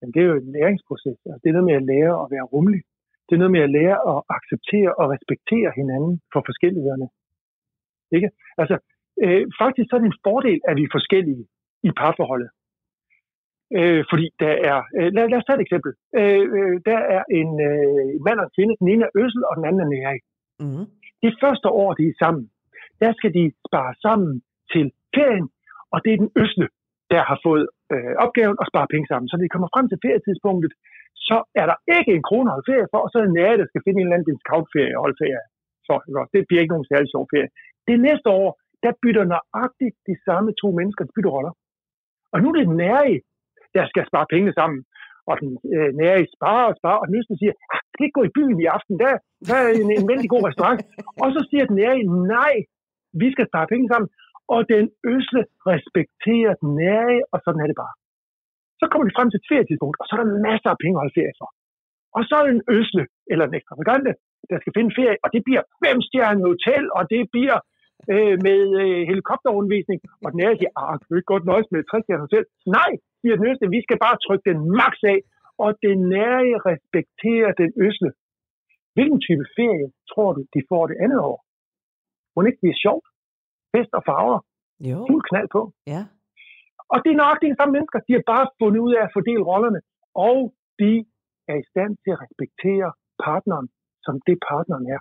Men 0.00 0.08
det 0.12 0.20
er 0.22 0.28
jo 0.32 0.36
en 0.44 0.52
læringsproces. 0.56 1.18
Altså, 1.30 1.38
det 1.42 1.48
er 1.48 1.56
noget 1.56 1.70
med 1.70 1.80
at 1.80 1.86
lære 1.92 2.12
at 2.22 2.28
være 2.34 2.46
rummelig. 2.54 2.82
Det 3.26 3.32
er 3.34 3.42
noget 3.42 3.56
med 3.56 3.64
at 3.68 3.74
lære 3.78 3.96
at 4.12 4.18
acceptere 4.36 4.90
og 5.00 5.04
respektere 5.14 5.70
hinanden 5.80 6.14
for 6.32 6.40
forskellighederne. 6.48 7.06
Ikke? 8.16 8.28
Altså, 8.60 8.76
øh, 9.24 9.42
faktisk 9.62 9.86
så 9.86 9.94
er 9.96 10.00
det 10.02 10.10
en 10.10 10.22
fordel, 10.28 10.58
at 10.68 10.74
vi 10.78 10.84
er 10.86 10.96
forskellige 10.98 11.42
i 11.88 11.90
parforholdet. 12.00 12.50
Øh, 13.78 14.02
fordi 14.10 14.26
der 14.42 14.52
er, 14.70 14.78
øh, 14.98 15.08
lad, 15.14 15.24
lad 15.30 15.38
os 15.40 15.46
tage 15.46 15.58
et 15.58 15.66
eksempel. 15.66 15.90
Øh, 16.20 16.44
øh, 16.58 16.74
der 16.90 17.00
er 17.16 17.22
en 17.40 17.50
øh, 17.68 18.10
mand 18.26 18.38
og 18.40 18.46
en 18.46 18.54
kvinde, 18.56 18.74
den 18.80 18.88
ene 18.92 19.04
er 19.08 19.12
øsel, 19.22 19.42
og 19.48 19.52
den 19.56 19.64
anden 19.68 19.82
er 19.84 19.90
nærig. 19.94 20.20
Mm. 20.62 20.86
Det 21.24 21.32
første 21.42 21.68
år, 21.82 21.90
de 21.98 22.04
er 22.08 22.16
sammen, 22.22 22.44
der 23.02 23.12
skal 23.18 23.30
de 23.38 23.44
spare 23.66 23.94
sammen 24.04 24.32
til 24.72 24.86
ferien, 25.14 25.48
og 25.92 25.98
det 26.04 26.10
er 26.12 26.22
den 26.24 26.32
øsle, 26.42 26.68
der 27.12 27.22
har 27.30 27.38
fået 27.46 27.66
øh, 27.92 28.14
opgaven 28.24 28.56
at 28.62 28.68
spare 28.70 28.88
penge 28.92 29.06
sammen. 29.10 29.28
Så 29.28 29.32
når 29.34 29.44
de 29.44 29.54
kommer 29.54 29.70
frem 29.74 29.86
til 29.88 30.02
ferietidspunktet, 30.04 30.72
så 31.28 31.36
er 31.60 31.66
der 31.70 31.78
ikke 31.96 32.12
en 32.14 32.26
krone 32.28 32.48
at 32.48 32.54
holde 32.54 32.68
ferie 32.70 32.88
for, 32.92 33.00
og 33.04 33.08
så 33.10 33.16
er 33.18 33.24
det 33.24 33.38
nære, 33.40 33.60
der 33.60 33.68
skal 33.68 33.82
finde 33.84 33.98
en 33.98 34.06
eller 34.06 34.16
anden 34.16 34.30
discountferie 34.30 34.96
og 34.96 35.02
holde 35.04 35.20
ferie 35.22 35.40
Så, 35.86 35.94
Det 36.34 36.40
bliver 36.46 36.60
ikke 36.62 36.74
nogen 36.74 36.90
særlig 36.92 37.08
sjov 37.10 37.24
ferie. 37.32 37.50
Det 37.90 37.96
næste 38.08 38.28
år, 38.42 38.48
der 38.84 38.92
bytter 39.02 39.24
nøjagtigt 39.34 39.96
de 40.08 40.16
samme 40.26 40.50
to 40.60 40.68
mennesker, 40.78 41.02
de 41.04 41.14
bytter 41.16 41.32
roller. 41.36 41.54
Og 42.32 42.38
nu 42.40 42.46
er 42.50 42.56
det 42.58 42.68
nære, 42.82 43.20
der 43.76 43.84
skal 43.90 44.04
spare 44.10 44.26
penge 44.34 44.50
sammen. 44.58 44.80
Og 45.30 45.34
den 45.40 45.50
øh, 45.74 45.90
nære 46.00 46.26
sparer 46.36 46.66
og 46.70 46.76
sparer, 46.80 47.00
og 47.00 47.06
den 47.08 47.14
næste 47.18 47.34
siger, 47.40 47.54
ah, 47.74 47.83
skal 47.94 48.06
ikke 48.06 48.18
gå 48.20 48.24
i 48.26 48.36
byen 48.36 48.58
i 48.64 48.66
aften, 48.76 48.94
der, 49.02 49.12
der 49.48 49.56
er 49.64 49.70
en, 49.80 49.88
en 49.98 50.06
vældig 50.10 50.28
god 50.34 50.42
restaurant. 50.48 50.80
og 51.22 51.28
så 51.34 51.40
siger 51.50 51.64
den 51.68 51.76
nære, 51.80 51.96
nej, 52.34 52.54
vi 53.22 53.28
skal 53.34 53.48
spare 53.50 53.70
penge 53.72 53.88
sammen 53.92 54.08
og 54.54 54.60
den 54.72 54.84
øsle 55.14 55.42
respekterer 55.70 56.52
den 56.60 56.70
nære, 56.82 57.16
og 57.32 57.38
sådan 57.44 57.62
er 57.64 57.68
det 57.70 57.78
bare. 57.84 57.94
Så 58.80 58.84
kommer 58.90 59.06
de 59.06 59.16
frem 59.16 59.28
til 59.30 59.40
et 59.40 59.50
ferietidspunkt, 59.52 59.96
og 60.00 60.04
så 60.06 60.12
er 60.14 60.20
der 60.20 60.46
masser 60.50 60.70
af 60.72 60.80
penge 60.82 60.96
at 60.96 61.02
holde 61.02 61.18
ferie 61.18 61.36
for. 61.40 61.48
Og 62.16 62.22
så 62.28 62.34
er 62.40 62.46
en 62.56 62.64
øsle, 62.78 63.04
eller 63.32 63.44
en 63.46 63.56
ekstravagante, 63.58 64.12
der 64.50 64.58
skal 64.62 64.74
finde 64.76 64.96
ferie, 64.98 65.18
og 65.24 65.28
det 65.34 65.42
bliver 65.46 65.62
fem 65.84 65.98
stjerne 66.08 66.42
hotel, 66.50 66.84
og 66.98 67.02
det 67.12 67.22
bliver 67.34 67.58
øh, 68.12 68.36
med 68.46 68.60
øh, 68.82 69.00
helikopterundervisning, 69.10 69.98
og 70.22 70.28
den 70.30 70.38
nære 70.40 70.58
siger, 70.58 70.72
ah, 70.80 70.94
kan 70.98 71.08
du 71.10 71.16
ikke 71.18 71.32
godt 71.34 71.48
nøjes 71.50 71.68
med 71.72 71.80
60 71.90 72.12
af 72.14 72.24
hotel? 72.26 72.44
Nej, 72.78 72.90
siger 73.20 73.34
den 73.36 73.48
øsle, 73.50 73.74
vi 73.76 73.80
skal 73.86 73.98
bare 74.06 74.16
trykke 74.24 74.46
den 74.50 74.60
max 74.80 74.94
af, 75.12 75.18
og 75.64 75.70
den 75.86 75.98
nære 76.14 76.54
respekterer 76.70 77.50
den 77.62 77.70
øsle. 77.86 78.10
Hvilken 78.96 79.20
type 79.26 79.44
ferie 79.58 79.86
tror 80.10 80.30
du, 80.36 80.40
de 80.54 80.60
får 80.70 80.82
det 80.90 80.96
andet 81.04 81.20
år? 81.30 81.38
Må 82.32 82.38
det 82.42 82.48
ikke 82.50 82.62
blive 82.64 82.78
sjovt? 82.84 83.06
Fest 83.72 83.92
og 83.98 84.02
farver? 84.10 84.38
Jo. 84.90 84.98
Fuld 85.10 85.24
knald 85.30 85.48
på. 85.56 85.62
Ja. 85.94 86.02
Og 86.92 86.98
det 87.04 87.10
er 87.14 87.18
nok 87.24 87.36
de 87.44 87.56
samme 87.58 87.72
mennesker, 87.76 87.98
de 88.06 88.12
har 88.16 88.24
bare 88.34 88.46
fundet 88.60 88.80
ud 88.86 88.92
af 88.98 89.02
at 89.06 89.10
fordele 89.16 89.42
rollerne, 89.50 89.80
og 90.28 90.36
de 90.80 90.92
er 91.50 91.56
i 91.62 91.64
stand 91.72 91.92
til 92.02 92.10
at 92.14 92.20
respektere 92.24 92.88
partneren, 93.26 93.66
som 94.06 94.14
det 94.26 94.36
partneren 94.50 94.84
er. 94.94 95.00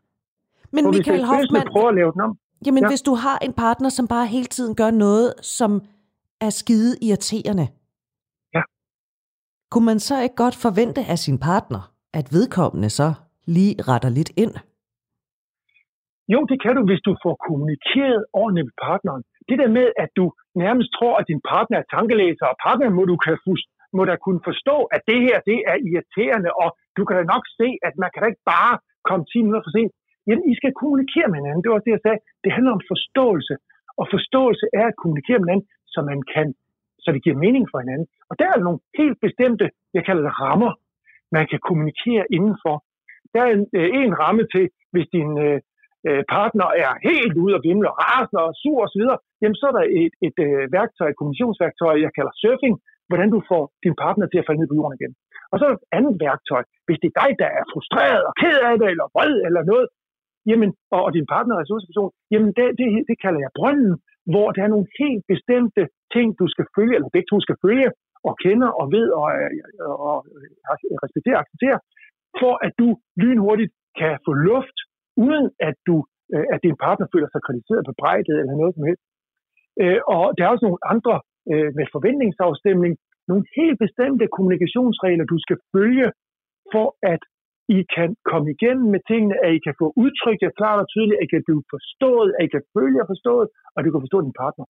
Men 0.75 0.81
hvis 0.85 0.97
Michael 0.99 1.25
Hoffmann, 1.31 1.67
prøver 1.73 1.89
at 1.93 1.97
lave 2.01 2.11
den 2.15 2.21
om, 2.27 2.33
jamen 2.65 2.83
Ja. 2.83 2.89
hvis 2.91 3.03
du 3.09 3.13
har 3.25 3.37
en 3.47 3.53
partner, 3.65 3.89
som 3.97 4.05
bare 4.15 4.27
hele 4.35 4.49
tiden 4.55 4.73
gør 4.81 4.91
noget, 5.05 5.27
som 5.57 5.71
er 6.45 6.49
skide 6.61 6.91
irriterende 7.07 7.65
kunne 9.73 9.89
man 9.91 9.99
så 10.09 10.15
ikke 10.25 10.39
godt 10.43 10.57
forvente 10.65 11.01
af 11.13 11.17
sin 11.25 11.37
partner, 11.49 11.81
at 12.19 12.25
vedkommende 12.35 12.89
så 12.99 13.09
lige 13.55 13.73
retter 13.89 14.11
lidt 14.17 14.31
ind? 14.43 14.53
Jo, 16.33 16.39
det 16.51 16.57
kan 16.63 16.73
du, 16.77 16.81
hvis 16.89 17.03
du 17.07 17.13
får 17.23 17.35
kommunikeret 17.47 18.21
ordentligt 18.41 18.67
med 18.69 18.77
partneren. 18.87 19.23
Det 19.49 19.57
der 19.61 19.69
med, 19.77 19.87
at 20.03 20.09
du 20.19 20.25
nærmest 20.63 20.89
tror, 20.97 21.13
at 21.19 21.29
din 21.31 21.41
partner 21.53 21.77
er 21.79 21.87
tankelæser, 21.95 22.45
og 22.51 22.57
partneren 22.67 22.93
må 22.99 23.03
du 23.11 23.17
kan 23.25 23.37
fust, 23.45 23.67
må 23.95 24.01
da 24.09 24.15
kunne 24.25 24.41
forstå, 24.49 24.75
at 24.95 25.01
det 25.09 25.19
her 25.25 25.37
det 25.49 25.59
er 25.71 25.77
irriterende, 25.89 26.49
og 26.63 26.69
du 26.97 27.01
kan 27.05 27.15
da 27.19 27.23
nok 27.33 27.43
se, 27.59 27.67
at 27.87 27.93
man 28.01 28.09
kan 28.11 28.21
da 28.21 28.27
ikke 28.31 28.47
bare 28.55 28.75
komme 29.07 29.23
10 29.31 29.41
minutter 29.43 29.65
for 29.65 29.73
sent. 29.77 29.91
Jamen, 30.27 30.45
I 30.51 30.53
skal 30.59 30.71
kommunikere 30.81 31.27
med 31.29 31.37
hinanden. 31.39 31.61
Det 31.61 31.69
var 31.69 31.77
også 31.77 31.89
det, 31.89 31.97
jeg 31.97 32.05
sagde. 32.05 32.21
Det 32.43 32.51
handler 32.55 32.73
om 32.77 32.83
forståelse. 32.93 33.53
Og 33.99 34.05
forståelse 34.15 34.65
er 34.79 34.85
at 34.91 34.99
kommunikere 35.01 35.39
med 35.39 35.47
hinanden, 35.47 35.67
så 35.93 35.99
man 36.11 36.19
kan, 36.33 36.47
så 37.03 37.09
det 37.15 37.23
giver 37.25 37.43
mening 37.45 37.65
for 37.71 37.77
hinanden. 37.83 38.07
Og 38.29 38.35
der 38.39 38.47
er 38.49 38.65
nogle 38.67 38.79
helt 38.99 39.17
bestemte, 39.25 39.65
jeg 39.97 40.03
kalder 40.07 40.23
det 40.27 40.35
rammer, 40.43 40.71
man 41.37 41.45
kan 41.51 41.59
kommunikere 41.69 42.25
indenfor. 42.37 42.75
Der 43.33 43.41
er 43.45 43.51
en, 43.57 43.65
øh, 43.79 43.89
en 44.01 44.13
ramme 44.21 44.43
til, 44.53 44.65
hvis 44.93 45.07
din 45.15 45.31
øh, 45.45 45.59
øh 46.07 46.23
partner 46.35 46.67
er 46.83 46.91
helt 47.09 47.35
ude 47.43 47.55
og 47.57 47.63
vimle 47.67 47.91
og 47.91 47.97
rasende 48.03 48.41
og 48.47 48.53
sur 48.61 48.79
osv., 48.85 49.03
jamen 49.41 49.57
så 49.59 49.65
er 49.71 49.75
der 49.79 49.85
et, 50.01 50.13
et 50.27 50.37
øh, 50.47 50.63
værktøj, 50.77 51.07
et 51.09 51.19
kommunikationsværktøj, 51.19 51.93
jeg 52.05 52.11
kalder 52.17 52.33
surfing, 52.41 52.75
hvordan 53.09 53.29
du 53.35 53.39
får 53.51 53.63
din 53.85 53.95
partner 54.03 54.25
til 54.27 54.39
at 54.39 54.45
falde 54.47 54.59
ned 54.59 54.69
på 54.71 54.77
jorden 54.79 54.97
igen. 54.99 55.13
Og 55.51 55.55
så 55.55 55.63
er 55.63 55.69
der 55.69 55.79
et 55.79 55.89
andet 55.97 56.15
værktøj, 56.25 56.63
hvis 56.85 56.99
det 57.01 57.09
er 57.09 57.17
dig, 57.21 57.31
der 57.41 57.49
er 57.59 57.63
frustreret 57.73 58.23
og 58.29 58.33
ked 58.41 58.57
af 58.69 58.75
det, 58.81 58.87
eller 58.93 59.05
vred 59.15 59.33
eller 59.47 59.61
noget, 59.71 59.87
jamen, 60.49 60.69
og, 60.95 61.01
og 61.05 61.11
din 61.17 61.27
partner 61.33 61.53
er 61.53 61.61
ressourceperson, 61.61 62.11
jamen 62.33 62.51
det, 62.57 62.65
det, 62.79 62.87
det 63.09 63.17
kalder 63.23 63.39
jeg 63.45 63.51
brønden, 63.59 63.93
hvor 64.31 64.47
der 64.55 64.61
er 64.63 64.73
nogle 64.73 64.87
helt 65.01 65.23
bestemte 65.33 65.81
ting, 66.15 66.27
du 66.41 66.45
skal 66.53 66.65
følge, 66.75 66.95
eller 66.95 67.15
begge 67.15 67.29
to 67.31 67.37
skal 67.45 67.57
følge, 67.65 67.89
og 68.27 68.33
kender 68.43 68.69
og 68.81 68.85
ved 68.95 69.07
og, 69.19 69.27
øh, 69.39 69.51
øh, 69.81 69.95
og, 70.09 70.17
øh, 70.35 70.49
og, 70.71 70.75
og 70.93 70.99
respekterer 71.05 71.37
og 71.37 71.43
accepterer, 71.43 71.79
for 72.41 72.53
at 72.65 72.73
du 72.81 72.87
lynhurtigt 73.23 73.73
kan 74.01 74.13
få 74.25 74.31
luft, 74.49 74.77
uden 75.27 75.45
at 75.69 75.75
du 75.89 75.95
at 76.53 76.59
din 76.67 76.77
partner 76.85 77.07
føler 77.13 77.29
sig 77.31 77.41
kritiseret, 77.47 77.89
bebrejdet 77.91 78.35
eller 78.41 78.55
noget 78.61 78.73
som 78.75 78.87
helst. 78.89 79.05
Og 80.13 80.23
der 80.35 80.41
er 80.43 80.53
også 80.53 80.65
nogle 80.67 80.83
andre 80.93 81.15
med 81.77 81.85
forventningsafstemning, 81.95 82.93
nogle 83.31 83.45
helt 83.57 83.77
bestemte 83.85 84.25
kommunikationsregler, 84.35 85.25
du 85.33 85.39
skal 85.45 85.57
følge, 85.73 86.07
for 86.73 86.87
at 87.13 87.21
i 87.77 87.79
kan 87.95 88.09
komme 88.31 88.47
igennem 88.55 88.87
med 88.93 89.01
tingene, 89.09 89.35
at 89.45 89.51
I 89.57 89.59
kan 89.65 89.75
få 89.81 89.87
udtrykt 90.03 90.41
jer 90.45 90.57
klart 90.59 90.79
og 90.83 90.87
tydeligt, 90.93 91.19
at 91.19 91.25
I 91.27 91.31
kan 91.33 91.43
blive 91.47 91.63
forstået, 91.73 92.29
at 92.37 92.43
I 92.47 92.49
kan 92.55 92.63
føle 92.75 92.95
jer 92.99 93.07
forstået, 93.13 93.47
og 93.73 93.77
at 93.77 93.85
du 93.85 93.91
kan 93.91 94.03
forstå 94.05 94.17
din 94.27 94.39
partner. 94.43 94.65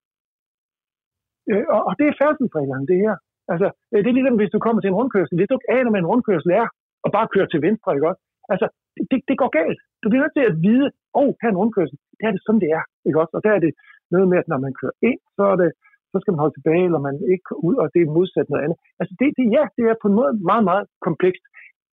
Øh, 1.52 1.66
og, 1.76 1.82
og 1.88 1.94
det 2.00 2.06
er 2.08 2.20
færdselsreglerne, 2.22 2.89
det 2.92 3.00
her. 3.06 3.16
Altså, 3.54 3.68
øh, 3.92 4.00
det 4.04 4.10
er 4.10 4.18
ligesom, 4.18 4.38
hvis 4.39 4.54
du 4.56 4.60
kommer 4.66 4.80
til 4.82 4.92
en 4.92 5.00
rundkørsel. 5.00 5.36
Hvis 5.38 5.50
du 5.50 5.56
ikke 5.58 5.74
aner, 5.78 5.92
hvad 5.92 6.02
en 6.02 6.12
rundkørsel 6.13 6.52
er, 6.62 6.68
og 7.06 7.10
bare 7.18 7.32
kører 7.34 7.50
til 7.50 7.62
venstre, 7.68 7.89
ikke 7.96 8.10
også? 8.12 8.22
Altså, 8.54 8.68
det, 8.96 9.04
det, 9.12 9.20
det 9.30 9.38
går 9.42 9.52
galt. 9.60 9.80
Du 10.02 10.06
bliver 10.08 10.24
nødt 10.24 10.36
til 10.38 10.50
at 10.50 10.56
vide, 10.68 10.88
åh, 11.20 11.22
oh, 11.22 11.30
her 11.39 11.48
er 11.50 11.54
en 11.54 11.62
rundkørsel. 11.62 11.98
Det 12.18 12.24
er 12.28 12.34
det 12.36 12.42
sådan, 12.44 12.63
det 12.66 12.72
er. 12.80 12.84
Ikke 13.08 13.20
også? 13.22 13.34
Og 13.38 13.42
der 13.46 13.52
er 13.58 13.62
det 13.66 13.74
noget 14.13 14.28
med, 14.32 14.38
at 14.42 14.50
når 14.52 14.60
man 14.66 14.74
kører 14.80 14.96
ind, 15.10 15.20
så, 15.38 15.44
er 15.54 15.58
det, 15.63 15.70
så 16.12 16.16
skal 16.20 16.32
man 16.34 16.44
holde 16.44 16.56
tilbage, 16.58 16.86
eller 16.88 17.08
man 17.10 17.18
ikke 17.34 17.46
går 17.50 17.60
ud, 17.68 17.76
og 17.82 17.88
det 17.94 18.02
er 18.02 18.16
modsat 18.18 18.48
noget 18.50 18.63
andet. 18.66 18.78
Altså, 19.00 19.13
det, 19.20 19.28
det, 19.38 19.46
ja, 19.58 19.63
det 19.78 19.84
er 19.92 20.02
på 20.02 20.08
en 20.10 20.18
måde 20.20 20.32
meget, 20.52 20.66
meget 20.72 20.86
komplekst. 21.08 21.44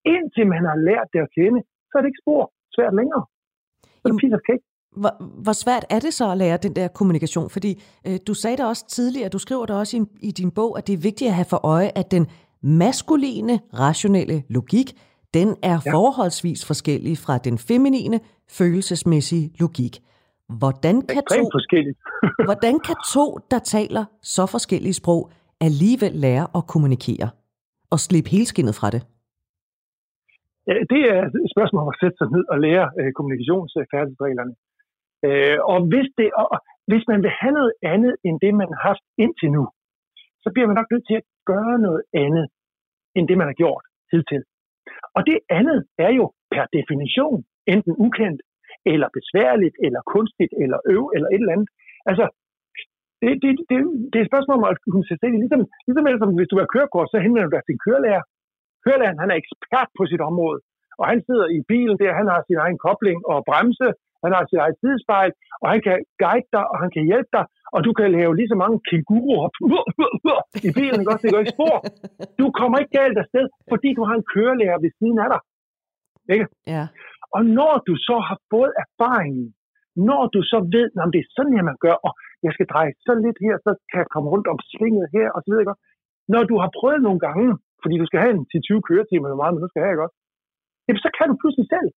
Indtil 0.04 0.46
man 0.54 0.62
har 0.70 0.76
lært 0.88 1.08
det 1.12 1.20
at 1.26 1.30
kende, 1.38 1.60
så 1.88 1.92
er 1.98 2.00
det 2.02 2.08
ikke 2.12 2.22
spor 2.24 2.42
svært 2.76 2.94
længere. 3.00 3.22
Så 4.00 4.04
er 4.04 4.08
det 4.12 4.20
piece 4.22 4.36
of 4.38 4.44
cake. 4.50 4.64
Hvor, 4.96 5.42
hvor 5.42 5.52
svært 5.52 5.84
er 5.90 6.00
det 6.00 6.14
så 6.14 6.30
at 6.30 6.38
lære 6.38 6.56
den 6.56 6.76
der 6.76 6.88
kommunikation? 6.88 7.50
Fordi 7.50 7.82
øh, 8.06 8.18
du 8.26 8.34
sagde 8.34 8.56
det 8.56 8.66
også 8.66 8.88
tidligere, 8.88 9.28
du 9.28 9.38
skriver 9.38 9.66
det 9.66 9.76
også 9.76 9.96
i, 9.96 10.00
i 10.28 10.30
din 10.30 10.50
bog, 10.50 10.78
at 10.78 10.86
det 10.86 10.92
er 10.92 10.98
vigtigt 10.98 11.28
at 11.28 11.34
have 11.34 11.50
for 11.50 11.66
øje, 11.66 11.90
at 11.94 12.10
den 12.10 12.26
maskuline, 12.62 13.60
rationelle 13.78 14.42
logik, 14.48 14.88
den 15.34 15.56
er 15.62 15.78
ja. 15.86 15.92
forholdsvis 15.94 16.66
forskellig 16.66 17.18
fra 17.18 17.38
den 17.38 17.58
feminine, 17.58 18.20
følelsesmæssige 18.48 19.50
logik. 19.60 20.00
Hvordan 20.58 21.02
kan, 21.02 21.22
to, 21.30 21.50
hvordan 22.48 22.78
kan 22.78 22.96
to, 23.14 23.38
der 23.50 23.58
taler 23.58 24.04
så 24.22 24.46
forskellige 24.46 24.94
sprog, 24.94 25.30
alligevel 25.60 26.12
lære 26.12 26.46
at 26.54 26.66
kommunikere 26.66 27.30
og 27.90 28.00
slippe 28.00 28.30
helskindet 28.30 28.74
fra 28.74 28.90
det? 28.90 29.06
Det 30.92 31.00
er 31.12 31.20
et 31.46 31.52
spørgsmål 31.54 31.82
om 31.82 31.92
at 31.94 32.00
sætte 32.02 32.16
sig 32.18 32.28
ned 32.36 32.44
og 32.52 32.58
lære 32.66 32.86
øh, 32.98 33.12
kommunikationsfærdighedsreglerne. 33.16 34.54
Øh, 35.26 35.58
og, 35.72 35.78
hvis 35.90 36.08
det, 36.18 36.28
og 36.40 36.58
hvis 36.90 37.04
man 37.10 37.20
vil 37.24 37.32
have 37.40 37.54
noget 37.58 37.74
andet 37.92 38.14
end 38.26 38.36
det, 38.44 38.52
man 38.60 38.68
har 38.72 38.80
haft 38.88 39.04
indtil 39.24 39.50
nu, 39.56 39.64
så 40.42 40.48
bliver 40.52 40.66
man 40.68 40.76
nok 40.80 40.90
nødt 40.92 41.06
til 41.06 41.16
at 41.20 41.26
gøre 41.52 41.76
noget 41.86 42.02
andet 42.24 42.46
end 43.16 43.24
det, 43.28 43.36
man 43.38 43.50
har 43.50 43.58
gjort 43.62 43.84
hidtil. 44.12 44.42
Og 45.16 45.20
det 45.28 45.38
andet 45.58 45.80
er 46.06 46.12
jo 46.18 46.24
per 46.54 46.64
definition 46.78 47.38
enten 47.74 47.94
ukendt, 48.06 48.40
eller 48.92 49.08
besværligt, 49.18 49.76
eller 49.86 50.00
kunstigt, 50.14 50.52
eller 50.62 50.78
øv, 50.94 51.04
eller 51.14 51.28
et 51.28 51.42
eller 51.42 51.56
andet. 51.56 51.70
Altså, 52.10 52.24
det, 53.22 53.30
det, 53.42 53.50
det, 53.70 53.76
det 54.10 54.16
er 54.18 54.24
et 54.24 54.32
spørgsmål 54.32 54.56
om 54.58 54.64
at 54.72 54.78
kunne 54.92 55.06
sætte 55.08 55.20
sig 55.20 55.28
ind. 55.28 55.42
Ligesom, 55.44 55.62
ligesom 55.86 56.06
ellers, 56.06 56.22
hvis 56.40 56.52
du 56.52 56.56
er 56.62 56.72
kørekort, 56.74 57.08
så 57.12 57.16
henvender 57.24 57.48
du 57.48 57.54
dig 57.54 57.62
til 57.64 57.74
en 57.76 57.84
kørelærer. 57.86 58.24
Kørelæreren, 58.84 59.22
han 59.22 59.30
er 59.32 59.38
ekspert 59.42 59.90
på 59.98 60.02
sit 60.10 60.22
område, 60.30 60.60
og 61.00 61.04
han 61.10 61.20
sidder 61.26 61.46
i 61.56 61.60
bilen 61.70 61.96
der, 62.02 62.18
han 62.20 62.28
har 62.32 62.40
sin 62.48 62.58
egen 62.64 62.78
kobling 62.86 63.18
og 63.30 63.38
bremse, 63.48 63.88
han 64.24 64.32
har 64.36 64.42
sit 64.50 64.60
eget 64.64 64.76
sidespejl, 64.80 65.30
og 65.62 65.66
han 65.72 65.80
kan 65.86 65.96
guide 66.22 66.50
dig, 66.56 66.64
og 66.72 66.76
han 66.82 66.90
kan 66.94 67.04
hjælpe 67.10 67.30
dig, 67.36 67.44
og 67.74 67.80
du 67.86 67.90
kan 67.98 68.08
lave 68.18 68.32
lige 68.38 68.52
så 68.52 68.56
mange 68.62 68.78
kænguruer 68.88 69.48
i 70.68 70.70
bilen, 70.78 71.02
også? 71.10 71.22
Det 71.22 71.32
går 71.32 71.42
ikke 71.44 71.56
spor. 71.58 71.76
Du 72.40 72.46
kommer 72.58 72.76
ikke 72.78 72.94
galt 73.00 73.18
afsted, 73.24 73.44
fordi 73.72 73.88
du 73.98 74.02
har 74.08 74.14
en 74.16 74.28
kørelærer 74.34 74.78
ved 74.84 74.90
siden 74.98 75.18
af 75.24 75.28
dig. 75.34 75.40
Ikke? 76.34 76.46
Ja. 76.74 76.84
Og 77.36 77.42
når 77.58 77.74
du 77.88 77.94
så 78.08 78.16
har 78.28 78.38
fået 78.52 78.72
erfaringen, 78.84 79.46
når 80.08 80.22
du 80.34 80.40
så 80.52 80.58
ved, 80.74 80.86
at 81.02 81.08
det 81.14 81.20
er 81.22 81.32
sådan 81.36 81.54
her, 81.56 81.64
man 81.70 81.80
gør, 81.86 81.96
og 82.06 82.12
jeg 82.46 82.52
skal 82.56 82.66
dreje 82.72 82.92
så 83.06 83.12
lidt 83.24 83.38
her, 83.46 83.54
så 83.66 83.70
kan 83.90 83.98
jeg 84.02 84.10
komme 84.14 84.28
rundt 84.32 84.48
om 84.52 84.58
svinget 84.72 85.06
her, 85.16 85.26
og 85.34 85.40
så 85.42 85.48
videre? 85.50 85.76
Når 86.34 86.42
du 86.50 86.56
har 86.62 86.70
prøvet 86.78 87.02
nogle 87.06 87.20
gange, 87.26 87.46
fordi 87.82 87.94
du 88.02 88.06
skal 88.08 88.20
have 88.24 88.34
en 88.36 88.46
10-20 88.52 88.86
køretimer, 88.88 89.26
eller 89.26 89.40
meget 89.42 89.52
men 89.52 89.62
du 89.64 89.70
skal 89.70 89.82
have, 89.82 89.94
ikke 89.94 90.06
også? 90.06 90.18
Jamen, 90.86 91.02
så 91.06 91.10
kan 91.16 91.26
du 91.30 91.34
pludselig 91.42 91.66
selv. 91.74 91.90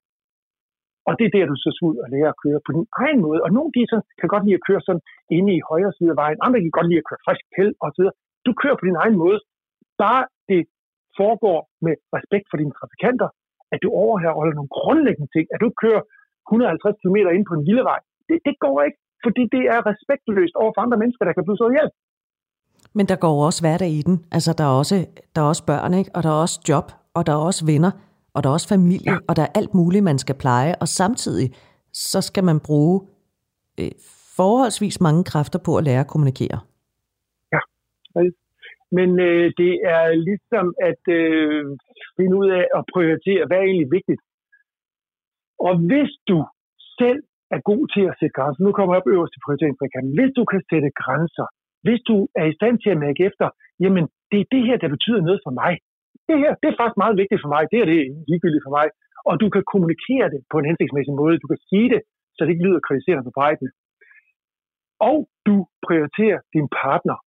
Og 1.07 1.13
det 1.17 1.25
er 1.25 1.33
der, 1.35 1.51
du 1.51 1.57
så 1.63 1.69
skal 1.75 1.87
ud 1.91 1.97
og 2.03 2.09
lære 2.13 2.29
at 2.33 2.39
køre 2.43 2.59
på 2.65 2.71
din 2.77 2.87
egen 3.03 3.19
måde. 3.25 3.39
Og 3.45 3.49
nogle 3.55 3.71
de 3.75 3.81
så 3.93 3.97
kan 4.19 4.31
godt 4.33 4.45
lide 4.45 4.59
at 4.59 4.67
køre 4.67 4.81
sådan 4.87 5.03
inde 5.37 5.51
i 5.57 5.65
højre 5.69 5.93
side 5.97 6.11
af 6.13 6.19
vejen. 6.23 6.37
Andre 6.45 6.59
kan 6.63 6.77
godt 6.79 6.89
lide 6.89 7.01
at 7.01 7.07
køre 7.09 7.23
frisk 7.25 7.45
kæld 7.55 7.73
og 7.81 7.87
så 7.91 7.97
videre. 7.99 8.15
Du 8.47 8.51
kører 8.61 8.77
på 8.79 8.85
din 8.89 8.99
egen 9.03 9.17
måde. 9.23 9.39
Bare 10.03 10.23
det 10.51 10.61
foregår 11.19 11.59
med 11.85 11.93
respekt 12.17 12.45
for 12.49 12.57
dine 12.61 12.73
trafikanter, 12.79 13.29
at 13.73 13.79
du 13.83 13.89
overholder 14.03 14.55
nogle 14.59 14.75
grundlæggende 14.77 15.29
ting, 15.35 15.45
at 15.53 15.59
du 15.63 15.69
kører 15.83 16.01
150 16.47 17.01
km 17.01 17.17
ind 17.37 17.45
på 17.49 17.55
en 17.57 17.65
lille 17.69 17.83
vej. 17.91 17.99
Det, 18.29 18.37
det 18.47 18.55
går 18.65 18.75
ikke, 18.87 18.99
fordi 19.25 19.43
det 19.55 19.63
er 19.73 19.79
respektløst 19.91 20.55
over 20.61 20.71
for 20.73 20.81
andre 20.85 20.97
mennesker, 21.01 21.23
der 21.25 21.33
kan 21.35 21.45
blive 21.45 21.59
så 21.61 21.67
ihjel. 21.71 21.89
Men 22.95 23.05
der 23.05 23.15
går 23.15 23.31
jo 23.35 23.39
også 23.39 23.61
hverdag 23.63 23.89
i 23.89 24.01
den. 24.01 24.25
Altså, 24.31 24.53
der 24.57 24.63
er 24.63 24.75
også, 24.81 24.95
der 25.35 25.41
er 25.41 25.45
også 25.45 25.65
børn, 25.65 25.93
ikke? 25.93 26.11
og 26.15 26.23
der 26.23 26.29
er 26.29 26.39
også 26.45 26.57
job, 26.69 26.87
og 27.13 27.25
der 27.25 27.33
er 27.33 27.41
også 27.49 27.65
venner, 27.65 27.91
og 28.33 28.43
der 28.43 28.49
er 28.49 28.53
også 28.53 28.69
familie, 28.75 29.11
ja. 29.11 29.17
og 29.27 29.35
der 29.35 29.43
er 29.43 29.51
alt 29.59 29.73
muligt, 29.73 30.03
man 30.03 30.17
skal 30.23 30.35
pleje, 30.43 30.73
og 30.81 30.87
samtidig 30.87 31.47
så 31.93 32.21
skal 32.21 32.43
man 32.43 32.59
bruge 32.67 33.01
øh, 33.79 33.91
forholdsvis 34.37 35.01
mange 35.01 35.23
kræfter 35.31 35.59
på 35.65 35.71
at 35.77 35.83
lære 35.83 35.99
at 36.05 36.11
kommunikere. 36.13 36.59
Ja, 37.53 37.61
men 38.97 39.09
øh, 39.27 39.45
det 39.61 39.73
er 39.95 40.03
ligesom 40.29 40.65
at 40.89 41.03
øh, 41.19 41.61
finde 42.17 42.35
ud 42.41 42.49
af 42.59 42.65
at 42.77 42.83
prioritere, 42.93 43.43
hvad 43.47 43.57
er 43.57 43.67
egentlig 43.69 43.91
vigtigt. 43.97 44.21
Og 45.67 45.73
hvis 45.89 46.11
du 46.29 46.37
selv 46.99 47.21
er 47.55 47.59
god 47.71 47.83
til 47.93 48.03
at 48.09 48.17
sætte 48.19 48.35
grænser, 48.37 48.61
nu 48.63 48.71
kommer 48.71 48.91
jeg 48.93 49.01
op 49.01 49.11
øverst 49.13 49.37
i 49.37 49.43
prioriteringsfrikanten, 49.45 50.11
hvis 50.17 50.31
du 50.37 50.43
kan 50.51 50.61
sætte 50.71 50.89
grænser, 51.03 51.47
hvis 51.85 51.99
du 52.09 52.15
er 52.41 52.45
i 52.47 52.57
stand 52.59 52.75
til 52.83 52.89
at 52.93 53.01
mærke 53.05 53.21
efter, 53.29 53.47
jamen 53.83 54.03
det 54.31 54.39
er 54.39 54.47
det 54.55 54.61
her, 54.67 54.77
der 54.83 54.89
betyder 54.95 55.21
noget 55.27 55.41
for 55.45 55.53
mig. 55.61 55.73
Det 56.27 56.35
her, 56.41 56.51
det 56.61 56.67
er 56.69 56.77
faktisk 56.79 57.01
meget 57.03 57.19
vigtigt 57.21 57.41
for 57.43 57.51
mig, 57.55 57.63
det 57.71 57.79
er 57.83 57.87
det 57.91 58.01
ligegyldigt 58.29 58.65
for 58.67 58.73
mig. 58.79 58.87
Og 59.29 59.33
du 59.41 59.47
kan 59.53 59.63
kommunikere 59.73 60.27
det 60.33 60.41
på 60.51 60.55
en 60.57 60.69
hensigtsmæssig 60.69 61.13
måde, 61.21 61.41
du 61.43 61.49
kan 61.53 61.61
sige 61.69 61.87
det, 61.93 62.01
så 62.35 62.39
det 62.41 62.51
ikke 62.51 62.65
lyder 62.67 62.87
kritiserende 62.87 63.27
på 63.27 63.35
bredden. 63.37 63.69
og 65.09 65.17
du 65.47 65.55
prioriterer 65.87 66.39
din 66.55 66.67
partner 66.83 67.17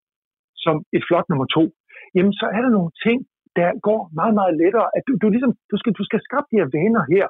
som 0.65 0.77
et 0.97 1.03
flot 1.09 1.27
nummer 1.31 1.47
to, 1.57 1.65
jamen 2.17 2.35
så 2.41 2.47
er 2.57 2.61
der 2.65 2.77
nogle 2.77 2.93
ting, 3.07 3.19
der 3.59 3.69
går 3.89 4.01
meget, 4.21 4.35
meget 4.41 4.55
lettere. 4.63 4.89
At 4.97 5.03
du, 5.07 5.13
du, 5.23 5.27
ligesom, 5.35 5.53
du, 5.71 5.77
skal, 5.81 5.93
du 5.99 6.05
skal 6.09 6.21
skabe 6.29 6.47
de 6.51 6.59
her 6.61 6.69
vaner 6.77 7.03
her, 7.15 7.27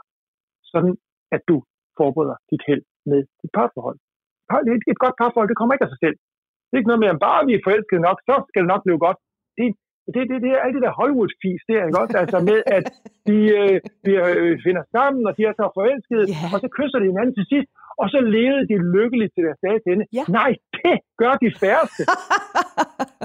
sådan 0.72 0.95
at 1.35 1.43
du 1.51 1.57
forbereder 1.99 2.37
dit 2.51 2.62
held 2.68 2.83
med 3.11 3.20
dit 3.41 3.53
parforhold. 3.57 3.99
Et, 4.74 4.83
et 4.93 4.99
godt 5.05 5.16
parforhold, 5.20 5.49
det 5.49 5.59
kommer 5.59 5.74
ikke 5.74 5.87
af 5.87 5.93
sig 5.93 6.03
selv. 6.05 6.16
Det 6.67 6.75
er 6.75 6.81
ikke 6.81 6.93
noget 6.93 7.05
med, 7.05 7.14
at 7.14 7.25
bare 7.29 7.47
vi 7.49 7.55
er 7.55 7.67
forelskede 7.67 8.07
nok, 8.09 8.19
så 8.29 8.35
skal 8.49 8.62
det 8.62 8.73
nok 8.73 8.85
blive 8.87 9.01
godt. 9.07 9.19
Det, 9.59 9.64
det, 10.14 10.23
det, 10.31 10.37
det 10.45 10.51
er 10.53 10.61
alt 10.64 10.75
det 10.77 10.87
der 10.87 10.99
Hollywood-fis 11.01 11.62
der, 11.71 11.87
ikke 11.87 12.01
også? 12.03 12.17
Altså 12.23 12.39
med, 12.51 12.59
at 12.77 12.85
de, 13.29 13.39
øh, 13.59 13.77
de 14.05 14.12
øh, 14.41 14.55
finder 14.67 14.85
sammen, 14.97 15.23
og 15.29 15.33
de 15.37 15.43
er 15.49 15.55
så 15.61 15.67
forelskede, 15.79 16.25
yeah. 16.33 16.55
og 16.55 16.59
så 16.64 16.69
kysser 16.77 16.99
de 17.01 17.11
hinanden 17.12 17.35
til 17.39 17.47
sidst, 17.53 17.69
og 18.01 18.07
så 18.12 18.19
levede 18.37 18.64
de 18.71 18.77
lykkeligt 18.97 19.33
til 19.35 19.43
deres 19.47 19.61
dages 19.67 19.85
ende. 19.93 20.05
Yeah. 20.17 20.27
Nej, 20.39 20.51
det 20.77 20.97
gør 21.21 21.35
de 21.45 21.49
færreste. 21.62 22.03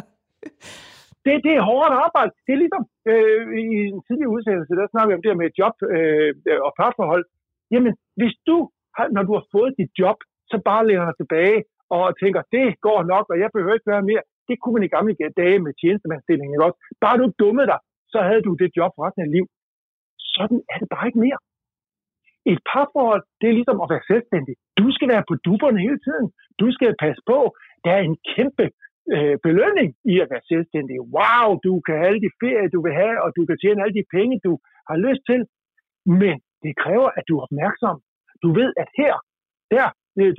det, 1.25 1.33
det 1.45 1.53
er 1.55 1.67
hårdt 1.71 1.93
arbejde. 2.05 2.31
Det 2.45 2.51
er 2.53 2.61
ligesom 2.63 2.83
øh, 3.11 3.43
i 3.63 3.65
en 3.91 4.01
tidlig 4.07 4.27
udsendelse, 4.35 4.73
der 4.79 4.91
snakker 4.91 5.09
vi 5.09 5.17
om 5.17 5.21
det 5.23 5.31
her 5.31 5.41
med 5.43 5.57
job 5.61 5.75
øh, 5.95 6.31
og 6.67 6.71
parforhold. 6.79 7.25
Jamen, 7.73 7.93
hvis 8.19 8.35
du, 8.49 8.57
når 9.15 9.23
du 9.27 9.33
har 9.37 9.45
fået 9.55 9.71
dit 9.81 9.91
job, 10.01 10.17
så 10.51 10.55
bare 10.69 10.87
læner 10.87 11.05
dig 11.09 11.17
tilbage 11.21 11.59
og 11.95 12.03
tænker, 12.21 12.41
det 12.55 12.65
går 12.87 12.99
nok, 13.13 13.25
og 13.31 13.37
jeg 13.43 13.49
behøver 13.53 13.75
ikke 13.77 13.93
være 13.93 14.07
mere. 14.11 14.23
Det 14.49 14.55
kunne 14.59 14.75
man 14.75 14.87
i 14.87 14.93
gamle 14.95 15.13
dage 15.41 15.59
med 15.65 15.73
tjenestemandsstillingen, 15.81 16.53
ikke 16.55 16.67
også? 16.67 16.79
Bare 17.03 17.19
du 17.21 17.25
dummede 17.43 17.67
dig, 17.71 17.79
så 18.13 18.19
havde 18.27 18.43
du 18.47 18.51
det 18.61 18.69
job 18.77 18.91
resten 19.03 19.25
af 19.25 19.31
liv. 19.35 19.45
Sådan 20.35 20.59
er 20.73 20.77
det 20.81 20.89
bare 20.93 21.07
ikke 21.09 21.23
mere. 21.27 21.39
Et 22.51 22.59
parforhold, 22.71 23.23
det 23.39 23.47
er 23.49 23.57
ligesom 23.59 23.81
at 23.83 23.91
være 23.93 24.09
selvstændig. 24.11 24.53
Du 24.81 24.87
skal 24.95 25.07
være 25.13 25.27
på 25.29 25.35
duberne 25.47 25.79
hele 25.87 25.99
tiden. 26.05 26.27
Du 26.61 26.67
skal 26.75 27.01
passe 27.03 27.21
på. 27.31 27.39
Der 27.83 27.91
er 27.97 28.03
en 28.09 28.17
kæmpe 28.33 28.65
øh, 29.15 29.35
belønning 29.47 29.89
i 30.11 30.13
at 30.23 30.27
være 30.33 30.45
selvstændig. 30.51 30.95
Wow, 31.15 31.47
du 31.65 31.73
kan 31.85 31.95
have 31.97 32.07
alle 32.11 32.23
de 32.25 32.35
ferier, 32.41 32.69
du 32.75 32.81
vil 32.85 32.93
have, 33.03 33.17
og 33.23 33.29
du 33.37 33.41
kan 33.49 33.57
tjene 33.61 33.81
alle 33.83 33.97
de 33.99 34.05
penge, 34.15 34.43
du 34.47 34.53
har 34.89 34.97
lyst 35.07 35.23
til. 35.29 35.41
Men 36.21 36.35
det 36.63 36.73
kræver, 36.83 37.09
at 37.17 37.23
du 37.27 37.33
er 37.37 37.43
opmærksom. 37.47 37.97
Du 38.43 38.49
ved, 38.59 38.69
at 38.83 38.89
her, 38.99 39.15
der, 39.73 39.87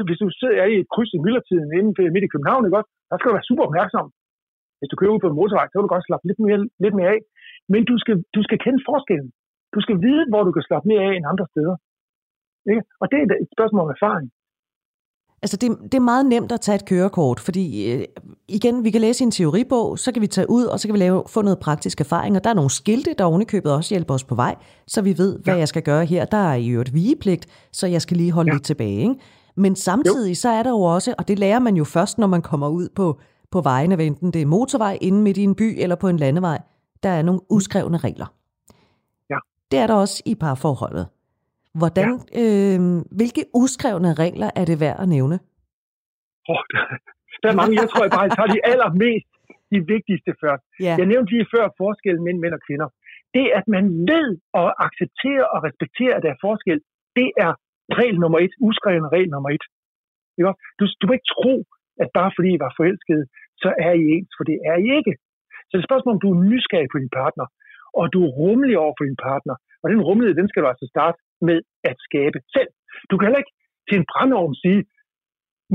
hvis 0.08 0.20
du 0.22 0.28
sidder 0.40 0.64
i 0.72 0.74
et 0.82 0.88
kryds 0.92 1.12
i 1.16 1.22
myldretiden 1.24 1.70
inden 1.78 1.94
for 1.96 2.02
midt 2.14 2.28
i 2.28 2.32
København, 2.34 2.64
ikke 2.64 2.80
også, 2.80 2.92
der 3.08 3.16
skal 3.16 3.28
du 3.28 3.36
være 3.38 3.50
super 3.50 3.64
opmærksom. 3.68 4.06
Hvis 4.78 4.90
du 4.90 4.96
kører 4.96 5.14
ud 5.14 5.22
på 5.22 5.30
en 5.30 5.38
motorvej, 5.40 5.66
så 5.66 5.74
kan 5.74 5.86
du 5.86 5.94
godt 5.94 6.06
slappe 6.08 6.24
lidt 6.28 6.40
mere, 6.46 6.60
lidt 6.84 6.96
mere 6.98 7.10
af. 7.16 7.20
Men 7.72 7.80
du 7.90 7.94
skal, 8.02 8.16
du 8.36 8.40
skal 8.46 8.58
kende 8.64 8.80
forskellen. 8.90 9.30
Du 9.74 9.80
skal 9.84 9.96
vide, 10.06 10.24
hvor 10.30 10.42
du 10.44 10.52
kan 10.54 10.66
slappe 10.68 10.86
mere 10.90 11.02
af 11.08 11.12
end 11.16 11.30
andre 11.32 11.46
steder. 11.52 11.76
Ikke? 12.72 12.82
Og 13.00 13.06
det 13.10 13.16
er 13.18 13.24
et 13.44 13.50
spørgsmål 13.56 13.84
om 13.86 13.94
erfaring. 13.96 14.28
Altså 15.44 15.56
det, 15.56 15.68
det 15.90 15.94
er 15.94 16.10
meget 16.12 16.26
nemt 16.26 16.52
at 16.52 16.60
tage 16.60 16.76
et 16.76 16.88
kørekort, 16.88 17.40
fordi 17.40 17.92
øh, 17.92 18.04
igen, 18.48 18.84
vi 18.84 18.90
kan 18.90 19.00
læse 19.00 19.24
en 19.24 19.30
teoribog, 19.30 19.98
så 19.98 20.12
kan 20.12 20.22
vi 20.22 20.26
tage 20.26 20.50
ud, 20.50 20.64
og 20.64 20.80
så 20.80 20.88
kan 20.88 20.94
vi 20.94 20.98
lave, 20.98 21.22
få 21.28 21.42
noget 21.42 21.58
praktisk 21.58 22.00
erfaring, 22.00 22.36
og 22.36 22.44
der 22.44 22.50
er 22.50 22.54
nogle 22.54 22.70
skilte, 22.70 23.14
der 23.18 23.24
ovenikøbet 23.24 23.72
også 23.72 23.94
hjælper 23.94 24.14
os 24.14 24.24
på 24.24 24.34
vej, 24.34 24.54
så 24.86 25.02
vi 25.02 25.18
ved, 25.18 25.38
hvad 25.44 25.54
ja. 25.54 25.58
jeg 25.58 25.68
skal 25.68 25.82
gøre 25.82 26.04
her. 26.04 26.24
Der 26.24 26.42
er 26.52 26.54
i 26.54 26.68
øvrigt 26.68 26.94
vigepligt, 26.94 27.68
så 27.72 27.86
jeg 27.86 28.02
skal 28.02 28.16
lige 28.16 28.32
holde 28.32 28.50
ja. 28.50 28.54
lidt 28.54 28.64
tilbage. 28.64 29.00
Ikke? 29.00 29.14
Men 29.56 29.76
samtidig 29.76 30.30
jo. 30.30 30.34
så 30.34 30.48
er 30.48 30.62
der 30.62 30.70
jo 30.70 30.82
også, 30.82 31.14
og 31.18 31.28
det 31.28 31.38
lærer 31.38 31.58
man 31.58 31.76
jo 31.76 31.84
først, 31.84 32.18
når 32.18 32.26
man 32.26 32.42
kommer 32.42 32.68
ud 32.68 32.88
på, 32.96 33.20
på 33.50 33.60
vejen, 33.60 34.00
enten 34.00 34.32
det 34.32 34.42
er 34.42 34.46
motorvej 34.46 34.98
inde 35.00 35.22
midt 35.22 35.36
i 35.36 35.42
en 35.42 35.54
by 35.54 35.82
eller 35.82 35.96
på 35.96 36.08
en 36.08 36.16
landevej, 36.16 36.58
der 37.02 37.08
er 37.08 37.22
nogle 37.22 37.40
mm. 37.40 37.56
uskrevne 37.56 37.98
regler. 37.98 38.34
Ja. 39.30 39.38
Det 39.70 39.78
er 39.78 39.86
der 39.86 39.94
også 39.94 40.22
i 40.26 40.34
parforholdet. 40.34 41.06
Hvordan, 41.74 42.20
ja. 42.34 42.40
øh, 42.42 42.80
hvilke 43.18 43.44
uskrevne 43.54 44.14
regler 44.14 44.50
er 44.56 44.64
det 44.64 44.80
værd 44.80 44.96
at 45.00 45.08
nævne? 45.08 45.38
Oh, 46.48 46.62
der 47.42 47.48
er 47.52 47.56
mange. 47.60 47.74
Jeg 47.80 47.88
tror, 47.90 48.02
jeg 48.06 48.14
bare 48.20 48.28
tager 48.36 48.50
de 48.54 48.60
allermest 48.72 49.32
de 49.72 49.78
vigtigste 49.94 50.30
først. 50.42 50.64
Ja. 50.86 50.94
Jeg 51.00 51.06
nævnte 51.12 51.30
lige 51.34 51.46
før 51.54 51.64
forskellen 51.82 52.22
mellem 52.24 52.40
mænd 52.44 52.54
og 52.58 52.62
kvinder. 52.68 52.88
Det, 53.36 53.46
at 53.58 53.66
man 53.74 53.84
ved 54.12 54.28
at 54.60 54.68
acceptere 54.86 55.44
og 55.54 55.58
respektere, 55.66 56.12
at 56.16 56.22
der 56.24 56.30
er 56.36 56.40
forskel, 56.48 56.78
det 57.18 57.28
er 57.44 57.52
regel 58.00 58.16
nummer 58.22 58.38
et, 58.44 58.54
uskreven 58.68 59.12
regel 59.14 59.30
nummer 59.34 59.50
et. 59.56 59.64
Du, 60.78 60.84
du 61.00 61.04
må 61.06 61.12
ikke 61.18 61.32
tro, 61.36 61.54
at 62.02 62.08
bare 62.18 62.30
fordi 62.36 62.50
I 62.54 62.62
var 62.64 62.72
forelskede, 62.78 63.24
så 63.62 63.68
er 63.86 63.92
I 64.02 64.04
ens, 64.16 64.32
for 64.36 64.44
det 64.50 64.56
er 64.70 64.76
I 64.86 64.88
ikke. 64.98 65.14
Så 65.66 65.70
det 65.72 65.78
er 65.78 65.84
et 65.84 65.90
spørgsmål, 65.90 66.14
om 66.16 66.22
du 66.24 66.30
er 66.32 66.42
nysgerrig 66.52 66.88
på 66.92 66.98
din 67.02 67.14
partner, 67.20 67.46
og 67.98 68.04
du 68.14 68.18
er 68.26 68.34
rummelig 68.40 68.76
over 68.84 68.94
for 68.98 69.04
din 69.08 69.20
partner. 69.28 69.54
Og 69.82 69.86
den 69.92 70.06
rummelighed, 70.06 70.34
den 70.40 70.48
skal 70.48 70.62
du 70.62 70.68
altså 70.72 70.86
starte 70.94 71.18
med 71.48 71.58
at 71.90 71.96
skabe 72.06 72.38
selv. 72.54 72.70
Du 73.08 73.14
kan 73.14 73.26
heller 73.26 73.42
ikke 73.42 73.56
til 73.88 73.96
en 74.00 74.08
brændeovn 74.12 74.54
sige, 74.64 74.80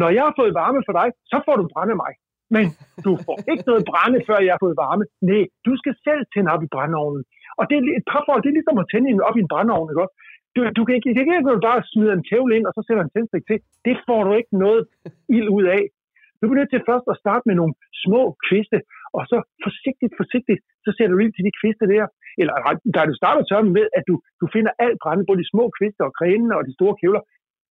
når 0.02 0.10
jeg 0.16 0.24
har 0.28 0.36
fået 0.40 0.60
varme 0.64 0.82
for 0.88 0.94
dig, 1.00 1.08
så 1.32 1.38
får 1.46 1.56
du 1.60 1.66
brænde 1.74 1.96
mig. 2.04 2.14
Men 2.56 2.66
du 3.06 3.12
får 3.26 3.38
ikke 3.52 3.66
noget 3.70 3.84
brænde, 3.92 4.20
før 4.28 4.38
jeg 4.46 4.54
har 4.56 4.64
fået 4.66 4.82
varme. 4.86 5.04
Nej, 5.30 5.44
du 5.68 5.72
skal 5.82 5.94
selv 6.08 6.22
tænde 6.34 6.50
op 6.54 6.64
i 6.64 6.74
brændeovnen. 6.76 7.24
Og 7.60 7.64
det 7.68 7.76
er 7.76 7.82
et 8.00 8.08
par 8.12 8.22
forhold, 8.24 8.44
det 8.44 8.52
er 8.52 8.60
ligesom 8.60 8.82
at 8.84 8.90
tænde 8.92 9.26
op 9.28 9.38
i 9.38 9.44
en 9.46 9.52
brændeovn, 9.54 9.90
ikke 9.92 10.04
også? 10.06 10.18
Du, 10.58 10.62
du 10.78 10.82
kan 10.86 10.94
ikke, 10.98 11.10
det 11.18 11.24
kan 11.24 11.36
ikke 11.38 11.68
bare 11.70 11.82
smide 11.94 12.12
en 12.18 12.28
kævle 12.32 12.54
ind, 12.58 12.66
og 12.70 12.74
så 12.76 12.82
sætter 12.84 13.04
en 13.04 13.14
tændstik 13.14 13.44
til. 13.50 13.58
Det 13.88 13.96
får 14.08 14.22
du 14.28 14.32
ikke 14.40 14.54
noget 14.66 14.82
ild 15.38 15.50
ud 15.58 15.66
af. 15.78 15.84
Du 16.38 16.44
er 16.46 16.58
nødt 16.60 16.72
til 16.72 16.88
først 16.90 17.08
at 17.14 17.20
starte 17.24 17.44
med 17.50 17.56
nogle 17.60 17.74
små 18.04 18.22
kviste, 18.48 18.78
og 19.18 19.24
så 19.32 19.38
forsigtigt, 19.66 20.14
forsigtigt, 20.22 20.62
så 20.86 20.90
sætter 20.96 21.14
du 21.14 21.22
ild 21.24 21.34
til 21.36 21.48
de 21.48 21.58
kviste 21.60 21.86
der. 21.94 22.06
Eller 22.42 22.54
da 22.96 23.00
du 23.12 23.16
starter 23.22 23.44
tørmen 23.44 23.74
med, 23.78 23.86
at 23.98 24.04
du, 24.10 24.16
du 24.42 24.46
finder 24.56 24.72
alt 24.86 24.98
brænde, 25.04 25.24
både 25.28 25.42
de 25.44 25.52
små 25.54 25.64
kviste 25.78 26.02
og 26.08 26.12
grenene 26.20 26.54
og 26.58 26.64
de 26.68 26.74
store 26.78 26.96
kævler. 27.02 27.22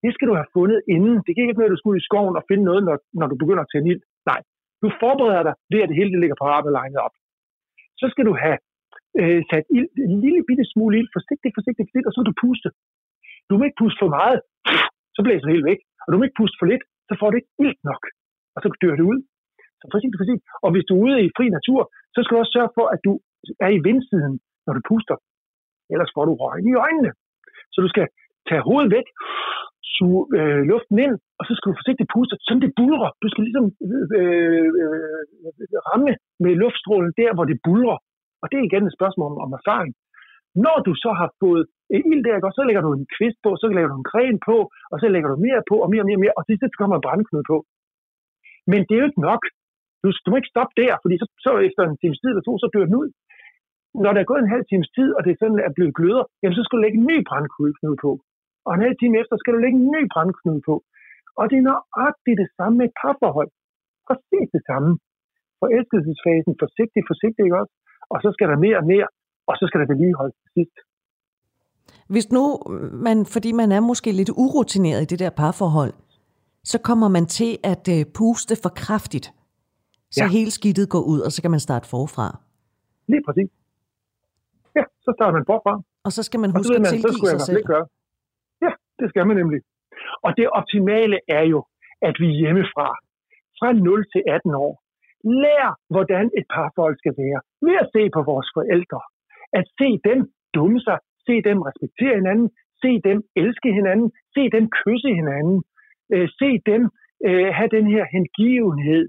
Det 0.04 0.10
skal 0.14 0.28
du 0.28 0.34
have 0.40 0.52
fundet 0.58 0.78
inden. 0.94 1.16
Det 1.24 1.32
kan 1.32 1.42
ikke 1.42 1.60
være, 1.60 1.70
at 1.70 1.74
du 1.76 1.80
skal 1.80 1.92
ud 1.92 2.00
i 2.00 2.08
skoven 2.08 2.34
og 2.38 2.44
finde 2.50 2.64
noget, 2.68 2.82
når, 2.88 2.96
når 3.20 3.26
du 3.32 3.36
begynder 3.42 3.62
at 3.64 3.70
tænde 3.72 3.88
ild. 3.92 4.02
Nej, 4.30 4.40
du 4.82 4.88
forbereder 5.02 5.42
dig 5.48 5.54
ved, 5.72 5.80
at 5.82 5.88
det 5.90 5.98
hele 6.00 6.12
det 6.12 6.20
ligger 6.22 6.38
parat 6.42 6.68
og 6.68 6.74
legnet 6.78 7.00
op. 7.06 7.14
Så 8.00 8.06
skal 8.12 8.24
du 8.28 8.34
have 8.44 8.58
øh, 9.20 9.40
sat 9.50 9.66
ild, 9.76 9.88
en 10.12 10.18
lille 10.24 10.40
bitte 10.48 10.64
smule 10.72 10.94
ild, 11.00 11.10
forsigtigt, 11.16 11.54
forsigtigt, 11.58 11.86
forsigtigt, 11.86 12.08
og 12.08 12.12
så 12.12 12.18
vil 12.20 12.30
du 12.30 12.36
puste. 12.44 12.68
Du 13.48 13.52
må 13.54 13.62
ikke 13.64 13.80
puste 13.82 14.00
for 14.02 14.10
meget, 14.18 14.38
så 15.14 15.20
blæser 15.24 15.44
det 15.46 15.56
helt 15.56 15.70
væk. 15.72 15.80
Og 16.02 16.08
du 16.08 16.14
må 16.16 16.22
ikke 16.24 16.40
puste 16.40 16.58
for 16.60 16.68
lidt, 16.72 16.84
så 17.08 17.12
får 17.20 17.28
du 17.28 17.36
ikke 17.40 17.52
ild 17.64 17.76
nok. 17.90 18.02
Og 18.54 18.58
så 18.62 18.68
dør 18.82 18.94
det 18.98 19.06
ud. 19.12 19.18
Så 19.80 19.84
forsigtigt, 19.94 20.20
forsigtigt. 20.22 20.46
Og 20.64 20.68
hvis 20.72 20.86
du 20.88 20.92
er 20.96 21.02
ude 21.06 21.16
i 21.26 21.28
fri 21.36 21.46
natur, 21.58 21.80
så 22.14 22.18
skal 22.20 22.34
du 22.34 22.40
også 22.42 22.54
sørge 22.56 22.72
for, 22.78 22.86
at 22.94 23.00
du 23.06 23.12
er 23.66 23.70
i 23.76 23.80
vindsiden, 23.88 24.34
når 24.66 24.72
du 24.76 24.82
puster. 24.90 25.16
Ellers 25.92 26.10
får 26.14 26.24
du 26.28 26.32
røgen 26.42 26.68
i 26.72 26.74
øjnene. 26.84 27.12
Så 27.72 27.78
du 27.84 27.88
skal 27.94 28.06
tage 28.48 28.66
hovedet 28.68 28.90
væk, 28.96 29.06
suge 29.94 30.22
øh, 30.38 30.60
luften 30.70 30.96
ind, 31.04 31.14
og 31.38 31.42
så 31.46 31.52
skal 31.54 31.68
du 31.68 31.76
forsigtigt 31.80 32.12
puste, 32.14 32.34
så 32.46 32.50
det 32.64 32.72
bulrer. 32.78 33.10
Du 33.22 33.26
skal 33.30 33.42
ligesom 33.48 33.66
øh, 33.86 34.04
øh, 34.18 34.68
øh, 34.84 35.78
ramme 35.88 36.12
med 36.44 36.52
luftstrålen 36.62 37.12
der, 37.20 37.30
hvor 37.36 37.46
det 37.50 37.58
bulrer. 37.66 37.98
Og 38.42 38.46
det 38.50 38.56
er 38.58 38.68
igen 38.68 38.84
et 38.88 38.98
spørgsmål 38.98 39.28
om, 39.32 39.38
om 39.46 39.50
erfaring. 39.60 39.92
Når 40.64 40.76
du 40.86 40.92
så 41.04 41.10
har 41.20 41.30
fået 41.42 41.62
ild 41.98 42.22
der, 42.26 42.36
så 42.58 42.62
lægger 42.68 42.82
du 42.86 42.90
en 42.98 43.06
kvist 43.16 43.38
på, 43.44 43.50
så 43.60 43.66
lægger 43.76 43.90
du 43.92 43.96
en 43.98 44.10
gren 44.12 44.36
på, 44.48 44.56
og 44.92 44.96
så 45.00 45.06
lægger 45.14 45.28
du 45.32 45.36
mere 45.46 45.62
på, 45.70 45.76
og 45.84 45.88
mere 45.92 46.02
og 46.04 46.08
mere 46.08 46.18
og 46.20 46.24
mere, 46.24 46.36
og 46.38 46.42
til 46.44 46.56
sidst 46.60 46.78
kommer 46.80 46.96
en 46.96 47.06
brændeknude 47.06 47.46
på. 47.52 47.58
Men 48.70 48.80
det 48.86 48.94
er 48.94 49.02
jo 49.02 49.10
ikke 49.10 49.26
nok. 49.30 49.42
Du, 50.02 50.06
du 50.24 50.28
må 50.30 50.36
ikke 50.38 50.54
stoppe 50.54 50.74
der, 50.82 50.92
fordi 51.02 51.14
så, 51.22 51.26
så 51.46 51.50
efter 51.68 51.82
en 51.84 51.98
times 52.02 52.18
tid 52.20 52.30
eller 52.30 52.46
to, 52.48 52.54
så 52.62 52.68
dør 52.74 52.88
den 52.88 53.00
ud. 53.02 53.08
Når 54.02 54.10
der 54.12 54.20
er 54.20 54.30
gået 54.30 54.42
en 54.42 54.54
halv 54.54 54.66
times 54.72 54.88
tid, 54.96 55.08
og 55.16 55.20
det 55.24 55.30
er 55.32 55.40
sådan 55.42 55.60
at 55.68 55.76
blevet 55.76 55.96
gløder, 55.98 56.24
jamen 56.40 56.56
så 56.56 56.62
skal 56.62 56.76
du 56.76 56.82
lægge 56.84 56.98
en 57.00 57.08
ny 57.12 57.16
brændknude 57.28 57.98
på. 58.04 58.10
Og 58.66 58.72
en 58.74 58.84
halv 58.86 58.96
time 58.98 59.14
efter 59.22 59.34
skal 59.38 59.52
du 59.54 59.58
lægge 59.64 59.78
en 59.80 59.90
ny 59.96 60.02
brændknude 60.12 60.62
på. 60.68 60.74
Og 61.38 61.44
det 61.50 61.56
er 61.58 61.68
nøjagtigt 61.70 62.40
det 62.42 62.48
samme 62.56 62.74
med 62.78 62.86
et 62.88 62.96
parforhold. 63.00 63.50
Præcis 64.08 64.48
det 64.56 64.62
samme. 64.70 64.90
Forelskelsesfasen, 65.60 66.52
forsigtig, 66.62 67.02
forsigtig, 67.10 67.42
ikke 67.46 67.60
også? 67.62 67.74
Og 68.12 68.18
så 68.24 68.28
skal 68.34 68.46
der 68.48 68.58
mere 68.66 68.76
og 68.82 68.86
mere, 68.92 69.08
og 69.46 69.54
så 69.56 69.64
skal 69.68 69.80
der 69.80 69.86
vedligeholdes 69.92 70.36
til 70.42 70.50
sidst. 70.56 70.76
Hvis 72.08 72.26
nu 72.36 72.42
man, 73.06 73.26
fordi 73.34 73.50
man 73.52 73.72
er 73.72 73.80
måske 73.80 74.12
lidt 74.12 74.30
urutineret 74.44 75.02
i 75.02 75.04
det 75.12 75.18
der 75.18 75.30
parforhold, 75.30 75.92
så 76.72 76.78
kommer 76.88 77.08
man 77.08 77.26
til 77.26 77.52
at 77.72 77.84
øh, 77.96 78.00
puste 78.18 78.54
for 78.62 78.72
kraftigt. 78.82 79.26
Så 80.16 80.24
ja. 80.24 80.28
hele 80.36 80.50
skidtet 80.58 80.86
går 80.94 81.02
ud, 81.12 81.20
og 81.26 81.30
så 81.34 81.38
kan 81.42 81.50
man 81.50 81.60
starte 81.60 81.86
forfra. 81.94 82.26
Lige 83.12 83.22
præcis. 83.26 83.50
Ja, 84.76 84.84
så 85.04 85.10
starter 85.16 85.34
man 85.38 85.44
forfra. 85.52 85.74
Og 86.06 86.10
så 86.16 86.22
skal 86.28 86.40
man 86.44 86.50
huske 86.58 86.72
man, 86.72 86.82
at 86.82 86.92
tilgive 86.94 87.28
sig 87.34 87.40
selv. 87.50 87.64
Gøre. 87.72 87.86
Ja, 88.64 88.72
det 89.00 89.06
skal 89.10 89.26
man 89.28 89.36
nemlig. 89.42 89.60
Og 90.24 90.30
det 90.38 90.46
optimale 90.58 91.16
er 91.38 91.44
jo, 91.52 91.60
at 92.08 92.14
vi 92.22 92.28
hjemmefra, 92.42 92.88
fra 93.58 93.68
0 93.72 94.04
til 94.12 94.22
18 94.26 94.54
år, 94.66 94.72
lærer, 95.42 95.72
hvordan 95.94 96.24
et 96.38 96.46
parforhold 96.54 96.96
skal 97.02 97.14
være. 97.22 97.40
Ved 97.64 97.76
at 97.84 97.90
se 97.94 98.02
på 98.16 98.20
vores 98.30 98.48
forældre. 98.56 99.00
At 99.58 99.66
se 99.78 99.88
dem 100.08 100.18
dumme 100.54 100.80
sig, 100.86 100.98
se 101.26 101.34
dem 101.48 101.58
respektere 101.68 102.14
hinanden, 102.20 102.48
se 102.82 102.90
dem 103.08 103.18
elske 103.42 103.70
hinanden, 103.78 104.08
se 104.34 104.42
dem 104.56 104.64
kysse 104.80 105.10
hinanden, 105.20 105.58
øh, 106.14 106.28
se 106.40 106.50
dem 106.70 106.82
øh, 107.26 107.48
have 107.58 107.70
den 107.76 107.86
her 107.94 108.04
hengivenhed, 108.16 109.04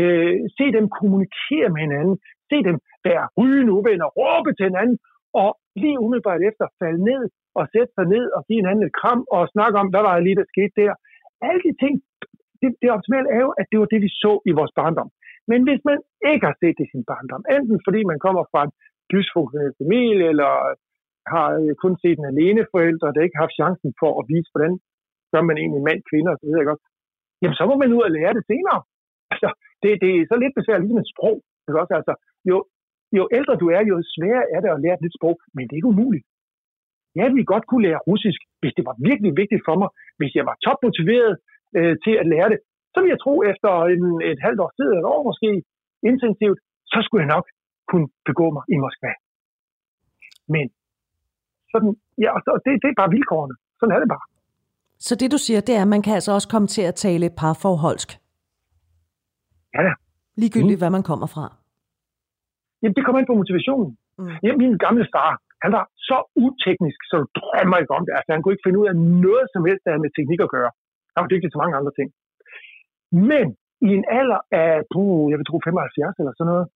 øh, 0.00 0.34
se 0.58 0.64
dem 0.76 0.86
kommunikere 0.98 1.68
med 1.74 1.80
hinanden, 1.86 2.16
se 2.50 2.56
dem 2.68 2.76
være 3.06 3.24
rygende 3.38 3.72
uvenner, 3.78 4.08
råbe 4.20 4.50
til 4.54 4.66
hinanden, 4.70 4.98
og 5.42 5.50
lige 5.82 6.00
umiddelbart 6.04 6.42
efter 6.50 6.64
falde 6.80 7.02
ned 7.10 7.22
og 7.58 7.64
sætte 7.72 7.92
sig 7.96 8.06
ned 8.14 8.24
og 8.36 8.40
give 8.46 8.60
hinanden 8.62 8.84
et 8.86 8.96
kram 9.00 9.22
og 9.36 9.42
snakke 9.54 9.76
om, 9.82 9.88
hvad 9.92 10.02
var 10.06 10.14
det 10.14 10.24
lige, 10.24 10.40
der 10.40 10.52
skete 10.54 10.74
der. 10.82 10.92
Alle 11.48 11.62
de 11.68 11.74
ting 11.84 11.94
det, 12.62 12.70
det 12.82 12.88
optimale 12.96 13.28
er 13.36 13.40
jo, 13.46 13.50
at 13.60 13.66
det 13.70 13.78
var 13.80 13.88
det, 13.92 14.00
vi 14.06 14.10
så 14.22 14.32
i 14.50 14.52
vores 14.58 14.72
barndom. 14.78 15.10
Men 15.50 15.60
hvis 15.66 15.82
man 15.88 15.98
ikke 16.30 16.44
har 16.48 16.56
set 16.60 16.76
det 16.78 16.86
i 16.86 16.92
sin 16.92 17.04
barndom, 17.10 17.42
enten 17.56 17.78
fordi 17.86 18.00
man 18.10 18.18
kommer 18.26 18.44
fra 18.52 18.60
en 18.66 18.72
dysfunktionel 19.12 19.72
familie, 19.82 20.24
eller 20.32 20.52
har 21.32 21.48
øh, 21.60 21.72
kun 21.82 21.94
set 22.02 22.18
en 22.18 22.30
alene 22.32 22.62
forældre, 22.72 23.14
der 23.14 23.22
ikke 23.22 23.36
har 23.36 23.44
haft 23.46 23.58
chancen 23.60 23.90
for 24.00 24.10
at 24.20 24.24
vise, 24.32 24.50
hvordan 24.52 24.74
gør 25.32 25.42
man 25.48 25.56
egentlig 25.62 25.82
mand, 25.88 26.00
kvinder 26.10 26.32
osv., 26.34 26.50
godt, 26.70 26.82
jamen 27.40 27.58
så 27.58 27.64
må 27.70 27.74
man 27.82 27.94
ud 27.96 28.02
og 28.08 28.14
lære 28.18 28.36
det 28.38 28.44
senere. 28.52 28.80
Altså, 29.32 29.48
det, 29.82 29.90
det 30.02 30.10
er 30.12 30.28
så 30.30 30.36
lidt 30.42 30.54
besværligt, 30.58 30.84
ligesom 30.84 31.04
et 31.04 31.12
sprog. 31.14 31.36
Ikke 31.68 31.80
også? 31.82 31.94
Altså, 32.00 32.14
jo, 32.50 32.56
jo 33.18 33.22
ældre 33.38 33.60
du 33.62 33.66
er, 33.76 33.82
jo 33.90 33.96
sværere 34.14 34.44
er 34.54 34.60
det 34.60 34.70
at 34.72 34.82
lære 34.84 34.96
et 34.98 35.04
nyt 35.04 35.18
sprog, 35.18 35.34
men 35.54 35.62
det 35.64 35.72
er 35.72 35.80
ikke 35.80 35.94
umuligt. 35.94 36.26
Jeg 37.20 37.28
ville 37.34 37.52
godt 37.52 37.66
kunne 37.66 37.86
lære 37.88 38.04
russisk, 38.10 38.40
hvis 38.60 38.74
det 38.76 38.84
var 38.88 38.96
virkelig 39.08 39.32
vigtigt 39.42 39.62
for 39.68 39.76
mig. 39.82 39.90
Hvis 40.18 40.32
jeg 40.38 40.44
var 40.50 40.56
topmotiveret 40.66 41.32
øh, 41.78 41.94
til 42.04 42.14
at 42.22 42.26
lære 42.32 42.48
det, 42.52 42.58
så 42.98 43.02
vil 43.02 43.14
jeg 43.14 43.22
tro, 43.24 43.34
efter 43.52 43.70
en, 43.94 44.04
et 44.32 44.40
halvt 44.46 44.60
år 44.64 44.70
tid, 44.76 44.86
eller 44.90 45.02
et 45.04 45.12
år 45.14 45.22
måske, 45.30 45.50
intensivt, 46.10 46.58
så 46.92 46.98
skulle 47.04 47.22
jeg 47.24 47.32
nok 47.36 47.46
kunne 47.90 48.08
begå 48.28 48.46
mig 48.56 48.64
i 48.74 48.76
Moskva. 48.82 49.12
Men 50.54 50.66
sådan, 51.72 51.92
ja, 52.24 52.30
så 52.44 52.50
det, 52.64 52.72
det 52.82 52.88
er 52.90 53.00
bare 53.02 53.14
vilkårene. 53.16 53.54
Sådan 53.78 53.94
er 53.94 54.00
det 54.02 54.10
bare. 54.14 54.26
Så 55.06 55.12
det 55.20 55.28
du 55.34 55.38
siger, 55.46 55.60
det 55.68 55.74
er, 55.78 55.82
at 55.86 55.92
man 55.94 56.02
kan 56.06 56.14
altså 56.18 56.32
også 56.36 56.48
komme 56.54 56.68
til 56.76 56.84
at 56.90 56.94
tale 57.06 57.26
parforholdsk? 57.40 58.10
Ja 59.74 59.80
da. 59.86 59.92
Ligegyldigt, 60.42 60.78
mm. 60.78 60.82
hvad 60.82 60.92
man 60.96 61.04
kommer 61.10 61.28
fra? 61.34 61.44
Jamen, 62.80 62.94
det 62.96 63.02
kommer 63.04 63.18
ind 63.20 63.28
på 63.30 63.38
motivationen. 63.42 63.90
Mm. 64.18 64.36
Jamen, 64.42 64.58
min 64.64 64.74
gamle 64.86 65.06
far, 65.14 65.30
han 65.64 65.70
var 65.76 65.84
så 66.08 66.18
uteknisk, 66.44 67.00
så 67.08 67.14
du 67.22 67.26
drømmer 67.40 67.76
ikke 67.82 67.94
om 67.98 68.02
det. 68.06 68.12
Altså, 68.18 68.30
han 68.34 68.40
kunne 68.42 68.54
ikke 68.54 68.66
finde 68.66 68.80
ud 68.82 68.86
af 68.92 68.96
noget 69.26 69.46
som 69.54 69.62
helst, 69.68 69.82
der 69.84 69.90
havde 69.90 70.04
med 70.06 70.12
teknik 70.18 70.40
at 70.46 70.52
gøre. 70.56 70.70
Han 71.14 71.20
var 71.22 71.30
dygtig 71.32 71.48
til 71.50 71.62
mange 71.62 71.76
andre 71.80 71.92
ting. 71.98 72.08
Men 73.30 73.46
i 73.88 73.90
en 73.98 74.04
alder 74.20 74.40
af, 74.62 74.72
puh, 74.92 75.30
jeg 75.30 75.38
vil 75.38 75.48
tro 75.48 75.56
75 75.64 76.20
eller 76.20 76.34
sådan 76.34 76.50
noget, 76.52 76.66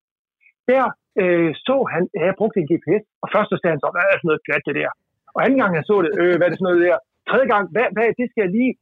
der 0.70 0.84
øh, 1.22 1.50
så 1.66 1.76
han, 1.92 2.02
at 2.18 2.24
jeg 2.28 2.38
brugte 2.40 2.58
en 2.60 2.68
GPS, 2.70 3.02
og 3.22 3.28
først 3.34 3.48
så 3.50 3.56
sagde 3.58 3.74
han 3.74 3.82
så, 3.84 3.90
hvad 3.94 4.04
er 4.06 4.16
sådan 4.18 4.28
noget 4.30 4.44
pjat 4.46 4.66
det 4.68 4.76
der? 4.80 4.90
Og 5.34 5.40
anden 5.44 5.58
gang 5.60 5.72
han 5.76 5.84
så 5.90 5.96
det, 6.04 6.10
øh, 6.20 6.34
hvad 6.36 6.46
er 6.46 6.52
det 6.52 6.60
sådan 6.60 6.70
noget 6.70 6.86
der? 6.88 6.98
Tredje 7.28 7.48
gang, 7.52 7.64
hvad, 7.74 7.86
hvad 7.94 8.06
det 8.18 8.26
skal 8.30 8.44
jeg 8.44 8.52
lige 8.58 8.72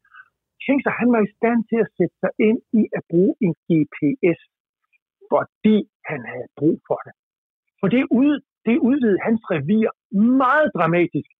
Tænk 0.64 0.78
sig, 0.82 0.94
han 1.02 1.08
var 1.14 1.22
i 1.24 1.34
stand 1.36 1.60
til 1.70 1.78
at 1.84 1.92
sætte 1.96 2.16
sig 2.22 2.32
ind 2.48 2.58
i 2.80 2.82
at 2.96 3.02
bruge 3.10 3.34
en 3.44 3.52
GPS, 3.66 4.40
fordi 5.32 5.76
han 6.10 6.20
havde 6.32 6.48
brug 6.58 6.76
for 6.88 6.98
det. 7.06 7.14
For 7.80 7.88
det, 7.94 8.02
ud, 8.22 8.34
det 8.66 8.76
udvidede 8.88 9.24
hans 9.26 9.40
revir 9.52 9.88
meget 10.44 10.68
dramatisk. 10.76 11.30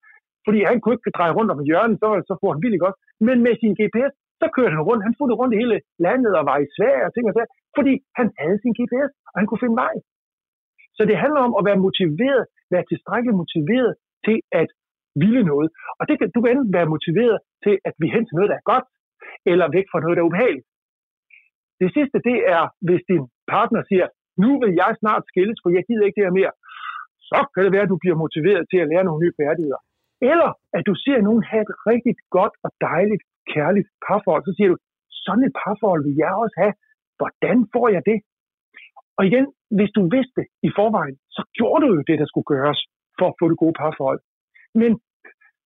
Fordi 0.47 0.61
han 0.71 0.79
kunne 0.81 0.95
ikke 0.97 1.17
dreje 1.19 1.37
rundt 1.39 1.51
om 1.55 1.65
hjørnet, 1.69 1.97
så, 2.03 2.09
så 2.29 2.35
får 2.41 2.51
han 2.53 2.63
vildt 2.65 2.81
godt. 2.85 2.97
Men 3.27 3.37
med 3.47 3.55
sin 3.63 3.75
GPS, 3.81 4.13
så 4.41 4.47
kørte 4.57 4.75
han 4.77 4.87
rundt. 4.89 5.07
Han 5.07 5.17
fulgte 5.19 5.39
rundt 5.41 5.55
i 5.55 5.61
hele 5.63 5.77
landet 6.07 6.33
og 6.39 6.45
var 6.51 6.59
i 6.65 6.73
Sverige 6.77 7.07
og 7.07 7.13
ting 7.13 7.25
og 7.29 7.35
sager, 7.35 7.53
fordi 7.77 7.93
han 8.19 8.27
havde 8.41 8.59
sin 8.63 8.77
GPS, 8.79 9.13
og 9.31 9.37
han 9.41 9.47
kunne 9.47 9.63
finde 9.65 9.81
vej. 9.85 9.95
Så 10.97 11.03
det 11.11 11.17
handler 11.25 11.41
om 11.47 11.55
at 11.59 11.67
være 11.69 11.85
motiveret, 11.87 12.43
være 12.75 12.85
tilstrækkeligt 12.91 13.41
motiveret 13.43 13.93
til 14.27 14.39
at 14.61 14.69
ville 15.23 15.43
noget. 15.53 15.69
Og 15.99 16.05
det 16.09 16.15
kan, 16.19 16.27
du 16.35 16.39
kan 16.41 16.51
enten 16.53 16.73
være 16.79 16.93
motiveret 16.95 17.39
til 17.65 17.75
at 17.89 17.95
vi 18.01 18.07
hen 18.15 18.25
til 18.25 18.37
noget, 18.37 18.51
der 18.53 18.59
er 18.59 18.71
godt, 18.73 18.87
eller 19.53 19.67
væk 19.77 19.87
fra 19.93 20.01
noget, 20.03 20.17
der 20.17 20.23
er 20.23 20.31
ubehageligt. 20.31 20.67
Det 21.81 21.89
sidste, 21.97 22.17
det 22.29 22.39
er, 22.57 22.63
hvis 22.87 23.03
din 23.11 23.25
partner 23.55 23.83
siger, 23.91 24.07
nu 24.45 24.51
vil 24.63 24.73
jeg 24.83 24.91
snart 25.03 25.23
skilles, 25.31 25.59
for 25.63 25.69
jeg 25.77 25.85
gider 25.89 26.05
ikke 26.07 26.19
det 26.19 26.27
her 26.29 26.39
mere. 26.41 26.53
Så 27.31 27.39
kan 27.53 27.65
det 27.65 27.73
være, 27.77 27.87
at 27.87 27.93
du 27.95 27.99
bliver 28.03 28.17
motiveret 28.25 28.63
til 28.71 28.79
at 28.83 28.89
lære 28.93 29.05
nogle 29.07 29.23
nye 29.23 29.39
færdigheder. 29.41 29.81
Eller 30.33 30.51
at 30.77 30.83
du 30.89 30.95
ser 31.05 31.19
nogen 31.29 31.43
have 31.51 31.63
et 31.67 31.73
rigtig 31.91 32.15
godt 32.37 32.55
og 32.65 32.71
dejligt, 32.89 33.23
kærligt 33.55 33.89
parforhold. 34.07 34.45
Så 34.45 34.53
siger 34.57 34.69
du, 34.73 34.77
sådan 35.25 35.45
et 35.49 35.55
parforhold 35.63 36.03
vil 36.07 36.17
jeg 36.25 36.33
også 36.43 36.57
have. 36.63 36.75
Hvordan 37.19 37.59
får 37.75 37.87
jeg 37.97 38.03
det? 38.11 38.19
Og 39.19 39.23
igen, 39.31 39.47
hvis 39.77 39.91
du 39.97 40.03
vidste 40.17 40.43
i 40.69 40.71
forvejen, 40.79 41.17
så 41.37 41.43
gjorde 41.57 41.83
du 41.85 41.89
jo 41.97 42.03
det, 42.09 42.17
der 42.23 42.29
skulle 42.29 42.51
gøres 42.55 42.81
for 43.19 43.27
at 43.29 43.39
få 43.41 43.45
det 43.51 43.59
gode 43.63 43.77
parforhold. 43.83 44.21
Men 44.81 44.91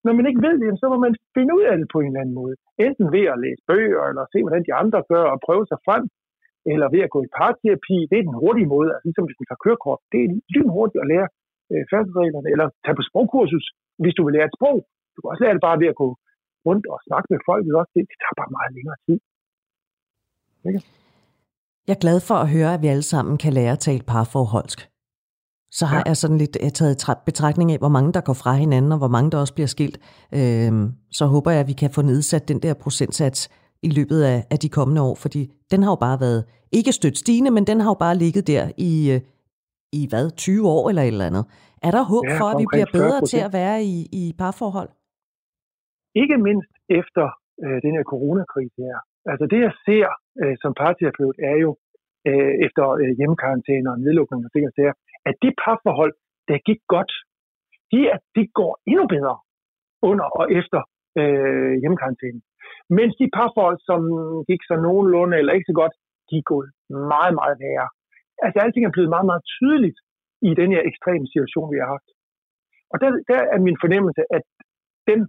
når 0.05 0.13
man 0.19 0.27
ikke 0.29 0.45
ved 0.47 0.57
det, 0.63 0.71
så 0.81 0.87
må 0.93 0.97
man 1.07 1.15
finde 1.37 1.53
ud 1.59 1.65
af 1.71 1.77
det 1.81 1.89
på 1.93 1.99
en 2.01 2.11
eller 2.11 2.23
anden 2.23 2.39
måde. 2.41 2.55
Enten 2.87 3.07
ved 3.17 3.25
at 3.35 3.41
læse 3.45 3.63
bøger, 3.71 4.03
eller 4.11 4.25
se, 4.33 4.39
hvordan 4.45 4.65
de 4.69 4.75
andre 4.83 5.01
gør, 5.13 5.25
og 5.35 5.39
prøve 5.47 5.65
sig 5.71 5.79
frem, 5.87 6.05
eller 6.73 6.87
ved 6.95 7.03
at 7.07 7.13
gå 7.15 7.21
i 7.27 7.35
parterapi. 7.41 7.97
Det 8.11 8.17
er 8.19 8.29
den 8.29 8.41
hurtige 8.43 8.73
måde, 8.75 8.89
altså 8.95 9.07
ligesom 9.09 9.27
hvis 9.27 9.39
du 9.39 9.45
tager 9.47 9.65
kørekort. 9.65 10.01
Det 10.13 10.19
er 10.25 10.29
lynhurtigt 10.55 11.03
at 11.03 11.11
lære 11.13 11.29
øh, 11.73 11.83
færdighedsreglerne, 11.91 12.49
eller 12.55 12.67
tage 12.85 12.99
på 12.99 13.05
sprogkursus, 13.09 13.67
hvis 14.03 14.17
du 14.17 14.23
vil 14.25 14.35
lære 14.37 14.49
et 14.51 14.57
sprog. 14.59 14.79
Du 15.15 15.19
kan 15.19 15.33
også 15.33 15.43
lære 15.45 15.57
det 15.57 15.67
bare 15.69 15.81
ved 15.83 15.89
at 15.93 16.01
gå 16.03 16.09
rundt 16.67 16.85
og 16.93 16.99
snakke 17.09 17.27
med 17.33 17.41
folk. 17.49 17.63
Det, 17.67 17.75
også, 17.81 17.93
det, 17.95 18.03
det 18.11 18.17
tager 18.23 18.37
bare 18.41 18.53
meget 18.59 18.73
længere 18.77 18.99
tid. 19.07 19.19
Ikke? 20.69 20.81
Jeg 21.87 21.95
er 21.97 22.03
glad 22.05 22.19
for 22.29 22.35
at 22.35 22.49
høre, 22.57 22.75
at 22.75 22.83
vi 22.83 22.89
alle 22.95 23.09
sammen 23.15 23.35
kan 23.39 23.53
lære 23.53 23.73
at 23.73 23.79
tale 23.79 24.03
parforholdsk. 24.13 24.81
Så 25.71 25.87
har 25.87 25.97
ja. 25.97 26.03
jeg 26.07 26.17
sådan 26.17 26.39
lidt 26.39 26.57
jeg 26.63 26.75
taget 26.75 27.19
betragtning 27.27 27.73
af, 27.73 27.79
hvor 27.79 27.89
mange 27.89 28.13
der 28.13 28.21
går 28.21 28.33
fra 28.33 28.53
hinanden, 28.53 28.93
og 28.93 28.99
hvor 28.99 29.09
mange 29.09 29.31
der 29.31 29.39
også 29.39 29.55
bliver 29.55 29.67
skilt. 29.67 29.99
Øhm, 30.35 30.93
så 31.11 31.27
håber 31.27 31.51
jeg, 31.51 31.61
at 31.61 31.69
vi 31.69 31.73
kan 31.73 31.91
få 31.91 32.03
nedsat 32.03 32.49
den 32.49 32.59
der 32.63 32.75
procentsats 32.75 33.51
i 33.83 33.89
løbet 33.89 34.23
af, 34.23 34.47
af 34.51 34.59
de 34.59 34.69
kommende 34.69 35.03
år, 35.03 35.15
fordi 35.15 35.53
den 35.71 35.83
har 35.83 35.91
jo 35.91 35.95
bare 35.95 36.21
været, 36.21 36.45
ikke 36.73 36.93
stødt 36.93 37.19
stigende, 37.19 37.51
men 37.51 37.67
den 37.67 37.81
har 37.81 37.91
jo 37.91 37.95
bare 37.95 38.17
ligget 38.17 38.47
der 38.47 38.71
i, 38.77 39.21
i 39.93 40.07
hvad, 40.09 40.31
20 40.31 40.69
år 40.69 40.89
eller 40.89 41.03
et 41.03 41.09
eller 41.09 41.27
andet. 41.27 41.45
Er 41.83 41.91
der 41.91 42.03
håb 42.03 42.25
ja, 42.29 42.41
for, 42.41 42.45
at 42.45 42.59
vi 42.59 42.67
bliver 42.73 42.87
bedre 42.93 43.27
til 43.27 43.37
at 43.37 43.53
være 43.53 43.85
i, 43.85 44.09
i 44.13 44.35
parforhold? 44.39 44.89
Ikke 46.23 46.37
mindst 46.47 46.73
efter 47.01 47.27
øh, 47.65 47.79
den 47.85 47.93
her 47.97 48.05
coronakrise 48.13 48.79
her. 48.89 48.99
Altså 49.33 49.45
det, 49.53 49.61
jeg 49.67 49.75
ser 49.87 50.07
øh, 50.43 50.55
som 50.63 50.73
parterapeut, 50.83 51.37
er 51.51 51.57
jo 51.65 51.71
øh, 52.29 52.55
efter 52.67 52.85
øh, 53.01 53.13
hjemmekarantæne 53.19 53.91
og 53.93 53.99
nedlukning 54.05 54.41
og 54.47 54.53
ting 54.53 54.67
og 54.71 54.75
sager, 54.77 54.95
at 55.29 55.35
de 55.43 55.51
parforhold, 55.65 56.15
der 56.49 56.59
gik 56.69 56.81
godt, 56.95 57.13
de, 57.93 58.01
at 58.17 58.23
de 58.37 58.43
går 58.59 58.73
endnu 58.91 59.07
bedre 59.17 59.37
under 60.11 60.27
og 60.41 60.45
efter 60.59 60.81
øh, 61.21 61.73
hjemmekarantænen. 61.83 62.43
Mens 62.99 63.15
de 63.21 63.27
parforhold, 63.37 63.79
som 63.89 64.01
gik 64.51 64.63
så 64.69 64.75
nogenlunde 64.87 65.37
eller 65.39 65.53
ikke 65.53 65.71
så 65.71 65.77
godt, 65.83 65.95
de 66.31 66.35
er 66.43 66.47
gået 66.53 66.71
meget, 67.13 67.35
meget 67.41 67.57
værre. 67.65 67.89
Altså 68.45 68.59
alting 68.65 68.85
er 68.87 68.95
blevet 68.97 69.15
meget, 69.15 69.27
meget 69.31 69.45
tydeligt 69.57 69.99
i 70.49 70.51
den 70.61 70.69
her 70.75 70.83
ekstreme 70.91 71.27
situation, 71.33 71.73
vi 71.75 71.79
har 71.83 71.91
haft. 71.95 72.09
Og 72.93 72.97
der, 73.03 73.09
der 73.31 73.41
er 73.55 73.61
min 73.69 73.79
fornemmelse, 73.85 74.23
at 74.37 74.45
dem, 75.11 75.21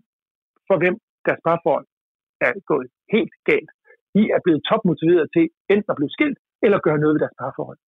for 0.68 0.76
hvem 0.82 0.96
deres 1.28 1.42
parforhold 1.48 1.88
er 2.48 2.54
gået 2.72 2.88
helt 3.14 3.34
galt, 3.50 3.72
de 4.16 4.22
er 4.36 4.40
blevet 4.46 4.62
topmotiveret 4.70 5.28
til 5.36 5.46
enten 5.74 5.92
at 5.92 6.00
blive 6.00 6.16
skilt, 6.16 6.38
eller 6.66 6.86
gøre 6.86 7.00
noget 7.02 7.14
ved 7.16 7.22
deres 7.26 7.40
parforhold. 7.42 7.80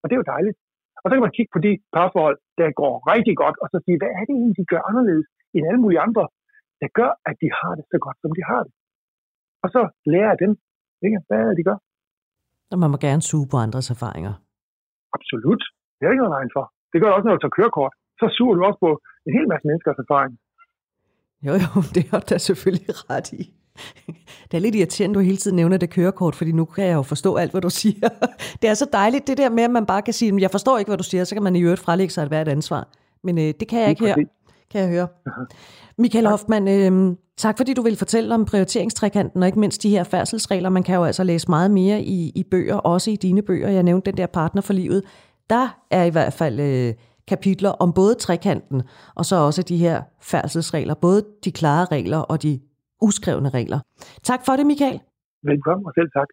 Og 0.00 0.04
det 0.06 0.14
er 0.14 0.22
jo 0.22 0.32
dejligt. 0.34 0.58
Og 1.02 1.06
så 1.06 1.12
kan 1.14 1.26
man 1.26 1.36
kigge 1.36 1.52
på 1.54 1.60
de 1.66 1.72
parforhold, 1.96 2.38
der 2.60 2.68
går 2.82 2.94
rigtig 3.12 3.34
godt, 3.42 3.56
og 3.62 3.66
så 3.72 3.76
sige, 3.84 3.98
hvad 4.00 4.12
er 4.18 4.22
det 4.26 4.34
egentlig, 4.36 4.56
de 4.60 4.70
gør 4.72 4.82
anderledes 4.90 5.26
end 5.54 5.64
alle 5.68 5.82
mulige 5.84 6.04
andre, 6.06 6.24
der 6.82 6.88
gør, 6.98 7.10
at 7.28 7.36
de 7.42 7.48
har 7.60 7.72
det 7.78 7.84
så 7.92 7.98
godt, 8.04 8.18
som 8.24 8.32
de 8.38 8.42
har 8.50 8.60
det. 8.66 8.72
Og 9.64 9.68
så 9.74 9.80
lærer 10.12 10.30
jeg 10.32 10.38
dem, 10.44 10.52
ikke? 11.06 11.18
hvad 11.28 11.40
det, 11.48 11.56
de 11.60 11.64
gør. 11.70 11.78
Og 12.72 12.78
man 12.82 12.90
må 12.92 12.96
gerne 13.06 13.22
suge 13.30 13.46
på 13.52 13.56
andres 13.66 13.88
erfaringer. 13.94 14.34
Absolut. 15.16 15.62
Det 15.96 16.02
er 16.02 16.12
ikke 16.12 16.24
noget 16.24 16.36
vejen 16.38 16.52
for. 16.56 16.64
Det 16.90 16.98
gør 17.00 17.08
du 17.08 17.14
også, 17.16 17.26
når 17.28 17.36
du 17.36 17.42
tager 17.42 17.58
kørekort. 17.58 17.92
Så 18.20 18.26
suger 18.36 18.54
du 18.56 18.62
også 18.68 18.80
på 18.86 18.90
en 19.26 19.32
hel 19.36 19.46
masse 19.52 19.66
menneskers 19.68 19.98
erfaring. 20.04 20.32
Jo, 21.42 21.52
jo, 21.52 21.82
det 21.94 22.06
har 22.10 22.20
du 22.20 22.38
selvfølgelig 22.38 23.10
ret 23.10 23.32
i. 23.32 23.50
Det 24.50 24.56
er 24.56 24.58
lidt 24.58 24.74
irriterende, 24.74 25.14
du 25.14 25.20
hele 25.20 25.36
tiden 25.36 25.56
nævner 25.56 25.76
det 25.76 25.90
kørekort, 25.90 26.34
fordi 26.34 26.52
nu 26.52 26.64
kan 26.64 26.84
jeg 26.84 26.94
jo 26.94 27.02
forstå 27.02 27.36
alt, 27.36 27.50
hvad 27.50 27.60
du 27.60 27.70
siger. 27.80 28.08
Det 28.62 28.70
er 28.70 28.74
så 28.74 28.86
dejligt, 28.92 29.26
det 29.26 29.38
der 29.38 29.50
med, 29.50 29.64
at 29.64 29.70
man 29.70 29.86
bare 29.86 30.02
kan 30.02 30.14
sige, 30.14 30.40
jeg 30.40 30.50
forstår 30.50 30.78
ikke, 30.78 30.88
hvad 30.88 30.98
du 30.98 31.04
siger, 31.04 31.24
så 31.24 31.34
kan 31.34 31.42
man 31.42 31.56
i 31.56 31.60
øvrigt 31.60 31.80
frelægge 31.80 32.12
sig 32.14 32.22
et 32.22 32.28
hvert 32.28 32.48
ansvar. 32.48 32.88
Men 33.24 33.38
øh, 33.38 33.54
det 33.60 33.68
kan 33.68 33.80
jeg 33.80 33.90
ikke 33.90 34.06
her, 34.06 34.14
kan 34.70 34.80
jeg 34.80 34.88
høre. 34.88 35.08
Michael 35.98 36.26
Hoffmann, 36.26 36.68
øh, 36.68 37.16
tak 37.36 37.56
fordi 37.56 37.74
du 37.74 37.82
vil 37.82 37.96
fortælle 37.96 38.34
om 38.34 38.44
prioriteringstrekanten, 38.44 39.42
og 39.42 39.48
ikke 39.48 39.60
mindst 39.60 39.82
de 39.82 39.90
her 39.90 40.04
færdselsregler. 40.04 40.68
Man 40.68 40.82
kan 40.82 40.94
jo 40.94 41.04
altså 41.04 41.24
læse 41.24 41.48
meget 41.48 41.70
mere 41.70 42.02
i, 42.02 42.32
i 42.34 42.44
bøger, 42.50 42.76
også 42.76 43.10
i 43.10 43.16
dine 43.16 43.42
bøger. 43.42 43.68
Jeg 43.68 43.82
nævnte 43.82 44.10
den 44.10 44.16
der 44.16 44.26
partner 44.26 44.62
for 44.62 44.72
livet. 44.72 45.02
Der 45.50 45.78
er 45.90 46.04
i 46.04 46.10
hvert 46.10 46.32
fald... 46.32 46.60
Øh, 46.60 46.94
kapitler 47.32 47.70
om 47.84 47.92
både 47.92 48.14
trekanten 48.14 48.82
og 49.14 49.24
så 49.24 49.36
også 49.36 49.62
de 49.62 49.76
her 49.76 50.02
færdselsregler, 50.30 50.94
både 50.94 51.24
de 51.44 51.52
klare 51.52 51.84
regler 51.84 52.18
og 52.18 52.42
de 52.42 52.60
uskrevne 53.02 53.48
regler. 53.48 53.80
Tak 54.22 54.40
for 54.46 54.52
det, 54.56 54.66
Michael. 54.66 55.00
Velkommen 55.42 55.86
og 55.88 55.92
selv 55.98 56.10
tak. 56.18 56.28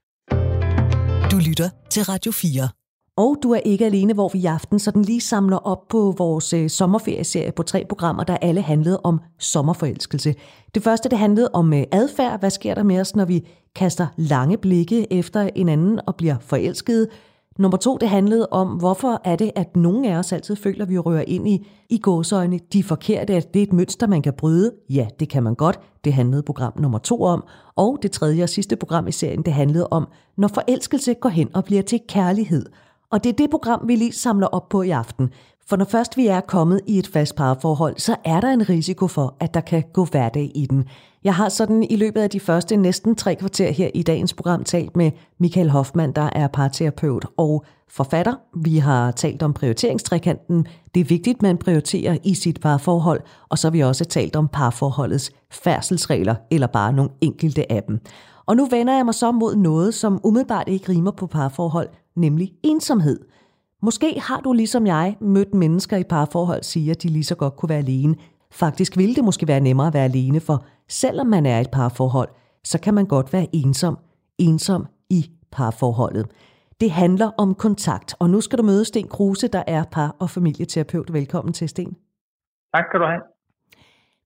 Du 1.31 1.37
lytter 1.49 1.69
til 1.89 2.03
Radio 2.03 2.31
4. 2.31 2.69
Og 3.17 3.37
du 3.43 3.51
er 3.51 3.59
ikke 3.65 3.85
alene, 3.85 4.13
hvor 4.13 4.29
vi 4.33 4.39
i 4.39 4.45
aften 4.45 4.79
sådan 4.79 5.01
lige 5.01 5.21
samler 5.21 5.57
op 5.57 5.87
på 5.89 6.13
vores 6.17 6.53
øh, 6.53 6.69
sommerferieserie 6.69 7.51
på 7.51 7.63
tre 7.63 7.85
programmer, 7.89 8.23
der 8.23 8.37
alle 8.41 8.61
handlede 8.61 8.99
om 9.03 9.19
sommerforelskelse. 9.39 10.35
Det 10.75 10.83
første, 10.83 11.09
det 11.09 11.17
handlede 11.17 11.49
om 11.53 11.73
øh, 11.73 11.83
adfærd. 11.91 12.39
Hvad 12.39 12.49
sker 12.49 12.73
der 12.75 12.83
med 12.83 12.99
os, 12.99 13.15
når 13.15 13.25
vi 13.25 13.47
kaster 13.75 14.07
lange 14.17 14.57
blikke 14.57 15.13
efter 15.13 15.49
en 15.55 15.69
anden 15.69 15.99
og 16.07 16.15
bliver 16.15 16.37
forelskede? 16.39 17.07
Nummer 17.57 17.77
to, 17.77 17.97
det 17.97 18.09
handlede 18.09 18.47
om, 18.51 18.67
hvorfor 18.67 19.21
er 19.23 19.35
det, 19.35 19.51
at 19.55 19.75
nogle 19.75 20.11
af 20.11 20.17
os 20.17 20.33
altid 20.33 20.55
føler, 20.55 20.85
at 20.85 20.89
vi 20.89 20.97
rører 20.97 21.23
ind 21.27 21.47
i, 21.47 21.67
i 21.89 21.97
gåsøjne 21.97 22.59
de 22.73 22.83
forkerte, 22.83 23.35
at 23.35 23.53
det 23.53 23.59
er 23.59 23.63
et 23.63 23.73
mønster, 23.73 24.07
man 24.07 24.21
kan 24.21 24.33
bryde. 24.33 24.73
Ja, 24.89 25.07
det 25.19 25.29
kan 25.29 25.43
man 25.43 25.55
godt. 25.55 25.79
Det 26.03 26.13
handlede 26.13 26.43
program 26.43 26.73
nummer 26.79 26.97
to 26.97 27.21
om. 27.21 27.43
Og 27.75 27.99
det 28.01 28.11
tredje 28.11 28.43
og 28.43 28.49
sidste 28.49 28.75
program 28.75 29.07
i 29.07 29.11
serien, 29.11 29.41
det 29.41 29.53
handlede 29.53 29.87
om, 29.87 30.07
når 30.37 30.47
forelskelse 30.47 31.13
går 31.13 31.29
hen 31.29 31.49
og 31.53 31.65
bliver 31.65 31.81
til 31.81 31.99
kærlighed. 32.07 32.65
Og 33.11 33.23
det 33.23 33.29
er 33.29 33.33
det 33.33 33.49
program, 33.49 33.87
vi 33.87 33.95
lige 33.95 34.13
samler 34.13 34.47
op 34.47 34.69
på 34.69 34.81
i 34.81 34.89
aften. 34.89 35.29
For 35.67 35.75
når 35.75 35.85
først 35.85 36.17
vi 36.17 36.27
er 36.27 36.41
kommet 36.41 36.81
i 36.87 36.99
et 36.99 37.07
fast 37.07 37.35
parforhold, 37.35 37.97
så 37.97 38.15
er 38.25 38.39
der 38.39 38.49
en 38.49 38.69
risiko 38.69 39.07
for, 39.07 39.35
at 39.39 39.53
der 39.53 39.61
kan 39.61 39.83
gå 39.93 40.05
hverdag 40.05 40.51
i 40.55 40.65
den. 40.65 40.85
Jeg 41.27 41.35
har 41.35 41.49
sådan 41.49 41.83
i 41.83 41.95
løbet 41.95 42.21
af 42.21 42.29
de 42.29 42.39
første 42.39 42.77
næsten 42.77 43.15
tre 43.15 43.35
kvarter 43.35 43.71
her 43.71 43.89
i 43.93 44.03
dagens 44.03 44.33
program 44.33 44.63
talt 44.63 44.95
med 44.95 45.11
Michael 45.39 45.69
Hoffmann, 45.69 46.11
der 46.11 46.29
er 46.33 46.47
parterapeut 46.47 47.25
og 47.37 47.65
forfatter. 47.89 48.33
Vi 48.55 48.77
har 48.77 49.11
talt 49.11 49.43
om 49.43 49.53
prioriteringstrekanten. 49.53 50.67
Det 50.95 50.99
er 50.99 51.05
vigtigt, 51.05 51.41
man 51.41 51.57
prioriterer 51.57 52.17
i 52.23 52.33
sit 52.33 52.61
parforhold. 52.61 53.21
Og 53.49 53.57
så 53.57 53.67
har 53.67 53.71
vi 53.71 53.79
også 53.79 54.05
talt 54.05 54.35
om 54.35 54.47
parforholdets 54.47 55.31
færdselsregler, 55.51 56.35
eller 56.51 56.67
bare 56.67 56.93
nogle 56.93 57.11
enkelte 57.21 57.71
af 57.71 57.83
dem. 57.83 57.99
Og 58.45 58.55
nu 58.55 58.65
vender 58.65 58.95
jeg 58.95 59.05
mig 59.05 59.13
så 59.13 59.31
mod 59.31 59.55
noget, 59.55 59.93
som 59.93 60.19
umiddelbart 60.23 60.67
ikke 60.67 60.89
rimer 60.89 61.11
på 61.11 61.27
parforhold, 61.27 61.89
nemlig 62.15 62.51
ensomhed– 62.63 63.19
Måske 63.81 64.19
har 64.19 64.39
du 64.39 64.53
ligesom 64.53 64.87
jeg 64.87 65.17
mødt 65.21 65.53
mennesker 65.53 65.97
i 65.97 66.03
parforhold, 66.03 66.63
siger, 66.63 66.91
at 66.91 67.03
de 67.03 67.07
lige 67.07 67.23
så 67.23 67.35
godt 67.35 67.55
kunne 67.55 67.69
være 67.69 67.77
alene. 67.77 68.15
Faktisk 68.51 68.97
ville 68.97 69.15
det 69.15 69.23
måske 69.23 69.47
være 69.47 69.59
nemmere 69.59 69.87
at 69.87 69.93
være 69.93 70.03
alene, 70.03 70.39
for 70.39 70.65
selvom 70.89 71.27
man 71.27 71.45
er 71.45 71.57
i 71.57 71.61
et 71.61 71.71
parforhold, 71.71 72.29
så 72.63 72.79
kan 72.79 72.93
man 72.93 73.05
godt 73.05 73.33
være 73.33 73.47
ensom. 73.53 73.97
Ensom 74.37 74.85
i 75.09 75.31
parforholdet. 75.51 76.25
Det 76.79 76.91
handler 76.91 77.31
om 77.37 77.55
kontakt, 77.55 78.15
og 78.19 78.29
nu 78.29 78.41
skal 78.41 78.59
du 78.59 78.63
møde 78.63 78.85
Sten 78.85 79.07
Kruse, 79.07 79.47
der 79.47 79.63
er 79.67 79.83
par- 79.83 80.15
og 80.19 80.29
familieterapeut. 80.29 81.13
Velkommen 81.13 81.53
til, 81.53 81.69
Sten. 81.69 81.95
Tak 82.75 82.85
skal 82.89 82.99
du 82.99 83.05
have. 83.05 83.21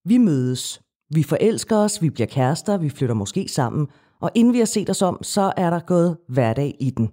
Vi 0.05 0.17
mødes. 0.17 0.81
Vi 1.15 1.23
forelsker 1.23 1.77
os, 1.77 2.01
vi 2.01 2.09
bliver 2.09 2.27
kærester, 2.27 2.77
vi 2.77 2.89
flytter 2.89 3.15
måske 3.15 3.47
sammen, 3.47 3.87
og 4.19 4.31
inden 4.35 4.53
vi 4.53 4.57
har 4.57 4.65
set 4.65 4.89
os 4.89 5.01
om, 5.01 5.23
så 5.23 5.53
er 5.57 5.69
der 5.69 5.79
gået 5.79 6.17
hverdag 6.27 6.75
i 6.79 6.89
den. 6.89 7.11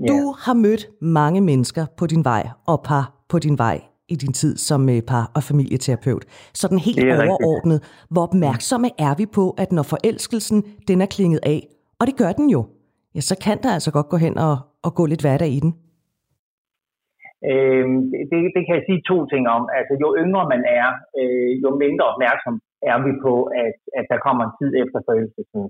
Yeah. 0.00 0.08
Du 0.08 0.34
har 0.38 0.54
mødt 0.54 0.86
mange 1.00 1.40
mennesker 1.40 1.86
på 1.96 2.06
din 2.06 2.24
vej, 2.24 2.48
og 2.66 2.82
par 2.84 3.24
på 3.28 3.38
din 3.38 3.58
vej 3.58 3.87
i 4.12 4.14
din 4.22 4.32
tid 4.40 4.56
som 4.68 4.80
øh, 4.94 5.00
par- 5.10 5.30
og 5.36 5.42
familieterapeut. 5.50 6.24
Sådan 6.62 6.78
helt 6.78 6.98
overordnet, 7.12 7.80
rigtigt. 7.80 8.10
hvor 8.12 8.22
opmærksomme 8.28 8.88
er 9.08 9.14
vi 9.20 9.26
på, 9.38 9.44
at 9.62 9.70
når 9.76 9.84
forelskelsen 9.92 10.58
den 10.88 10.98
er 11.04 11.08
klinget 11.16 11.40
af, 11.54 11.60
og 12.00 12.04
det 12.08 12.16
gør 12.22 12.32
den 12.40 12.46
jo, 12.56 12.60
ja, 13.14 13.20
så 13.30 13.34
kan 13.44 13.56
der 13.64 13.70
altså 13.76 13.90
godt 13.96 14.08
gå 14.14 14.18
hen 14.26 14.34
og, 14.48 14.56
og 14.86 14.90
gå 14.98 15.02
lidt 15.12 15.22
hverdag 15.24 15.50
i 15.58 15.60
den. 15.64 15.72
Øhm, 17.50 17.98
det, 18.30 18.38
det 18.54 18.62
kan 18.64 18.74
jeg 18.78 18.84
sige 18.88 19.00
to 19.10 19.18
ting 19.32 19.44
om. 19.56 19.62
Altså, 19.78 19.92
jo 20.02 20.08
yngre 20.22 20.44
man 20.54 20.62
er, 20.78 20.88
øh, 21.20 21.50
jo 21.64 21.68
mindre 21.84 22.04
opmærksom 22.12 22.54
er 22.92 22.98
vi 23.06 23.12
på, 23.26 23.34
at, 23.64 23.76
at 23.98 24.04
der 24.12 24.18
kommer 24.26 24.42
en 24.44 24.54
tid 24.60 24.70
efter 24.82 24.98
forelskelsen. 25.06 25.62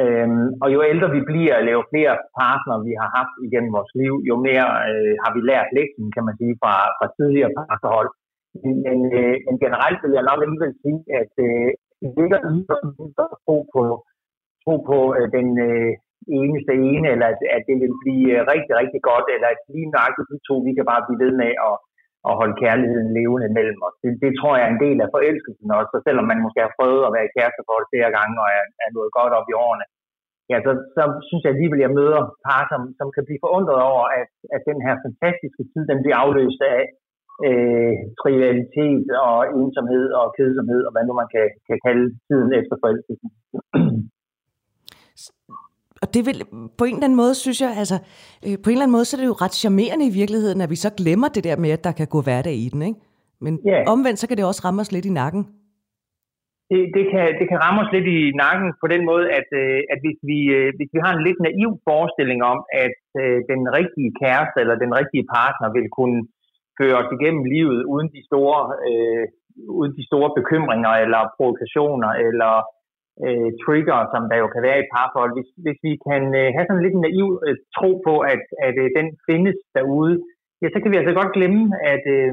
Øhm, 0.00 0.46
og 0.62 0.68
jo 0.74 0.80
ældre 0.92 1.08
vi 1.16 1.22
bliver, 1.30 1.54
eller 1.56 1.72
jo 1.78 1.82
flere 1.92 2.14
partnere 2.40 2.84
vi 2.88 2.92
har 3.00 3.10
haft 3.18 3.34
igennem 3.46 3.72
vores 3.78 3.92
liv, 4.02 4.14
jo 4.30 4.34
mere 4.48 4.66
øh, 4.90 5.12
har 5.22 5.30
vi 5.36 5.40
lært 5.50 5.68
lektien, 5.78 6.08
kan 6.14 6.24
man 6.28 6.34
sige, 6.40 6.54
fra, 6.62 6.74
fra 6.98 7.06
tidligere 7.16 7.54
parforhold. 7.58 8.10
Men, 8.86 8.98
øh, 9.18 9.36
men 9.46 9.56
generelt 9.64 9.98
vil 10.02 10.16
jeg 10.18 10.28
nok 10.30 10.40
alligevel 10.44 10.74
sige, 10.84 11.00
at 11.20 11.32
øh, 11.46 11.70
det 12.00 12.10
ligger 12.18 12.38
i 12.54 12.56
at 13.22 13.28
tro 13.44 13.56
på, 13.74 13.82
tro 14.64 14.74
på 14.90 14.98
øh, 15.16 15.26
den 15.36 15.48
øh, 15.68 15.92
eneste 16.40 16.72
ene, 16.90 17.06
eller 17.14 17.26
at, 17.32 17.40
at 17.56 17.62
det 17.68 17.76
vil 17.82 17.94
blive 18.02 18.28
øh, 18.36 18.42
rigtig, 18.52 18.74
rigtig 18.80 19.00
godt, 19.10 19.26
eller 19.34 19.48
at 19.54 19.60
lige 19.74 19.92
nøjagtigt 19.94 20.30
de 20.32 20.38
to, 20.48 20.54
vi 20.66 20.72
kan 20.76 20.86
bare 20.92 21.04
blive 21.06 21.22
ved 21.24 21.32
med 21.42 21.52
at, 21.68 21.74
at 22.28 22.38
holde 22.40 22.56
kærligheden 22.62 23.10
levende 23.18 23.48
mellem 23.58 23.80
os. 23.86 23.96
Det, 24.02 24.10
det 24.24 24.32
tror 24.38 24.52
jeg 24.54 24.64
er 24.66 24.72
en 24.72 24.84
del 24.86 24.98
af 25.04 25.12
forelskelsen 25.14 25.76
også, 25.78 25.90
så 25.92 25.98
selvom 26.06 26.26
man 26.30 26.44
måske 26.44 26.60
har 26.66 26.76
prøvet 26.78 27.02
at 27.04 27.14
være 27.16 27.26
i 27.28 27.34
kæresteforhold 27.36 27.86
flere 27.92 28.10
gange 28.18 28.34
og 28.42 28.48
er, 28.58 28.64
er 28.84 28.90
nået 28.96 29.16
godt 29.18 29.32
op 29.38 29.48
i 29.52 29.58
årene, 29.66 29.86
ja, 30.50 30.56
så, 30.66 30.72
så 30.96 31.02
synes 31.28 31.42
jeg 31.42 31.52
alligevel, 31.52 31.80
at 31.80 31.86
jeg 31.86 31.98
møder 32.00 32.20
par, 32.46 32.62
som, 32.72 32.82
som 32.98 33.08
kan 33.14 33.24
blive 33.26 33.44
forundret 33.46 33.80
over, 33.92 34.04
at, 34.20 34.30
at 34.54 34.62
den 34.70 34.78
her 34.86 34.94
fantastiske 35.04 35.62
tid, 35.72 35.82
den 35.90 35.98
bliver 36.02 36.18
afløst 36.24 36.60
af 36.74 36.80
øh, 37.46 37.94
trivialitet 38.20 39.06
og 39.28 39.38
ensomhed 39.60 40.06
og 40.20 40.26
kedsomhed, 40.38 40.80
og 40.86 40.92
hvad 40.92 41.04
nu 41.06 41.12
man 41.20 41.28
kan, 41.34 41.46
kan 41.68 41.78
kalde 41.86 42.06
tiden 42.28 42.50
efter 42.60 42.74
forelskelsen. 42.82 43.30
Og 46.02 46.08
det 46.14 46.22
vil 46.26 46.38
på 46.78 46.84
en 46.84 46.94
eller 46.94 47.08
anden 47.08 47.20
måde, 47.22 47.34
synes 47.44 47.58
jeg, 47.64 47.72
altså, 47.82 47.96
øh, 48.46 48.56
på 48.62 48.66
en 48.68 48.74
eller 48.74 48.86
anden 48.86 48.96
måde, 48.98 49.06
så 49.08 49.12
er 49.14 49.20
det 49.20 49.32
jo 49.32 49.42
ret 49.44 49.60
charmerende 49.62 50.04
i 50.10 50.16
virkeligheden, 50.20 50.60
at 50.64 50.70
vi 50.74 50.78
så 50.84 50.90
glemmer 51.00 51.28
det 51.36 51.42
der 51.48 51.56
med, 51.64 51.70
at 51.76 51.84
der 51.86 51.94
kan 52.00 52.08
gå 52.14 52.18
hverdag 52.26 52.56
i 52.66 52.68
den, 52.72 52.82
ikke? 52.88 53.00
Men 53.44 53.52
yeah. 53.68 53.92
omvendt, 53.94 54.18
så 54.20 54.26
kan 54.28 54.36
det 54.38 54.44
også 54.50 54.62
ramme 54.64 54.80
os 54.84 54.92
lidt 54.96 55.08
i 55.10 55.16
nakken. 55.22 55.42
Det, 56.70 56.82
det, 56.96 57.04
kan, 57.12 57.26
det 57.38 57.46
kan 57.50 57.58
ramme 57.64 57.78
os 57.84 57.92
lidt 57.96 58.08
i 58.18 58.20
nakken 58.44 58.68
på 58.82 58.86
den 58.94 59.02
måde, 59.10 59.26
at, 59.38 59.48
øh, 59.62 59.80
at 59.92 59.98
hvis, 60.04 60.18
vi, 60.30 60.38
øh, 60.56 60.68
hvis 60.76 60.90
vi 60.94 60.98
har 61.04 61.12
en 61.14 61.24
lidt 61.28 61.40
naiv 61.46 61.70
forestilling 61.88 62.40
om, 62.52 62.58
at 62.84 62.98
øh, 63.22 63.38
den 63.52 63.62
rigtige 63.78 64.10
kæreste 64.22 64.56
eller 64.62 64.76
den 64.84 64.92
rigtige 65.00 65.26
partner 65.36 65.68
vil 65.76 65.88
kunne 65.98 66.20
føre 66.78 66.96
os 67.02 67.10
igennem 67.16 67.44
livet 67.54 67.80
uden 67.92 68.08
de 68.16 68.22
store, 68.28 68.60
øh, 68.88 69.24
uden 69.78 69.92
de 69.98 70.04
store 70.10 70.30
bekymringer 70.38 70.92
eller 71.04 71.20
provokationer 71.36 72.10
eller 72.26 72.52
øh, 73.26 73.48
trigger, 73.62 73.98
som 74.12 74.22
der 74.30 74.36
jo 74.42 74.48
kan 74.54 74.62
være 74.68 74.78
i 74.80 74.90
parforhold. 74.94 75.32
Hvis, 75.36 75.50
hvis 75.64 75.78
vi 75.86 75.92
kan 76.08 76.22
øh, 76.40 76.48
have 76.54 76.66
sådan 76.66 76.84
lidt 76.84 76.96
en 76.96 77.06
naiv 77.06 77.28
øh, 77.46 77.56
tro 77.76 77.90
på, 78.06 78.14
at, 78.32 78.42
at 78.66 78.76
øh, 78.84 78.88
den 78.98 79.06
findes 79.28 79.58
derude, 79.76 80.14
ja, 80.60 80.66
så 80.72 80.78
kan 80.80 80.90
vi 80.92 81.00
altså 81.00 81.14
godt 81.20 81.34
glemme, 81.36 81.62
at, 81.94 82.04
øh, 82.16 82.32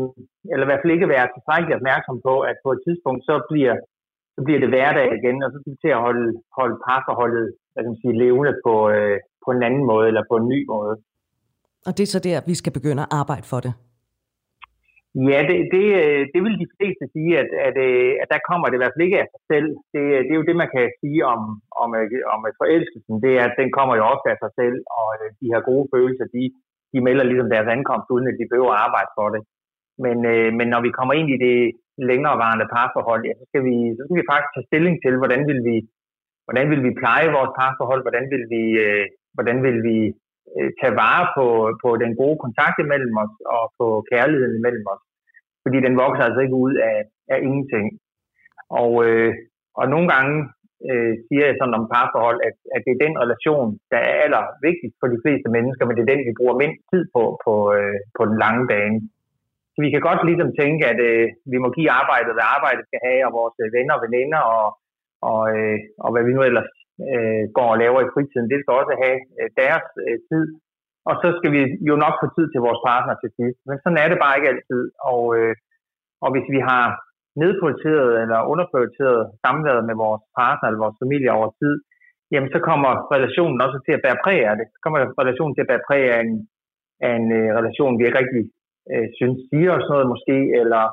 eller 0.51 0.65
i 0.65 0.69
hvert 0.69 0.81
fald 0.81 0.95
ikke 0.95 1.13
være 1.15 1.27
tilstrækkeligt 1.33 1.79
opmærksom 1.79 2.17
på, 2.27 2.35
at 2.49 2.55
på 2.65 2.69
et 2.75 2.81
tidspunkt, 2.85 3.21
så 3.29 3.35
bliver, 3.49 3.75
så 4.35 4.39
bliver 4.45 4.61
det 4.61 4.69
hverdag 4.73 5.07
igen, 5.19 5.37
og 5.43 5.49
så 5.49 5.57
skal 5.59 5.73
vi 5.73 5.79
til 5.83 5.95
at 5.97 6.03
holde, 6.07 6.27
holde 6.59 6.77
parforholdet 6.87 7.47
hvad 7.71 7.81
kan 7.83 7.91
man 7.93 8.01
sige, 8.03 8.19
levende 8.23 8.53
på, 8.65 8.73
øh, 8.95 9.17
på 9.45 9.49
en 9.55 9.63
anden 9.67 9.85
måde, 9.91 10.05
eller 10.09 10.23
på 10.31 10.35
en 10.41 10.47
ny 10.53 10.59
måde. 10.73 10.93
Og 11.87 11.91
det 11.97 12.03
er 12.03 12.11
så 12.15 12.19
der, 12.29 12.37
vi 12.51 12.55
skal 12.61 12.73
begynde 12.79 13.01
at 13.05 13.11
arbejde 13.21 13.45
for 13.51 13.59
det? 13.65 13.73
Ja, 15.15 15.39
det, 15.49 15.57
det, 15.73 15.85
øh, 16.01 16.21
det 16.33 16.39
vil 16.45 16.55
de 16.63 16.71
fleste 16.75 17.03
sige, 17.15 17.31
at, 17.41 17.49
at, 17.67 17.75
øh, 17.87 18.11
at 18.21 18.27
der 18.33 18.47
kommer 18.49 18.65
det 18.67 18.77
i 18.77 18.81
hvert 18.81 18.93
fald 18.93 19.07
ikke 19.07 19.21
af 19.23 19.27
sig 19.33 19.43
selv. 19.51 19.69
Det, 19.93 20.05
øh, 20.13 20.19
det 20.25 20.31
er 20.33 20.39
jo 20.41 20.49
det, 20.49 20.57
man 20.63 20.71
kan 20.75 20.85
sige 21.01 21.21
om, 21.33 21.41
om, 21.83 21.89
om 22.33 22.39
forelskelsen. 22.61 23.15
Det 23.23 23.31
er, 23.39 23.43
at 23.47 23.57
den 23.61 23.69
kommer 23.77 23.93
jo 23.99 24.03
ofte 24.13 24.27
af 24.33 24.37
sig 24.43 24.51
selv, 24.59 24.77
og 24.99 25.07
de 25.41 25.51
her 25.53 25.61
gode 25.69 25.85
følelser, 25.93 26.25
de, 26.35 26.43
de 26.93 26.99
melder 27.07 27.25
ligesom 27.29 27.49
deres 27.55 27.69
ankomst, 27.75 28.07
uden 28.13 28.29
at 28.31 28.39
de 28.39 28.49
behøver 28.51 28.71
at 28.73 28.81
arbejde 28.85 29.11
for 29.17 29.27
det. 29.35 29.41
Men, 30.03 30.17
men 30.57 30.67
når 30.73 30.81
vi 30.85 30.91
kommer 30.97 31.13
ind 31.19 31.29
i 31.35 31.37
det 31.47 31.57
længerevarende 32.09 32.67
parforhold, 32.75 33.21
ja, 33.27 33.33
så, 33.39 33.45
skal 33.49 33.61
vi, 33.67 33.75
så 33.95 34.01
skal 34.03 34.19
vi 34.21 34.29
faktisk 34.31 34.51
tage 34.53 34.69
stilling 34.69 34.95
til, 35.03 35.13
hvordan 35.21 35.41
vil 35.49 35.61
vi, 35.69 35.75
hvordan 36.45 36.67
vil 36.71 36.81
vi 36.87 36.99
pleje 37.01 37.35
vores 37.37 37.51
parforhold, 37.59 38.01
hvordan 38.05 38.25
vil 38.33 38.43
vi, 38.53 38.63
hvordan 39.35 39.57
vil 39.65 39.77
vi 39.87 39.97
Øh, 40.57 40.69
tage 40.79 40.95
vare 41.03 41.25
på, 41.37 41.45
på 41.83 41.89
den 42.03 42.11
gode 42.21 42.37
kontakt 42.43 42.77
imellem 42.85 43.13
os 43.23 43.33
og 43.55 43.63
på 43.79 43.87
kærligheden 44.11 44.55
imellem 44.59 44.85
os. 44.93 45.03
Fordi 45.63 45.77
den 45.85 45.95
vokser 46.03 46.23
altså 46.25 46.41
ikke 46.45 46.57
ud 46.65 46.75
af, 46.91 46.97
af 47.33 47.37
ingenting. 47.47 47.87
Og, 48.81 48.91
øh, 49.05 49.31
og 49.79 49.85
nogle 49.93 50.07
gange 50.13 50.35
øh, 50.89 51.13
siger 51.25 51.43
jeg 51.47 51.55
sådan 51.57 51.77
om 51.79 51.89
parforhold, 51.93 52.39
at, 52.47 52.55
at 52.75 52.81
det 52.85 52.91
er 52.93 53.03
den 53.05 53.15
relation, 53.23 53.67
der 53.91 53.99
er 54.09 54.13
aller 54.23 54.43
vigtigst 54.67 54.95
for 55.01 55.07
de 55.13 55.21
fleste 55.23 55.49
mennesker, 55.55 55.83
men 55.85 55.95
det 55.95 56.03
er 56.03 56.11
den, 56.13 56.27
vi 56.29 56.39
bruger 56.39 56.61
mindst 56.63 56.81
tid 56.91 57.03
på 57.15 57.23
på, 57.45 57.53
øh, 57.77 57.97
på 58.17 58.21
den 58.29 58.35
lange 58.43 58.63
bane. 58.71 58.99
Så 59.73 59.77
vi 59.85 59.89
kan 59.91 60.07
godt 60.09 60.21
ligesom 60.29 60.51
tænke, 60.61 60.83
at 60.91 60.99
øh, 61.09 61.25
vi 61.53 61.57
må 61.63 61.67
give 61.77 61.91
arbejdet, 62.01 62.31
hvad 62.35 62.47
arbejdet 62.57 62.83
skal 62.85 63.01
have, 63.07 63.21
og 63.27 63.31
vores 63.39 63.55
øh, 63.63 63.67
venner 63.77 63.93
og 63.97 64.03
veninder, 64.07 64.41
og, 64.57 64.67
og, 65.29 65.41
øh, 65.55 65.77
og 66.03 66.09
hvad 66.11 66.23
vi 66.25 66.31
nu 66.33 66.41
ellers 66.49 66.71
øh, 67.07 67.43
går 67.57 67.69
og 67.73 67.79
laver 67.83 67.99
i 68.01 68.11
fritiden, 68.13 68.49
det 68.51 68.59
skal 68.59 68.79
også 68.81 68.93
have 69.03 69.17
øh, 69.39 69.47
deres 69.61 69.87
øh, 70.05 70.17
tid. 70.29 70.45
Og 71.09 71.15
så 71.21 71.27
skal 71.37 71.51
vi 71.55 71.61
jo 71.89 71.95
nok 72.03 72.15
få 72.21 72.27
tid 72.37 72.45
til 72.49 72.65
vores 72.67 72.81
partner 72.89 73.15
til 73.21 73.29
sidst. 73.37 73.59
Men 73.67 73.75
sådan 73.79 74.01
er 74.03 74.07
det 74.09 74.19
bare 74.23 74.37
ikke 74.37 74.51
altid. 74.53 74.83
Og, 75.11 75.21
øh, 75.37 75.53
og 76.23 76.29
hvis 76.33 76.47
vi 76.55 76.59
har 76.69 76.85
nedprioriteret 77.41 78.11
eller 78.23 78.39
underprioriteret 78.51 79.21
samværet 79.43 79.83
med 79.89 79.95
vores 80.05 80.23
partner 80.39 80.65
eller 80.67 80.83
vores 80.85 81.01
familie 81.03 81.31
over 81.37 81.49
tid, 81.61 81.75
jamen 82.31 82.49
så 82.55 82.59
kommer 82.69 82.91
relationen 83.15 83.57
også 83.65 83.77
til 83.85 83.93
at 83.95 84.03
bære 84.05 84.21
præg 84.23 84.39
af 84.51 84.55
det. 84.59 84.65
Så 84.73 84.77
kommer 84.83 84.99
relationen 85.21 85.53
til 85.53 85.63
at 85.63 85.69
bære 85.71 85.87
præg 85.89 86.03
af 86.15 86.19
en, 86.25 86.33
af 87.07 87.11
en 87.19 87.27
øh, 87.39 87.49
relation, 87.59 87.97
vi 87.97 88.03
ikke 88.05 88.21
rigtig 88.21 88.43
øh, 88.91 89.07
synes 89.17 89.37
siger 89.49 89.71
os 89.77 89.87
noget 89.91 90.05
måske, 90.13 90.37
eller 90.61 90.83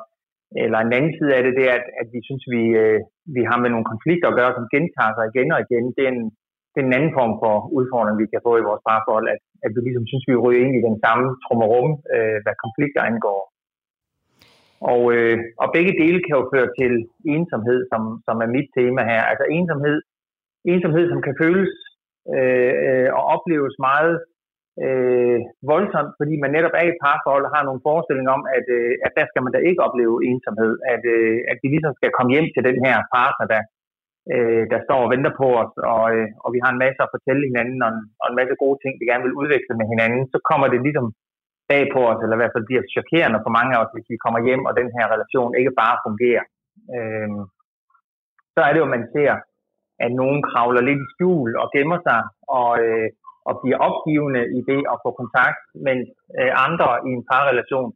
eller 0.63 0.79
en 0.81 0.95
anden 0.97 1.13
side 1.17 1.31
af 1.37 1.41
det, 1.43 1.53
det 1.59 1.65
er, 1.69 1.75
at, 1.79 1.87
at 2.01 2.07
vi 2.15 2.19
synes, 2.27 2.43
vi, 2.55 2.63
øh, 2.81 2.99
vi 3.35 3.41
har 3.49 3.57
med 3.59 3.69
nogle 3.71 3.91
konflikter 3.91 4.27
at 4.29 4.37
gøre, 4.39 4.55
som 4.57 4.69
gentager 4.73 5.13
sig 5.15 5.25
igen 5.27 5.49
og 5.55 5.59
igen. 5.65 5.85
Det 5.97 6.03
er 6.07 6.11
en, 6.15 6.23
det 6.71 6.79
er 6.79 6.87
en 6.87 6.97
anden 6.97 7.13
form 7.19 7.33
for 7.43 7.53
udfordring, 7.77 8.15
vi 8.21 8.27
kan 8.33 8.45
få 8.47 8.53
i 8.57 8.67
vores 8.69 8.85
parforhold, 8.87 9.27
at, 9.33 9.41
at 9.65 9.71
vi 9.75 9.79
ligesom 9.81 10.07
synes, 10.07 10.25
vi 10.29 10.35
ryger 10.43 10.61
ind 10.63 10.73
i 10.75 10.87
den 10.89 10.97
samme 11.05 11.25
trummerum, 11.43 11.89
øh, 12.15 12.37
hvad 12.43 12.55
konflikter 12.65 13.01
angår. 13.11 13.41
Og, 14.93 15.01
øh, 15.15 15.37
og 15.61 15.67
begge 15.75 15.93
dele 16.01 16.19
kan 16.25 16.37
jo 16.39 16.43
føre 16.53 16.69
til 16.79 16.93
ensomhed, 17.35 17.79
som, 17.91 18.01
som 18.27 18.35
er 18.45 18.49
mit 18.55 18.69
tema 18.77 19.01
her. 19.11 19.21
Altså 19.31 19.45
ensomhed, 19.57 19.97
ensomhed 20.73 21.05
som 21.11 21.21
kan 21.25 21.35
føles 21.43 21.73
øh, 22.37 22.73
øh, 22.85 23.09
og 23.17 23.23
opleves 23.35 23.75
meget 23.89 24.15
øh, 24.85 25.39
voldsomt, 25.71 26.11
fordi 26.19 26.33
man 26.43 26.51
netop 26.57 26.75
er 26.79 26.83
i 26.85 26.91
et 26.93 27.01
parforhold 27.05 27.43
og 27.47 27.53
har 27.55 27.63
nogle 27.65 27.85
forestillinger 27.87 28.31
om, 28.37 28.43
at, 28.57 28.65
øh, 28.77 28.93
at 29.05 29.11
der 29.17 29.25
skal 29.27 29.43
man 29.43 29.53
da 29.53 29.59
ikke 29.69 29.83
opleve 29.87 30.15
ensomhed, 30.29 30.73
at, 30.93 31.03
øh, 31.15 31.37
at 31.51 31.57
vi 31.61 31.67
ligesom 31.73 31.93
skal 31.99 32.15
komme 32.17 32.31
hjem 32.33 32.47
til 32.51 32.63
den 32.69 32.77
her 32.85 32.95
partner, 33.15 33.45
der, 33.53 33.61
øh, 34.33 34.63
der 34.71 34.79
står 34.85 34.99
og 35.05 35.11
venter 35.13 35.33
på 35.41 35.47
os, 35.61 35.73
og, 35.93 36.03
øh, 36.15 36.27
og 36.43 36.49
vi 36.55 36.59
har 36.63 36.71
en 36.71 36.83
masse 36.83 36.99
at 37.03 37.13
fortælle 37.15 37.43
hinanden, 37.49 37.79
og 37.85 37.89
en, 37.95 38.01
og 38.21 38.25
en 38.29 38.39
masse 38.39 38.55
gode 38.63 38.77
ting, 38.83 38.93
vi 38.99 39.09
gerne 39.09 39.25
vil 39.27 39.39
udveksle 39.41 39.79
med 39.79 39.87
hinanden, 39.93 40.21
så 40.33 40.37
kommer 40.49 40.67
det 40.69 40.81
ligesom 40.87 41.07
bag 41.71 41.83
på 41.95 42.01
os, 42.11 42.19
eller 42.21 42.35
i 42.35 42.41
hvert 42.41 42.55
fald 42.55 42.69
bliver 42.69 42.83
chokerende 42.95 43.39
for 43.45 43.51
mange 43.57 43.71
af 43.73 43.79
os, 43.83 43.93
hvis 43.93 44.11
vi 44.13 44.23
kommer 44.23 44.39
hjem, 44.47 44.63
og 44.69 44.73
den 44.79 44.89
her 44.95 45.05
relation 45.13 45.51
ikke 45.59 45.73
bare 45.83 45.97
fungerer. 46.05 46.43
Øh, 46.95 47.29
så 48.53 48.59
er 48.67 48.71
det 48.71 48.79
jo, 48.83 48.95
man 48.95 49.05
ser, 49.15 49.33
at 50.05 50.11
nogen 50.21 50.39
kravler 50.49 50.83
lidt 50.89 51.01
i 51.05 51.11
skjul 51.13 51.49
og 51.61 51.67
gemmer 51.75 51.99
sig, 52.07 52.21
og, 52.59 52.71
øh, 52.85 53.09
og 53.47 53.53
bliver 53.61 53.79
opgivende 53.89 54.43
i 54.57 54.59
det 54.69 54.81
at 54.93 54.97
få 55.03 55.09
kontakt, 55.21 55.61
mens 55.87 56.07
øh, 56.39 56.51
andre 56.65 56.87
i 57.07 57.09
en 57.17 57.23
parrelation 57.31 57.89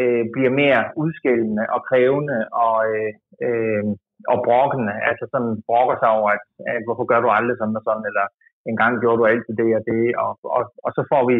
øh, 0.00 0.24
bliver 0.34 0.52
mere 0.62 0.80
udskældende 1.02 1.64
og 1.74 1.80
krævende 1.88 2.38
og, 2.64 2.76
øh, 2.92 3.10
øh, 3.46 3.84
og 4.32 4.38
brokkende, 4.46 4.94
altså 5.08 5.24
sådan 5.32 5.52
brokker 5.68 5.96
sig 5.98 6.10
over, 6.18 6.28
at, 6.36 6.44
at 6.72 6.80
hvorfor 6.86 7.06
gør 7.10 7.20
du 7.22 7.28
aldrig 7.38 7.56
sådan 7.58 7.78
og 7.80 7.84
sådan, 7.88 8.06
eller 8.10 8.26
en 8.70 8.76
gang 8.80 8.92
gjorde 9.02 9.20
du 9.20 9.24
altid 9.32 9.54
det 9.62 9.70
og 9.78 9.82
det, 9.90 10.04
og, 10.24 10.32
og, 10.56 10.62
og 10.86 10.90
så 10.96 11.02
får 11.12 11.22
vi, 11.30 11.36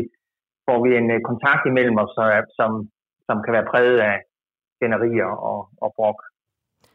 får 0.67 0.79
vi 0.85 0.91
en 1.01 1.09
øh, 1.15 1.21
kontakt 1.31 1.63
imellem 1.71 1.97
os, 2.05 2.15
som, 2.59 2.71
som 3.29 3.37
kan 3.45 3.53
være 3.57 3.71
præget 3.73 3.99
af 4.11 4.17
generier 4.83 5.31
og, 5.51 5.61
og 5.85 5.91
brok. 5.97 6.19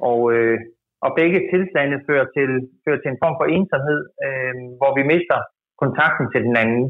Og, 0.09 0.19
øh, 0.33 0.57
og 1.05 1.09
begge 1.19 1.39
tilstande 1.51 1.97
fører 2.07 2.27
til, 2.35 2.49
fører 2.83 2.99
til 3.01 3.11
en 3.11 3.21
form 3.23 3.35
for 3.39 3.47
ensomhed, 3.57 4.01
øh, 4.25 4.53
hvor 4.79 4.91
vi 4.97 5.03
mister 5.13 5.39
kontakten 5.81 6.25
til 6.33 6.41
den 6.47 6.55
anden. 6.63 6.83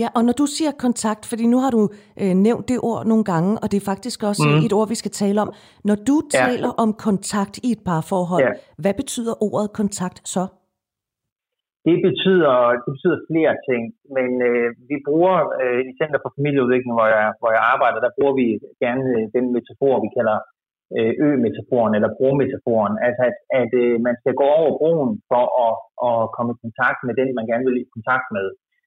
Ja, 0.00 0.08
og 0.16 0.22
når 0.24 0.34
du 0.42 0.46
siger 0.56 0.72
kontakt, 0.86 1.22
fordi 1.30 1.44
nu 1.54 1.58
har 1.64 1.70
du 1.76 1.82
øh, 2.22 2.34
nævnt 2.46 2.64
det 2.68 2.78
ord 2.90 3.06
nogle 3.06 3.24
gange, 3.32 3.50
og 3.62 3.66
det 3.70 3.76
er 3.82 3.86
faktisk 3.92 4.18
også 4.30 4.44
mm. 4.48 4.66
et 4.66 4.72
ord, 4.78 4.88
vi 4.94 4.98
skal 5.02 5.12
tale 5.22 5.38
om. 5.44 5.50
Når 5.88 5.96
du 6.08 6.16
ja. 6.22 6.38
taler 6.44 6.70
om 6.84 6.90
kontakt 7.08 7.54
i 7.66 7.68
et 7.76 7.82
parforhold, 7.88 8.44
ja. 8.44 8.52
hvad 8.82 8.94
betyder 9.02 9.34
ordet 9.48 9.68
kontakt 9.80 10.18
så? 10.34 10.44
Det 11.88 11.98
betyder, 12.08 12.54
det 12.84 12.90
betyder 12.94 13.18
flere 13.30 13.54
ting, 13.68 13.82
men 14.16 14.30
øh, 14.48 14.68
vi 14.90 14.96
bruger 15.08 15.36
øh, 15.60 15.80
i 15.88 15.92
Center 16.00 16.18
for 16.22 16.32
Familieudvikling, 16.36 16.92
hvor 16.98 17.08
jeg, 17.16 17.26
hvor 17.40 17.50
jeg 17.56 17.62
arbejder, 17.74 18.00
der 18.06 18.12
bruger 18.16 18.34
vi 18.40 18.46
gerne 18.84 19.04
øh, 19.16 19.24
den 19.36 19.44
metafor, 19.54 19.94
vi 20.04 20.10
kalder 20.16 20.38
Øh, 20.98 21.12
ø-metaforen 21.24 21.92
eller 21.96 22.16
brometaforen. 22.18 22.94
Altså 23.06 23.22
at, 23.30 23.36
at 23.60 23.70
øh, 23.82 23.94
man 24.06 24.14
skal 24.20 24.34
gå 24.42 24.46
over 24.60 24.70
broen 24.80 25.10
for 25.30 25.44
at, 25.66 25.74
at 26.08 26.18
komme 26.34 26.50
i 26.54 26.62
kontakt 26.64 27.00
med 27.06 27.14
den, 27.20 27.28
man 27.38 27.48
gerne 27.50 27.66
vil 27.68 27.82
i 27.82 27.94
kontakt 27.96 28.26
med. 28.36 28.46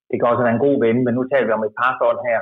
Det 0.09 0.15
kan 0.15 0.29
også 0.31 0.43
være 0.43 0.55
en 0.55 0.65
god 0.67 0.77
ven, 0.85 0.97
men 1.05 1.13
nu 1.15 1.23
taler 1.23 1.47
vi 1.47 1.57
om 1.57 1.67
et 1.67 1.77
parforhold 1.81 2.21
her. 2.29 2.39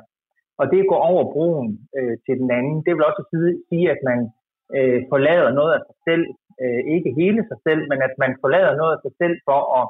Og 0.60 0.66
det 0.72 0.80
at 0.82 0.92
gå 0.94 0.98
over 1.10 1.24
broen 1.34 1.68
øh, 1.98 2.16
til 2.26 2.36
den 2.42 2.50
anden, 2.60 2.78
det 2.86 2.92
vil 2.94 3.10
også 3.10 3.24
sige, 3.70 3.88
at 3.96 4.02
man 4.10 4.20
øh, 4.78 5.00
forlader 5.12 5.52
noget 5.60 5.72
af 5.78 5.82
sig 5.88 5.98
selv, 6.08 6.26
øh, 6.64 6.82
ikke 6.96 7.10
hele 7.20 7.42
sig 7.50 7.60
selv, 7.68 7.82
men 7.92 8.00
at 8.08 8.14
man 8.24 8.32
forlader 8.42 8.74
noget 8.82 8.94
af 8.96 9.02
sig 9.06 9.14
selv 9.22 9.36
for 9.48 9.62
at, 9.80 9.86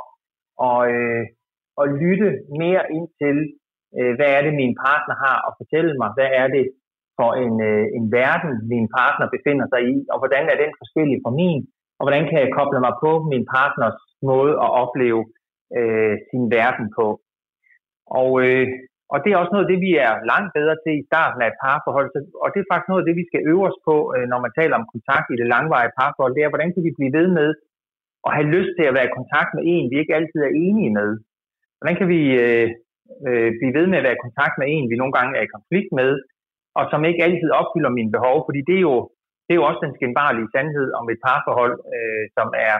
og, 0.69 0.79
øh, 0.93 1.23
at 1.81 1.85
lytte 2.01 2.29
mere 2.61 2.83
ind 2.97 3.07
til, 3.21 3.37
øh, 3.97 4.13
hvad 4.17 4.29
er 4.37 4.41
det, 4.45 4.53
min 4.61 4.75
partner 4.85 5.15
har 5.25 5.37
at 5.47 5.55
fortælle 5.59 5.93
mig, 6.01 6.09
hvad 6.17 6.29
er 6.41 6.47
det 6.55 6.65
for 7.19 7.29
en, 7.43 7.55
øh, 7.69 7.85
en 7.97 8.05
verden, 8.19 8.51
min 8.73 8.87
partner 8.97 9.25
befinder 9.35 9.65
sig 9.73 9.81
i, 9.93 9.95
og 10.11 10.17
hvordan 10.21 10.45
er 10.53 10.57
den 10.63 10.71
forskellig 10.81 11.17
fra 11.23 11.35
min, 11.41 11.61
og 11.97 12.03
hvordan 12.05 12.23
kan 12.29 12.39
jeg 12.43 12.55
koble 12.57 12.79
mig 12.85 12.95
på 13.05 13.11
min 13.31 13.45
partners 13.55 13.97
måde 14.29 14.53
at 14.65 14.69
opleve 14.83 15.21
øh, 15.77 16.15
sin 16.29 16.43
verden 16.57 16.87
på. 16.97 17.07
Og, 18.19 18.29
øh, 18.45 18.67
og 19.13 19.17
det 19.23 19.29
er 19.29 19.39
også 19.41 19.53
noget 19.53 19.65
af 19.65 19.71
det, 19.73 19.79
vi 19.87 19.91
er 20.07 20.13
langt 20.31 20.51
bedre 20.57 20.75
til 20.83 20.93
i 20.97 21.07
starten 21.09 21.39
af 21.43 21.47
et 21.49 21.61
parforhold. 21.63 22.09
Og 22.43 22.47
det 22.51 22.59
er 22.59 22.69
faktisk 22.71 22.89
noget 22.89 23.03
af 23.03 23.07
det, 23.07 23.19
vi 23.21 23.29
skal 23.29 23.45
øve 23.51 23.63
os 23.69 23.79
på, 23.87 23.95
øh, 24.15 24.25
når 24.31 24.39
man 24.45 24.55
taler 24.59 24.75
om 24.79 24.91
kontakt 24.93 25.27
i 25.29 25.39
det 25.41 25.51
langvarige 25.53 25.95
parforhold. 25.99 26.33
Det 26.35 26.43
er, 26.43 26.53
hvordan 26.53 26.71
kan 26.73 26.83
vi 26.87 26.97
blive 26.97 27.15
ved 27.19 27.27
med 27.39 27.49
at 28.27 28.31
have 28.37 28.49
lyst 28.55 28.71
til 28.77 28.85
at 28.87 28.95
være 28.97 29.09
i 29.09 29.17
kontakt 29.19 29.51
med 29.57 29.63
en, 29.73 29.85
vi 29.91 29.97
ikke 29.99 30.17
altid 30.19 30.39
er 30.43 30.53
enige 30.67 30.91
med. 30.99 31.09
Hvordan 31.77 31.95
kan 31.99 32.07
vi 32.15 32.21
øh, 32.43 32.67
øh, 33.27 33.49
blive 33.59 33.75
ved 33.77 33.85
med 33.89 33.97
at 33.99 34.05
være 34.07 34.17
i 34.17 34.25
kontakt 34.25 34.55
med 34.59 34.67
en, 34.75 34.85
vi 34.91 34.95
nogle 35.01 35.15
gange 35.17 35.33
er 35.39 35.43
i 35.45 35.55
konflikt 35.57 35.91
med, 35.99 36.11
og 36.77 36.83
som 36.91 37.01
ikke 37.09 37.23
altid 37.27 37.49
opfylder 37.61 37.97
mine 37.97 38.11
behov, 38.15 38.35
fordi 38.47 38.61
det 38.69 38.75
er 38.79 38.85
jo, 38.89 38.97
det 39.45 39.51
er 39.51 39.59
jo 39.59 39.67
også 39.69 39.81
den 39.85 39.95
skinbarlige 39.97 40.51
sandhed 40.55 40.87
om 40.99 41.05
et 41.13 41.19
parforhold, 41.25 41.75
øh, 41.95 42.23
som 42.37 42.47
er 42.67 42.75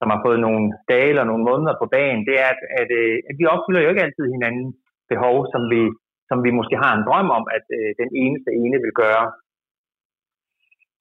som 0.00 0.08
har 0.12 0.20
fået 0.26 0.40
nogle 0.46 0.64
dage 0.90 1.08
eller 1.12 1.26
nogle 1.30 1.44
måneder 1.50 1.74
på 1.80 1.86
banen, 1.96 2.22
det 2.28 2.36
er, 2.42 2.48
at, 2.54 2.60
at, 2.80 2.90
øh, 3.00 3.16
at 3.28 3.34
vi 3.40 3.44
opfylder 3.54 3.80
jo 3.82 3.90
ikke 3.90 4.04
altid 4.06 4.26
hinandens 4.34 4.76
behov, 5.12 5.36
som 5.52 5.62
vi, 5.72 5.82
som 6.28 6.38
vi 6.46 6.50
måske 6.58 6.76
har 6.84 6.92
en 6.94 7.06
drøm 7.08 7.28
om, 7.38 7.44
at 7.56 7.66
øh, 7.78 7.90
den 8.00 8.10
eneste 8.22 8.50
ene 8.62 8.78
vil 8.84 8.94
gøre. 9.02 9.24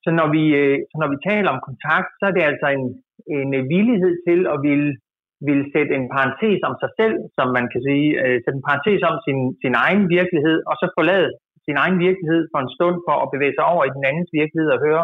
Så 0.03 0.09
når, 0.19 0.27
vi, 0.36 0.43
øh, 0.61 0.77
så 0.89 0.95
når 1.01 1.09
vi 1.13 1.17
taler 1.30 1.49
om 1.51 1.65
kontakt, 1.69 2.09
så 2.19 2.23
er 2.30 2.34
det 2.36 2.43
altså 2.51 2.67
en, 2.77 2.86
en 3.38 3.49
øh, 3.59 3.63
villighed 3.75 4.13
til 4.27 4.39
at 4.53 4.57
ville, 4.67 4.91
ville 5.47 5.65
sætte 5.73 5.93
en 5.99 6.07
parentes 6.15 6.61
om 6.69 6.75
sig 6.84 6.91
selv, 6.99 7.17
som 7.38 7.47
man 7.57 7.65
kan 7.71 7.82
sige, 7.88 8.07
øh, 8.21 8.36
sætte 8.43 8.57
en 8.59 8.67
parentes 8.69 9.01
om 9.09 9.15
sin, 9.25 9.39
sin 9.63 9.75
egen 9.86 10.03
virkelighed, 10.17 10.57
og 10.69 10.75
så 10.82 10.86
forlade 10.97 11.30
sin 11.66 11.78
egen 11.84 11.97
virkelighed 12.07 12.41
for 12.51 12.60
en 12.62 12.74
stund 12.76 12.97
for 13.07 13.16
at 13.24 13.32
bevæge 13.34 13.55
sig 13.57 13.66
over 13.74 13.84
i 13.86 13.93
den 13.95 14.03
andens 14.10 14.32
virkelighed 14.41 14.70
og 14.76 14.84
høre, 14.88 15.03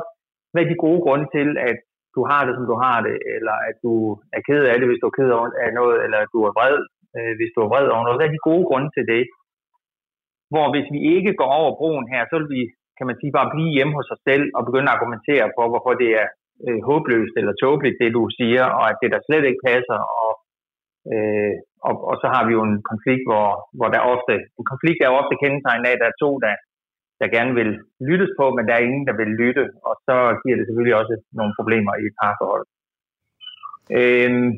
hvad 0.52 0.62
er 0.64 0.70
de 0.72 0.84
gode 0.86 1.02
grunde 1.06 1.28
til, 1.36 1.50
at 1.70 1.78
du 2.16 2.22
har 2.32 2.42
det, 2.48 2.54
som 2.56 2.66
du 2.72 2.76
har 2.86 2.98
det, 3.08 3.18
eller 3.36 3.56
at 3.70 3.76
du 3.86 3.94
er 4.38 4.42
ked 4.48 4.62
af 4.72 4.76
det, 4.78 4.88
hvis 4.90 5.02
du 5.02 5.08
er 5.10 5.18
ked 5.20 5.30
af 5.66 5.70
noget, 5.80 5.98
eller 6.06 6.20
at 6.24 6.30
du 6.36 6.40
er 6.48 6.54
vred, 6.58 6.78
øh, 7.18 7.34
hvis 7.38 7.52
du 7.56 7.60
er 7.62 7.70
vred 7.72 7.88
over 7.94 8.04
noget. 8.06 8.18
Hvad 8.20 8.28
er 8.30 8.36
de 8.36 8.48
gode 8.50 8.66
grunde 8.70 8.90
til 8.98 9.06
det? 9.14 9.24
Hvor 10.54 10.66
hvis 10.74 10.88
vi 10.96 11.00
ikke 11.16 11.34
går 11.42 11.52
over 11.60 11.72
broen 11.80 12.06
her, 12.14 12.22
så 12.30 12.36
vil 12.40 12.50
vi, 12.58 12.62
kan 12.98 13.08
man 13.10 13.18
sige, 13.20 13.36
bare 13.38 13.54
blive 13.54 13.76
hjemme 13.76 13.94
hos 13.98 14.14
os 14.16 14.24
selv 14.30 14.46
og 14.58 14.62
begynde 14.68 14.90
at 14.90 14.96
argumentere 14.96 15.48
for, 15.56 15.66
hvorfor 15.72 15.94
det 16.02 16.12
er 16.22 16.28
øh, 16.68 16.80
håbløst 16.88 17.36
eller 17.40 17.54
tåbeligt, 17.64 18.00
det 18.02 18.18
du 18.18 18.24
siger, 18.40 18.66
og 18.78 18.84
at 18.92 18.98
det 19.02 19.10
der 19.14 19.22
slet 19.28 19.46
ikke 19.50 19.66
passer, 19.70 20.00
og, 20.22 20.32
øh, 21.14 21.54
og, 21.88 21.94
og 22.10 22.16
så 22.22 22.28
har 22.34 22.44
vi 22.48 22.52
jo 22.58 22.62
en 22.70 22.78
konflikt, 22.92 23.24
hvor, 23.30 23.48
hvor 23.78 23.90
der 23.94 24.10
ofte, 24.14 24.34
en 24.60 24.68
konflikt 24.74 25.00
er 25.00 25.10
jo 25.10 25.20
ofte 25.22 25.36
kendetegnet 25.42 25.88
af, 25.88 25.96
at 25.96 26.02
der 26.02 26.10
er 26.10 26.22
to, 26.24 26.30
der, 26.46 26.54
der 27.22 27.36
gerne 27.36 27.54
vil 27.60 27.72
lyttes 28.10 28.32
på, 28.40 28.46
men 28.56 28.64
der 28.68 28.74
er 28.76 28.88
ingen, 28.88 29.06
der 29.10 29.16
vil 29.22 29.32
lytte, 29.42 29.64
og 29.88 29.94
så 30.08 30.16
giver 30.42 30.58
det 30.58 30.66
selvfølgelig 30.66 30.98
også 31.02 31.16
nogle 31.40 31.54
problemer 31.60 31.94
i 32.02 32.04
et 32.10 32.16
parforhold. 32.22 32.66
Øhm, 34.00 34.52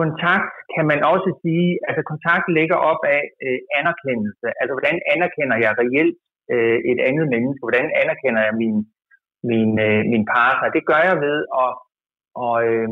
kontakt 0.00 0.52
kan 0.74 0.84
man 0.92 1.00
også 1.12 1.30
sige, 1.42 1.68
altså 1.88 2.02
kontakt 2.12 2.46
ligger 2.58 2.78
op 2.90 3.02
af 3.16 3.22
øh, 3.46 3.60
anerkendelse. 3.80 4.46
Altså 4.60 4.72
hvordan 4.76 4.96
anerkender 5.14 5.56
jeg 5.64 5.72
reelt 5.82 6.16
øh, 6.52 6.78
et 6.90 7.00
andet 7.08 7.26
menneske? 7.34 7.64
Hvordan 7.64 7.86
anerkender 8.02 8.42
jeg 8.46 8.54
min, 8.62 8.76
min, 9.50 9.70
øh, 9.86 10.00
min 10.12 10.24
partner? 10.36 10.74
Det 10.76 10.82
gør 10.90 11.02
jeg 11.10 11.16
ved 11.26 11.38
at, 11.64 11.70
og, 12.44 12.54
øh, 12.68 12.88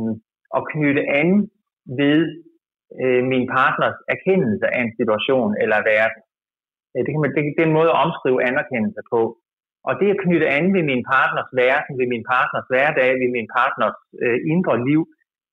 at 0.57 0.63
knytte 0.73 1.03
an 1.21 1.31
ved 2.01 2.21
øh, 3.03 3.23
min 3.33 3.45
partners 3.59 3.99
erkendelse 4.15 4.67
af 4.75 4.81
en 4.85 4.93
situation 5.01 5.51
eller 5.63 5.79
verden. 5.93 6.21
Øh, 6.93 7.01
det, 7.05 7.11
kan 7.13 7.23
man, 7.23 7.33
det, 7.35 7.43
det 7.57 7.63
er 7.63 7.71
en 7.71 7.79
måde 7.79 7.93
at 7.93 8.01
omskrive 8.05 8.39
anerkendelse 8.51 9.03
på. 9.13 9.21
Og 9.89 9.93
det 10.01 10.09
at 10.15 10.23
knytte 10.25 10.49
an 10.57 10.67
ved 10.77 10.85
min 10.93 11.03
partners 11.15 11.51
verden, 11.63 11.93
ved 12.01 12.09
min 12.15 12.25
partners 12.35 12.67
hverdag, 12.73 13.11
ved 13.23 13.31
min 13.37 13.49
partners 13.59 13.99
øh, 14.25 14.39
indre 14.53 14.77
liv, 14.89 15.03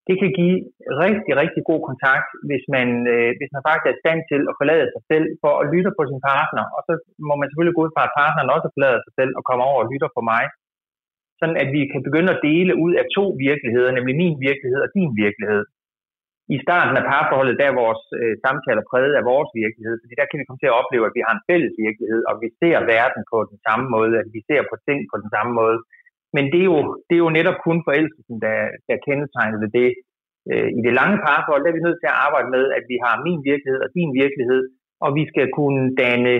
det 0.08 0.16
kan 0.22 0.32
give 0.40 0.58
rigtig, 1.04 1.34
rigtig 1.42 1.64
god 1.72 1.82
kontakt, 1.90 2.30
hvis 2.50 2.64
man, 2.76 2.88
øh, 3.14 3.32
hvis 3.40 3.52
man 3.56 3.64
faktisk 3.68 3.86
er 3.88 3.96
i 3.96 4.04
stand 4.04 4.20
til 4.32 4.42
at 4.50 4.58
forlade 4.60 4.88
sig 4.94 5.04
selv 5.12 5.26
for 5.44 5.54
at 5.62 5.70
lytte 5.74 5.92
på 5.98 6.04
sin 6.10 6.22
partner. 6.32 6.64
Og 6.76 6.82
så 6.88 6.94
må 7.28 7.34
man 7.38 7.48
selvfølgelig 7.48 7.76
gå 7.78 7.84
ud 7.86 7.94
fra, 7.96 8.04
at 8.08 8.16
partneren 8.22 8.54
også 8.56 8.68
forlader 8.76 9.02
sig 9.06 9.14
selv 9.20 9.32
og 9.38 9.44
kommer 9.50 9.66
over 9.72 9.80
og 9.84 9.90
lytter 9.92 10.10
på 10.18 10.22
mig. 10.32 10.44
Sådan 11.40 11.58
at 11.64 11.70
vi 11.76 11.82
kan 11.92 12.02
begynde 12.08 12.32
at 12.34 12.44
dele 12.50 12.74
ud 12.86 12.94
af 13.02 13.06
to 13.18 13.26
virkeligheder, 13.48 13.90
nemlig 13.98 14.16
min 14.24 14.36
virkelighed 14.48 14.80
og 14.86 14.90
din 14.98 15.12
virkelighed 15.24 15.64
i 16.56 16.58
starten 16.66 16.96
af 17.00 17.06
parforholdet, 17.12 17.60
der 17.60 17.68
er 17.70 17.82
vores 17.84 18.04
øh, 18.20 18.34
samtaler 18.46 18.84
præget 18.92 19.14
af 19.20 19.24
vores 19.32 19.50
virkelighed, 19.62 19.96
fordi 20.02 20.14
der 20.20 20.28
kan 20.28 20.40
vi 20.40 20.46
komme 20.46 20.62
til 20.62 20.72
at 20.72 20.78
opleve, 20.82 21.06
at 21.08 21.16
vi 21.18 21.26
har 21.26 21.34
en 21.36 21.46
fælles 21.50 21.74
virkelighed, 21.86 22.22
og 22.30 22.36
vi 22.44 22.48
ser 22.62 22.78
verden 22.96 23.22
på 23.32 23.38
den 23.52 23.58
samme 23.68 23.86
måde, 23.96 24.14
at 24.22 24.28
vi 24.36 24.40
ser 24.50 24.62
på 24.72 24.76
ting 24.88 25.00
på 25.12 25.16
den 25.24 25.30
samme 25.36 25.52
måde. 25.62 25.78
Men 26.36 26.44
det 26.52 26.60
er 26.64 26.70
jo, 26.74 26.80
det 27.08 27.16
er 27.16 27.24
jo 27.26 27.38
netop 27.38 27.58
kun 27.68 27.78
forelskelsen, 27.88 28.38
der, 28.46 28.58
der 28.88 29.04
kendetegner 29.08 29.58
ved 29.64 29.72
det. 29.80 29.90
Øh, 30.52 30.70
I 30.78 30.80
det 30.86 30.94
lange 31.00 31.18
parforhold, 31.26 31.62
der 31.64 31.70
er 31.72 31.78
vi 31.78 31.88
nødt 31.88 32.00
til 32.02 32.12
at 32.12 32.20
arbejde 32.26 32.50
med, 32.56 32.64
at 32.78 32.84
vi 32.92 32.98
har 33.06 33.16
min 33.28 33.40
virkelighed 33.50 33.80
og 33.86 33.90
din 33.98 34.12
virkelighed, 34.22 34.62
og 35.06 35.10
vi 35.18 35.24
skal 35.32 35.48
kunne 35.60 35.84
danne, 36.04 36.36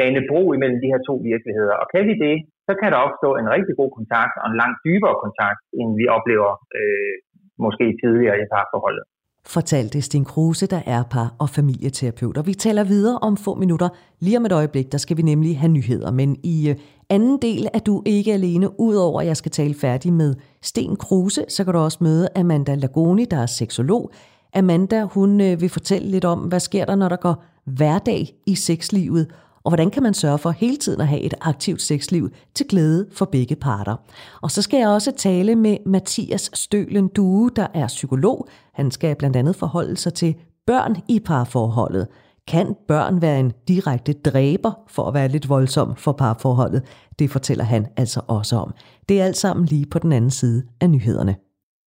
danne 0.00 0.20
bro 0.30 0.42
imellem 0.56 0.78
de 0.80 0.92
her 0.92 1.00
to 1.08 1.14
virkeligheder. 1.30 1.74
Og 1.80 1.86
kan 1.92 2.04
vi 2.08 2.14
det, 2.26 2.36
så 2.66 2.72
kan 2.80 2.88
der 2.92 3.06
opstå 3.06 3.28
en 3.40 3.48
rigtig 3.56 3.74
god 3.80 3.90
kontakt, 3.98 4.34
og 4.40 4.46
en 4.48 4.60
langt 4.62 4.78
dybere 4.86 5.16
kontakt, 5.24 5.60
end 5.78 5.88
vi 6.00 6.04
oplever 6.16 6.50
øh, 6.78 7.14
måske 7.64 7.86
tidligere 8.02 8.38
i 8.42 8.50
parforholdet 8.54 9.06
fortalte 9.46 10.02
Sten 10.02 10.24
Kruse, 10.24 10.66
der 10.66 10.82
er 10.86 11.02
par- 11.02 11.34
og 11.38 11.50
familieterapeut. 11.50 12.36
Og 12.36 12.46
vi 12.46 12.54
taler 12.54 12.84
videre 12.84 13.18
om 13.18 13.36
få 13.36 13.54
minutter. 13.54 13.88
Lige 14.20 14.36
om 14.36 14.46
et 14.46 14.52
øjeblik, 14.52 14.92
der 14.92 14.98
skal 14.98 15.16
vi 15.16 15.22
nemlig 15.22 15.58
have 15.58 15.72
nyheder. 15.72 16.10
Men 16.10 16.36
i 16.42 16.68
øh, 16.68 16.76
anden 17.10 17.38
del 17.42 17.68
er 17.74 17.78
du 17.78 18.02
ikke 18.06 18.32
alene. 18.32 18.80
Udover 18.80 19.20
at 19.20 19.26
jeg 19.26 19.36
skal 19.36 19.50
tale 19.50 19.74
færdig 19.74 20.12
med 20.12 20.34
Sten 20.62 20.96
Kruse, 20.96 21.44
så 21.48 21.64
kan 21.64 21.72
du 21.72 21.78
også 21.78 21.98
møde 22.00 22.28
Amanda 22.36 22.74
Lagoni, 22.74 23.24
der 23.24 23.36
er 23.36 23.46
seksolog. 23.46 24.10
Amanda, 24.54 25.04
hun 25.04 25.40
øh, 25.40 25.60
vil 25.60 25.68
fortælle 25.68 26.08
lidt 26.10 26.24
om, 26.24 26.38
hvad 26.38 26.60
sker 26.60 26.84
der, 26.84 26.94
når 26.94 27.08
der 27.08 27.16
går 27.16 27.44
hverdag 27.64 28.34
i 28.46 28.54
sexlivet, 28.54 29.26
og 29.64 29.70
hvordan 29.70 29.90
kan 29.90 30.02
man 30.02 30.14
sørge 30.14 30.38
for 30.38 30.50
hele 30.50 30.76
tiden 30.76 31.00
at 31.00 31.08
have 31.08 31.20
et 31.20 31.34
aktivt 31.40 31.82
sexliv 31.82 32.30
til 32.54 32.66
glæde 32.68 33.06
for 33.12 33.24
begge 33.24 33.56
parter. 33.56 33.96
Og 34.42 34.50
så 34.50 34.62
skal 34.62 34.78
jeg 34.78 34.88
også 34.88 35.12
tale 35.16 35.56
med 35.56 35.76
Mathias 35.86 36.50
Stølen 36.54 37.08
Due, 37.08 37.50
der 37.56 37.66
er 37.74 37.86
psykolog. 37.86 38.48
Han 38.74 38.90
skal 38.90 39.16
blandt 39.16 39.36
andet 39.36 39.56
forholde 39.56 39.96
sig 39.96 40.14
til 40.14 40.34
børn 40.66 40.96
i 41.08 41.20
parforholdet. 41.20 42.06
Kan 42.48 42.74
børn 42.88 43.22
være 43.22 43.40
en 43.40 43.52
direkte 43.68 44.12
dræber 44.12 44.72
for 44.88 45.04
at 45.04 45.14
være 45.14 45.28
lidt 45.28 45.48
voldsom 45.48 45.96
for 45.96 46.12
parforholdet? 46.12 46.82
Det 47.18 47.30
fortæller 47.30 47.64
han 47.64 47.86
altså 47.96 48.20
også 48.26 48.56
om. 48.56 48.74
Det 49.08 49.20
er 49.20 49.24
alt 49.24 49.36
sammen 49.36 49.66
lige 49.66 49.86
på 49.86 49.98
den 49.98 50.12
anden 50.12 50.30
side 50.30 50.62
af 50.80 50.90
nyhederne. 50.90 51.36